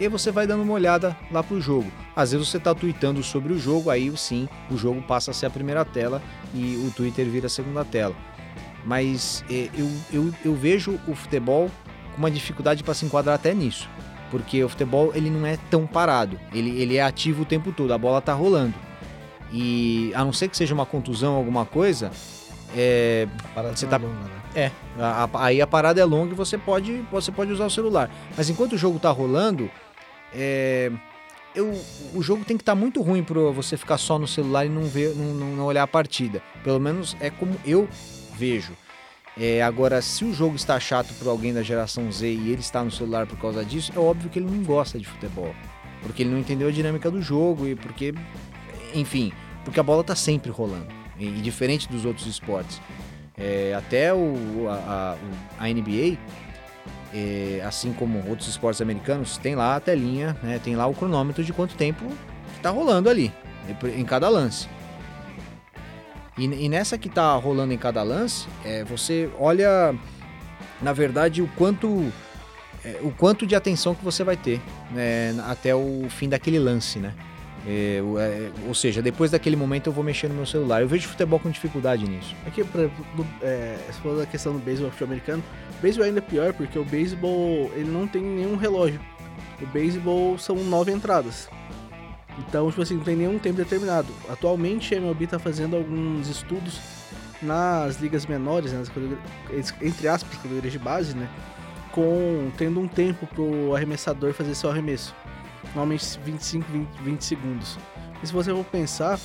E 0.00 0.08
você 0.08 0.32
vai 0.32 0.46
dando 0.46 0.64
uma 0.64 0.72
olhada 0.72 1.16
lá 1.30 1.42
pro 1.42 1.60
jogo. 1.60 1.90
Às 2.16 2.32
vezes 2.32 2.48
você 2.48 2.56
está 2.56 2.74
tweetando 2.74 3.22
sobre 3.22 3.52
o 3.52 3.58
jogo, 3.58 3.88
aí 3.88 4.14
sim 4.16 4.48
o 4.68 4.76
jogo 4.76 5.00
passa 5.02 5.30
a 5.30 5.34
ser 5.34 5.46
a 5.46 5.50
primeira 5.50 5.84
tela 5.84 6.20
e 6.52 6.76
o 6.84 6.90
Twitter 6.90 7.26
vira 7.26 7.46
a 7.46 7.50
segunda 7.50 7.84
tela. 7.84 8.14
Mas 8.84 9.44
é, 9.48 9.70
eu, 9.74 9.88
eu, 10.12 10.34
eu 10.44 10.54
vejo 10.54 10.98
o 11.06 11.14
futebol 11.14 11.70
com 12.12 12.18
uma 12.18 12.30
dificuldade 12.30 12.82
para 12.82 12.94
se 12.94 13.06
enquadrar 13.06 13.36
até 13.36 13.54
nisso 13.54 13.88
porque 14.34 14.64
o 14.64 14.68
futebol 14.68 15.12
ele 15.14 15.30
não 15.30 15.46
é 15.46 15.56
tão 15.70 15.86
parado, 15.86 16.40
ele, 16.52 16.70
ele 16.82 16.96
é 16.96 17.02
ativo 17.04 17.42
o 17.42 17.44
tempo 17.44 17.70
todo, 17.70 17.92
a 17.92 17.96
bola 17.96 18.20
tá 18.20 18.32
rolando. 18.32 18.74
E 19.52 20.10
a 20.12 20.24
não 20.24 20.32
ser 20.32 20.48
que 20.48 20.56
seja 20.56 20.74
uma 20.74 20.84
contusão, 20.84 21.36
alguma 21.36 21.64
coisa, 21.64 22.10
é, 22.76 23.28
você 23.72 23.86
tá, 23.86 23.94
é 23.94 23.98
longa, 24.00 24.24
né? 24.24 24.42
É, 24.56 24.70
a, 24.98 25.28
a, 25.32 25.44
aí 25.44 25.62
a 25.62 25.68
parada 25.68 26.00
é 26.00 26.04
longa 26.04 26.32
e 26.32 26.34
você 26.34 26.58
pode, 26.58 27.04
você 27.12 27.30
pode 27.30 27.52
usar 27.52 27.66
o 27.66 27.70
celular. 27.70 28.10
Mas 28.36 28.50
enquanto 28.50 28.72
o 28.72 28.76
jogo 28.76 28.98
tá 28.98 29.08
rolando, 29.08 29.70
é, 30.34 30.90
eu, 31.54 31.72
o 32.12 32.20
jogo 32.20 32.44
tem 32.44 32.56
que 32.56 32.62
estar 32.62 32.74
muito 32.74 33.00
ruim 33.02 33.22
para 33.22 33.38
você 33.52 33.76
ficar 33.76 33.98
só 33.98 34.18
no 34.18 34.26
celular 34.26 34.66
e 34.66 34.68
não 34.68 34.82
ver, 34.82 35.14
não, 35.14 35.26
não, 35.26 35.46
não 35.58 35.64
olhar 35.64 35.84
a 35.84 35.86
partida. 35.86 36.42
Pelo 36.64 36.80
menos 36.80 37.16
é 37.20 37.30
como 37.30 37.54
eu 37.64 37.88
vejo. 38.36 38.72
É, 39.36 39.62
agora, 39.62 40.00
se 40.00 40.24
o 40.24 40.32
jogo 40.32 40.54
está 40.54 40.78
chato 40.78 41.12
para 41.14 41.28
alguém 41.28 41.52
da 41.52 41.62
geração 41.62 42.10
Z 42.10 42.26
e 42.26 42.50
ele 42.50 42.60
está 42.60 42.84
no 42.84 42.90
celular 42.90 43.26
por 43.26 43.36
causa 43.38 43.64
disso, 43.64 43.92
é 43.94 43.98
óbvio 43.98 44.30
que 44.30 44.38
ele 44.38 44.46
não 44.46 44.62
gosta 44.62 44.98
de 44.98 45.06
futebol. 45.06 45.54
Porque 46.02 46.22
ele 46.22 46.30
não 46.30 46.38
entendeu 46.38 46.68
a 46.68 46.70
dinâmica 46.70 47.10
do 47.10 47.20
jogo 47.20 47.66
e 47.66 47.74
porque, 47.74 48.14
enfim, 48.94 49.32
porque 49.64 49.80
a 49.80 49.82
bola 49.82 50.02
está 50.02 50.14
sempre 50.14 50.50
rolando. 50.50 50.86
E, 51.18 51.26
e, 51.26 51.40
diferente 51.40 51.88
dos 51.88 52.04
outros 52.04 52.26
esportes. 52.26 52.80
É, 53.36 53.74
até 53.76 54.14
o, 54.14 54.68
a, 54.68 55.16
a, 55.58 55.64
a 55.64 55.68
NBA, 55.68 56.16
é, 57.12 57.60
assim 57.64 57.92
como 57.92 58.18
outros 58.28 58.48
esportes 58.48 58.80
americanos, 58.80 59.36
tem 59.38 59.56
lá 59.56 59.76
a 59.76 59.80
telinha, 59.80 60.36
né, 60.42 60.60
tem 60.62 60.76
lá 60.76 60.86
o 60.86 60.94
cronômetro 60.94 61.42
de 61.42 61.52
quanto 61.52 61.74
tempo 61.74 62.04
está 62.56 62.70
rolando 62.70 63.10
ali, 63.10 63.32
em 63.96 64.04
cada 64.04 64.28
lance. 64.28 64.68
E, 66.36 66.44
e, 66.44 66.68
nessa 66.68 66.98
que 66.98 67.08
tá 67.08 67.34
rolando 67.36 67.72
em 67.72 67.78
cada 67.78 68.02
lance, 68.02 68.48
é, 68.64 68.82
você 68.84 69.30
olha, 69.38 69.94
na 70.82 70.92
verdade, 70.92 71.40
o 71.40 71.48
quanto, 71.56 72.12
é, 72.84 72.98
o 73.02 73.10
quanto 73.12 73.46
de 73.46 73.54
atenção 73.54 73.94
que 73.94 74.04
você 74.04 74.24
vai 74.24 74.36
ter 74.36 74.60
né, 74.90 75.34
até 75.46 75.74
o 75.74 76.06
fim 76.08 76.28
daquele 76.28 76.58
lance, 76.58 76.98
né? 76.98 77.14
É, 77.66 78.02
é, 78.18 78.50
ou 78.66 78.74
seja, 78.74 79.00
depois 79.00 79.30
daquele 79.30 79.56
momento 79.56 79.88
eu 79.88 79.92
vou 79.92 80.04
mexer 80.04 80.28
no 80.28 80.34
meu 80.34 80.44
celular. 80.44 80.82
Eu 80.82 80.88
vejo 80.88 81.08
futebol 81.08 81.38
com 81.40 81.50
dificuldade 81.50 82.08
nisso. 82.08 82.34
Aqui, 82.46 82.62
por 82.62 82.80
exemplo, 82.80 83.26
é, 83.40 83.78
se 83.90 84.00
for 84.00 84.22
a 84.22 84.26
questão 84.26 84.52
do 84.52 84.58
beisebol 84.58 84.92
americano, 85.00 85.42
o 85.78 85.82
beisebol 85.82 86.04
é 86.04 86.08
ainda 86.08 86.20
pior 86.20 86.52
porque 86.52 86.78
o 86.78 86.84
beisebol 86.84 87.70
ele 87.74 87.90
não 87.90 88.06
tem 88.06 88.22
nenhum 88.22 88.56
relógio. 88.56 89.00
O 89.62 89.66
beisebol 89.66 90.36
são 90.36 90.56
nove 90.56 90.92
entradas. 90.92 91.48
Então, 92.38 92.68
tipo 92.68 92.82
assim, 92.82 92.96
não 92.96 93.04
tem 93.04 93.16
nenhum 93.16 93.38
tempo 93.38 93.56
determinado. 93.56 94.08
Atualmente 94.28 94.94
a 94.94 94.98
MLB 94.98 95.24
está 95.24 95.38
fazendo 95.38 95.76
alguns 95.76 96.28
estudos 96.28 96.80
nas 97.40 98.00
ligas 98.00 98.26
menores, 98.26 98.72
né, 98.72 98.82
entre 99.82 100.08
aspas, 100.08 100.36
categorias 100.36 100.72
de 100.72 100.78
base, 100.78 101.16
né? 101.16 101.28
Com 101.92 102.50
tendo 102.56 102.80
um 102.80 102.88
tempo 102.88 103.26
pro 103.26 103.74
arremessador 103.74 104.32
fazer 104.32 104.54
seu 104.54 104.70
arremesso. 104.70 105.14
Normalmente 105.66 106.18
25, 106.24 106.70
20, 106.70 106.88
20 107.02 107.24
segundos. 107.24 107.78
E 108.22 108.26
se 108.26 108.32
você 108.32 108.50
for 108.50 108.64
pensar, 108.64 109.18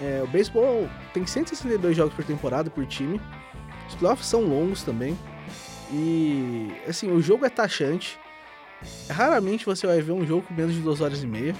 é, 0.00 0.20
o 0.22 0.26
beisebol 0.26 0.88
tem 1.12 1.26
162 1.26 1.96
jogos 1.96 2.14
por 2.14 2.24
temporada 2.24 2.70
por 2.70 2.84
time. 2.86 3.20
Os 3.88 3.94
playoffs 3.94 4.26
são 4.26 4.42
longos 4.42 4.82
também. 4.82 5.16
E 5.92 6.72
assim, 6.88 7.10
o 7.10 7.20
jogo 7.20 7.44
é 7.44 7.48
taxante. 7.48 8.18
Raramente 9.08 9.66
você 9.66 9.86
vai 9.86 10.00
ver 10.00 10.12
um 10.12 10.26
jogo 10.26 10.42
com 10.42 10.54
menos 10.54 10.74
de 10.74 10.80
2 10.80 11.00
horas 11.00 11.22
e 11.22 11.26
meia. 11.26 11.54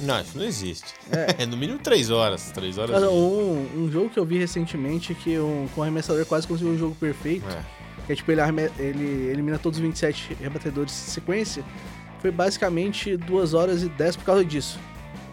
Não, 0.00 0.20
isso 0.20 0.36
não 0.36 0.44
existe. 0.44 0.94
É, 1.10 1.42
é 1.44 1.46
no 1.46 1.56
mínimo 1.56 1.78
3 1.78 2.10
horas. 2.10 2.50
3 2.52 2.78
horas. 2.78 3.02
um, 3.04 3.66
um 3.76 3.90
jogo 3.90 4.10
que 4.10 4.18
eu 4.18 4.24
vi 4.24 4.38
recentemente 4.38 5.14
que 5.14 5.38
um, 5.38 5.68
com 5.74 5.80
o 5.80 5.84
arremessador 5.84 6.24
quase 6.26 6.46
conseguiu 6.46 6.72
um 6.72 6.78
jogo 6.78 6.94
perfeito. 6.94 7.46
É. 7.48 7.84
Que 8.06 8.12
é 8.12 8.16
tipo, 8.16 8.30
ele, 8.30 8.40
ele 8.78 9.28
elimina 9.30 9.58
todos 9.58 9.78
os 9.78 9.82
27 9.82 10.36
rebatedores 10.40 10.92
em 10.92 11.10
sequência. 11.10 11.64
Foi 12.20 12.30
basicamente 12.30 13.16
2 13.16 13.54
horas 13.54 13.82
e 13.82 13.88
10 13.88 14.16
por 14.16 14.24
causa 14.24 14.44
disso. 14.44 14.78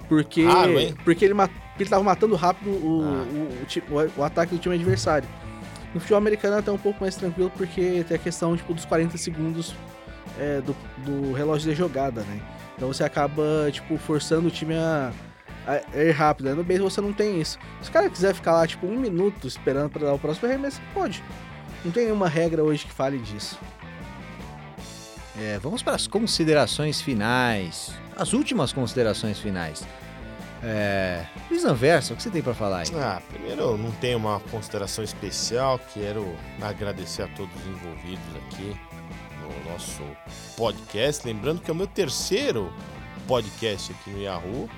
Porque, 0.08 0.44
Raro, 0.44 0.74
porque 1.04 1.24
ele, 1.24 1.34
ele 1.80 1.90
tava 1.90 2.04
matando 2.04 2.36
rápido 2.36 2.70
o, 2.70 3.02
ah. 3.04 3.26
o, 3.90 3.96
o, 3.96 4.12
o, 4.18 4.24
ataque 4.24 4.56
do 4.56 4.60
time 4.60 4.76
adversário. 4.76 5.28
No 5.94 6.00
futebol 6.00 6.18
americano 6.18 6.56
é 6.56 6.60
até 6.60 6.72
um 6.72 6.78
pouco 6.78 7.02
mais 7.02 7.16
tranquilo 7.16 7.52
porque 7.56 8.04
tem 8.08 8.16
a 8.16 8.20
questão 8.20 8.56
tipo, 8.56 8.74
dos 8.74 8.86
40 8.86 9.18
segundos 9.18 9.74
é, 10.40 10.62
do, 10.62 10.76
do 11.06 11.34
relógio 11.34 11.70
de 11.70 11.78
jogada, 11.78 12.22
né? 12.22 12.42
Então 12.82 12.92
você 12.92 13.04
acaba, 13.04 13.70
tipo, 13.72 13.96
forçando 13.96 14.48
o 14.48 14.52
time 14.52 14.74
a, 14.74 15.14
a 15.68 16.04
ir 16.04 16.10
rápido. 16.10 16.48
Né? 16.48 16.56
No 16.56 16.64
beisebol 16.64 16.90
você 16.90 17.00
não 17.00 17.14
tem 17.14 17.40
isso. 17.40 17.60
Se 17.80 17.92
o 17.92 17.94
cara 17.94 18.10
quiser 18.10 18.34
ficar 18.34 18.54
lá, 18.54 18.66
tipo, 18.66 18.88
um 18.88 18.98
minuto 18.98 19.48
esperando 19.48 19.92
para 19.92 20.08
dar 20.08 20.14
o 20.16 20.18
próximo 20.18 20.48
arremesso, 20.48 20.82
pode. 20.92 21.24
Não 21.86 21.92
tem 21.92 22.06
nenhuma 22.06 22.28
regra 22.28 22.64
hoje 22.64 22.88
que 22.88 22.92
fale 22.92 23.20
disso. 23.20 23.60
É, 25.38 25.60
vamos 25.60 25.84
para 25.84 25.94
as 25.94 26.08
considerações 26.08 27.00
finais. 27.00 27.94
As 28.18 28.34
últimas 28.34 28.74
considerações 28.74 29.38
finais. 29.38 29.84
É, 30.64 31.24
Luiz 31.52 31.64
Anverso, 31.64 32.14
o 32.14 32.18
que 32.18 32.24
você 32.24 32.32
tem 32.32 32.42
para 32.42 32.56
falar 32.56 32.80
aí? 32.80 32.88
Ah, 32.96 33.22
primeiro, 33.32 33.78
não 33.78 33.92
tenho 33.92 34.18
uma 34.18 34.40
consideração 34.40 35.04
especial. 35.04 35.80
Quero 35.94 36.36
agradecer 36.60 37.22
a 37.22 37.28
todos 37.28 37.54
os 37.58 37.68
envolvidos 37.68 38.36
aqui 38.48 38.76
no 39.52 39.72
nosso 39.72 40.02
podcast. 40.56 41.26
Lembrando 41.26 41.62
que 41.62 41.70
é 41.70 41.74
o 41.74 41.76
meu 41.76 41.88
terceiro 41.88 42.72
podcast 43.28 43.92
aqui 43.92 44.10
no 44.10 44.22
Yahoo. 44.22 44.70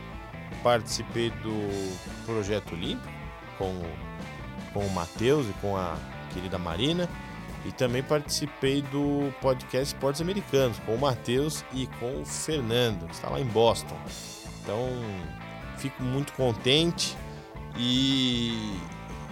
Participei 0.61 1.29
do 1.29 1.97
Projeto 2.25 2.73
Olímpico 2.73 3.11
com, 3.57 3.81
com 4.73 4.85
o 4.85 4.89
Matheus 4.91 5.47
e 5.47 5.53
com 5.53 5.75
a 5.77 5.97
querida 6.33 6.57
Marina. 6.57 7.09
E 7.65 7.71
também 7.71 8.03
participei 8.03 8.81
do 8.81 9.33
podcast 9.41 9.93
Esportes 9.93 10.21
Americanos 10.21 10.77
com 10.79 10.95
o 10.95 10.99
Matheus 10.99 11.63
e 11.73 11.87
com 11.99 12.21
o 12.21 12.25
Fernando, 12.25 13.07
que 13.07 13.13
está 13.13 13.29
lá 13.29 13.39
em 13.39 13.45
Boston. 13.45 13.97
Então, 14.61 14.89
fico 15.77 16.03
muito 16.03 16.33
contente 16.33 17.15
e 17.77 18.77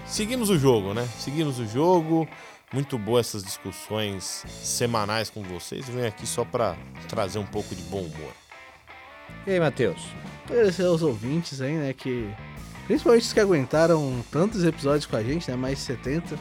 seguimos 0.05 0.49
o 0.49 0.57
jogo, 0.57 0.93
né? 0.93 1.07
Seguimos 1.19 1.59
o 1.59 1.65
jogo. 1.65 2.27
Muito 2.73 2.97
boa 2.97 3.19
essas 3.19 3.43
discussões 3.43 4.45
semanais 4.63 5.29
com 5.29 5.43
vocês. 5.43 5.87
Eu 5.87 5.95
venho 5.95 6.07
aqui 6.07 6.25
só 6.25 6.45
para 6.45 6.77
trazer 7.09 7.37
um 7.37 7.45
pouco 7.45 7.75
de 7.75 7.81
bom 7.83 7.99
humor. 7.99 8.31
E 9.45 9.51
aí, 9.51 9.59
Matheus? 9.59 10.01
Agradecer 10.49 10.85
aos 10.85 11.01
ouvintes 11.01 11.61
aí, 11.61 11.73
né? 11.73 11.93
Que. 11.93 12.29
Principalmente 12.87 13.23
os 13.23 13.33
que 13.33 13.39
aguentaram 13.39 14.23
tantos 14.31 14.63
episódios 14.63 15.05
com 15.05 15.15
a 15.15 15.23
gente, 15.23 15.49
né? 15.49 15.57
Mais 15.57 15.79
de 15.79 15.83
70. 15.83 16.39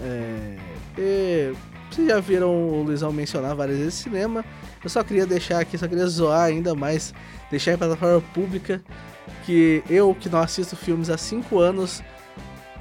É, 0.00 0.56
e, 0.98 1.54
vocês 1.90 2.08
já 2.08 2.20
viram 2.20 2.50
o 2.50 2.82
Luizão 2.82 3.12
mencionar 3.12 3.54
várias 3.54 3.78
vezes 3.78 3.94
cinema. 3.94 4.44
Eu 4.82 4.90
só 4.90 5.02
queria 5.02 5.26
deixar 5.26 5.60
aqui, 5.60 5.78
só 5.78 5.88
queria 5.88 6.06
zoar 6.06 6.44
ainda 6.44 6.74
mais, 6.74 7.14
deixar 7.50 7.72
em 7.72 7.78
plataforma 7.78 8.20
pública 8.32 8.82
que 9.44 9.82
eu, 9.88 10.14
que 10.14 10.28
não 10.28 10.40
assisto 10.40 10.76
filmes 10.76 11.10
há 11.10 11.16
5 11.16 11.58
anos, 11.58 12.02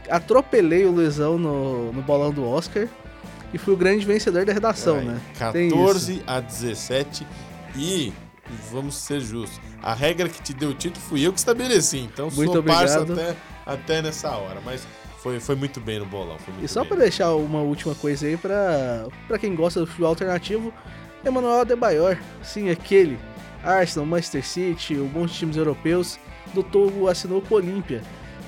atropelei 0.10 0.86
o 0.86 0.92
Luizão 0.92 1.38
no, 1.38 1.92
no 1.92 2.02
bolão 2.02 2.32
do 2.32 2.48
Oscar 2.48 2.88
e 3.54 3.58
fui 3.58 3.74
o 3.74 3.78
grande 3.78 4.06
vencedor 4.06 4.46
da 4.46 4.54
redação, 4.54 5.02
né? 5.02 5.20
14 5.38 6.24
a 6.28 6.40
17 6.40 7.26
e 7.76 8.14
vamos 8.72 8.96
ser 8.96 9.20
justos. 9.20 9.60
A 9.82 9.94
regra 9.94 10.28
que 10.28 10.42
te 10.42 10.54
deu 10.54 10.70
o 10.70 10.74
título 10.74 11.04
fui 11.06 11.26
eu 11.26 11.32
que 11.32 11.40
estabeleci, 11.40 12.00
então 12.00 12.30
muito 12.32 12.54
sou 12.54 12.64
parça 12.64 13.02
até, 13.02 13.36
até 13.66 14.02
nessa 14.02 14.30
hora, 14.32 14.60
mas 14.64 14.88
foi, 15.20 15.40
foi 15.40 15.56
muito 15.56 15.80
bem 15.80 16.00
no 16.00 16.06
bolão. 16.06 16.38
e 16.62 16.68
só 16.68 16.86
para 16.86 16.98
deixar 16.98 17.34
uma 17.36 17.62
última 17.62 17.96
coisa 17.96 18.28
aí 18.28 18.38
para 18.38 19.08
para 19.28 19.38
quem 19.38 19.56
gosta 19.56 19.80
do 19.80 19.88
futebol 19.88 20.10
alternativo, 20.10 20.74
Emanuel 21.24 21.62
Adebayor, 21.62 22.18
sim, 22.44 22.70
aquele 22.70 23.18
Arsenal, 23.64 24.06
Manchester 24.06 24.46
City, 24.46 24.96
um 24.96 25.08
monte 25.08 25.34
de 25.34 25.40
times 25.40 25.58
europeus, 25.58 26.20
do 26.54 26.64
Togo 26.64 27.08
assinou 27.08 27.42
com 27.42 27.56
o 27.56 27.58
Olímpia. 27.58 28.02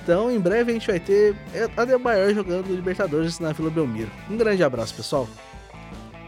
Então, 0.10 0.32
em 0.32 0.39
breve 0.39 0.72
a 0.72 0.74
gente 0.74 0.88
vai 0.88 0.99
ter 0.99 1.36
Adebayor 1.78 2.34
jogando 2.34 2.76
Libertadores 2.76 3.39
na 3.39 3.51
Vila 3.51 3.70
Belmiro. 3.70 4.10
Um 4.28 4.36
grande 4.36 4.64
abraço, 4.64 4.95
pessoal. 4.95 5.30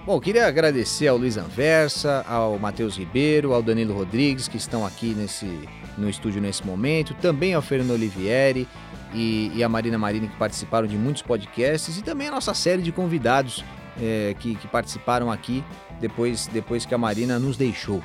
Bom, 0.05 0.19
queria 0.19 0.45
agradecer 0.45 1.07
ao 1.07 1.17
Luiz 1.17 1.35
Anversa, 1.35 2.23
ao 2.29 2.59
Matheus 2.59 2.95
Ribeiro, 2.95 3.55
ao 3.55 3.63
Danilo 3.63 3.95
Rodrigues, 3.95 4.47
que 4.47 4.55
estão 4.55 4.85
aqui 4.85 5.15
nesse, 5.15 5.67
no 5.97 6.07
estúdio 6.07 6.39
nesse 6.39 6.63
momento, 6.63 7.15
também 7.15 7.55
ao 7.55 7.61
Fernando 7.63 7.89
Olivieri 7.89 8.67
e, 9.15 9.51
e 9.55 9.63
a 9.63 9.67
Marina 9.67 9.97
Marini, 9.97 10.27
que 10.27 10.37
participaram 10.37 10.85
de 10.85 10.95
muitos 10.95 11.23
podcasts, 11.23 11.97
e 11.97 12.03
também 12.03 12.27
a 12.27 12.31
nossa 12.31 12.53
série 12.53 12.83
de 12.83 12.91
convidados 12.91 13.65
é, 13.99 14.35
que, 14.37 14.53
que 14.57 14.67
participaram 14.67 15.31
aqui 15.31 15.63
depois, 15.99 16.45
depois 16.45 16.85
que 16.85 16.93
a 16.93 16.99
Marina 16.99 17.39
nos 17.39 17.57
deixou. 17.57 17.99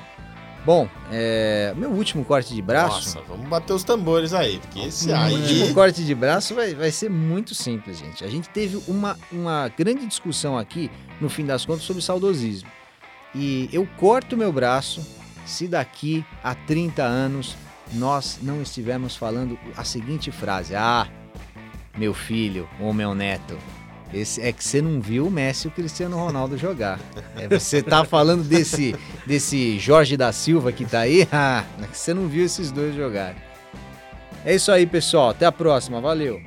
Bom, 0.67 0.89
é, 1.09 1.73
meu 1.77 1.89
último 1.91 2.25
corte 2.25 2.53
de 2.53 2.61
braço. 2.61 3.15
Nossa, 3.15 3.21
vamos 3.25 3.47
bater 3.47 3.71
os 3.71 3.85
tambores 3.85 4.33
aí, 4.33 4.59
porque 4.59 4.81
esse 4.81 5.13
aí. 5.13 5.33
O 5.33 5.39
último 5.39 5.73
corte 5.73 6.03
de 6.03 6.13
braço 6.13 6.53
vai, 6.53 6.75
vai 6.75 6.91
ser 6.91 7.09
muito 7.09 7.55
simples, 7.55 7.97
gente. 7.97 8.21
A 8.25 8.27
gente 8.27 8.49
teve 8.49 8.77
uma, 8.85 9.17
uma 9.31 9.69
grande 9.69 10.05
discussão 10.05 10.57
aqui, 10.57 10.91
no 11.21 11.29
fim 11.29 11.45
das 11.45 11.65
contas, 11.65 11.83
sobre 11.83 12.03
saudosismo. 12.03 12.69
E 13.33 13.69
eu 13.71 13.87
corto 13.95 14.35
meu 14.35 14.51
braço 14.51 15.07
se 15.45 15.69
daqui 15.69 16.25
a 16.43 16.53
30 16.53 17.01
anos 17.01 17.55
nós 17.93 18.37
não 18.41 18.61
estivermos 18.61 19.15
falando 19.15 19.57
a 19.77 19.85
seguinte 19.85 20.31
frase: 20.31 20.75
Ah, 20.75 21.07
meu 21.97 22.13
filho 22.13 22.67
ou 22.81 22.93
meu 22.93 23.15
neto, 23.15 23.57
esse, 24.13 24.41
é 24.41 24.51
que 24.51 24.63
você 24.63 24.81
não 24.81 25.01
viu 25.01 25.27
o 25.27 25.31
Messi 25.31 25.67
e 25.67 25.69
o 25.69 25.71
Cristiano 25.71 26.17
Ronaldo 26.17 26.57
jogar. 26.57 26.99
É, 27.35 27.47
você 27.47 27.81
tá 27.81 28.03
falando 28.05 28.43
desse, 28.43 28.95
desse 29.25 29.77
Jorge 29.79 30.15
da 30.15 30.31
Silva 30.31 30.71
que 30.71 30.85
tá 30.85 31.01
aí, 31.01 31.27
ah, 31.31 31.63
é 31.81 31.87
você 31.91 32.13
não 32.13 32.27
viu 32.27 32.45
esses 32.45 32.71
dois 32.71 32.95
jogarem. 32.95 33.47
É 34.45 34.55
isso 34.55 34.71
aí, 34.71 34.85
pessoal. 34.85 35.29
Até 35.29 35.45
a 35.45 35.51
próxima. 35.51 35.99
Valeu. 35.99 36.41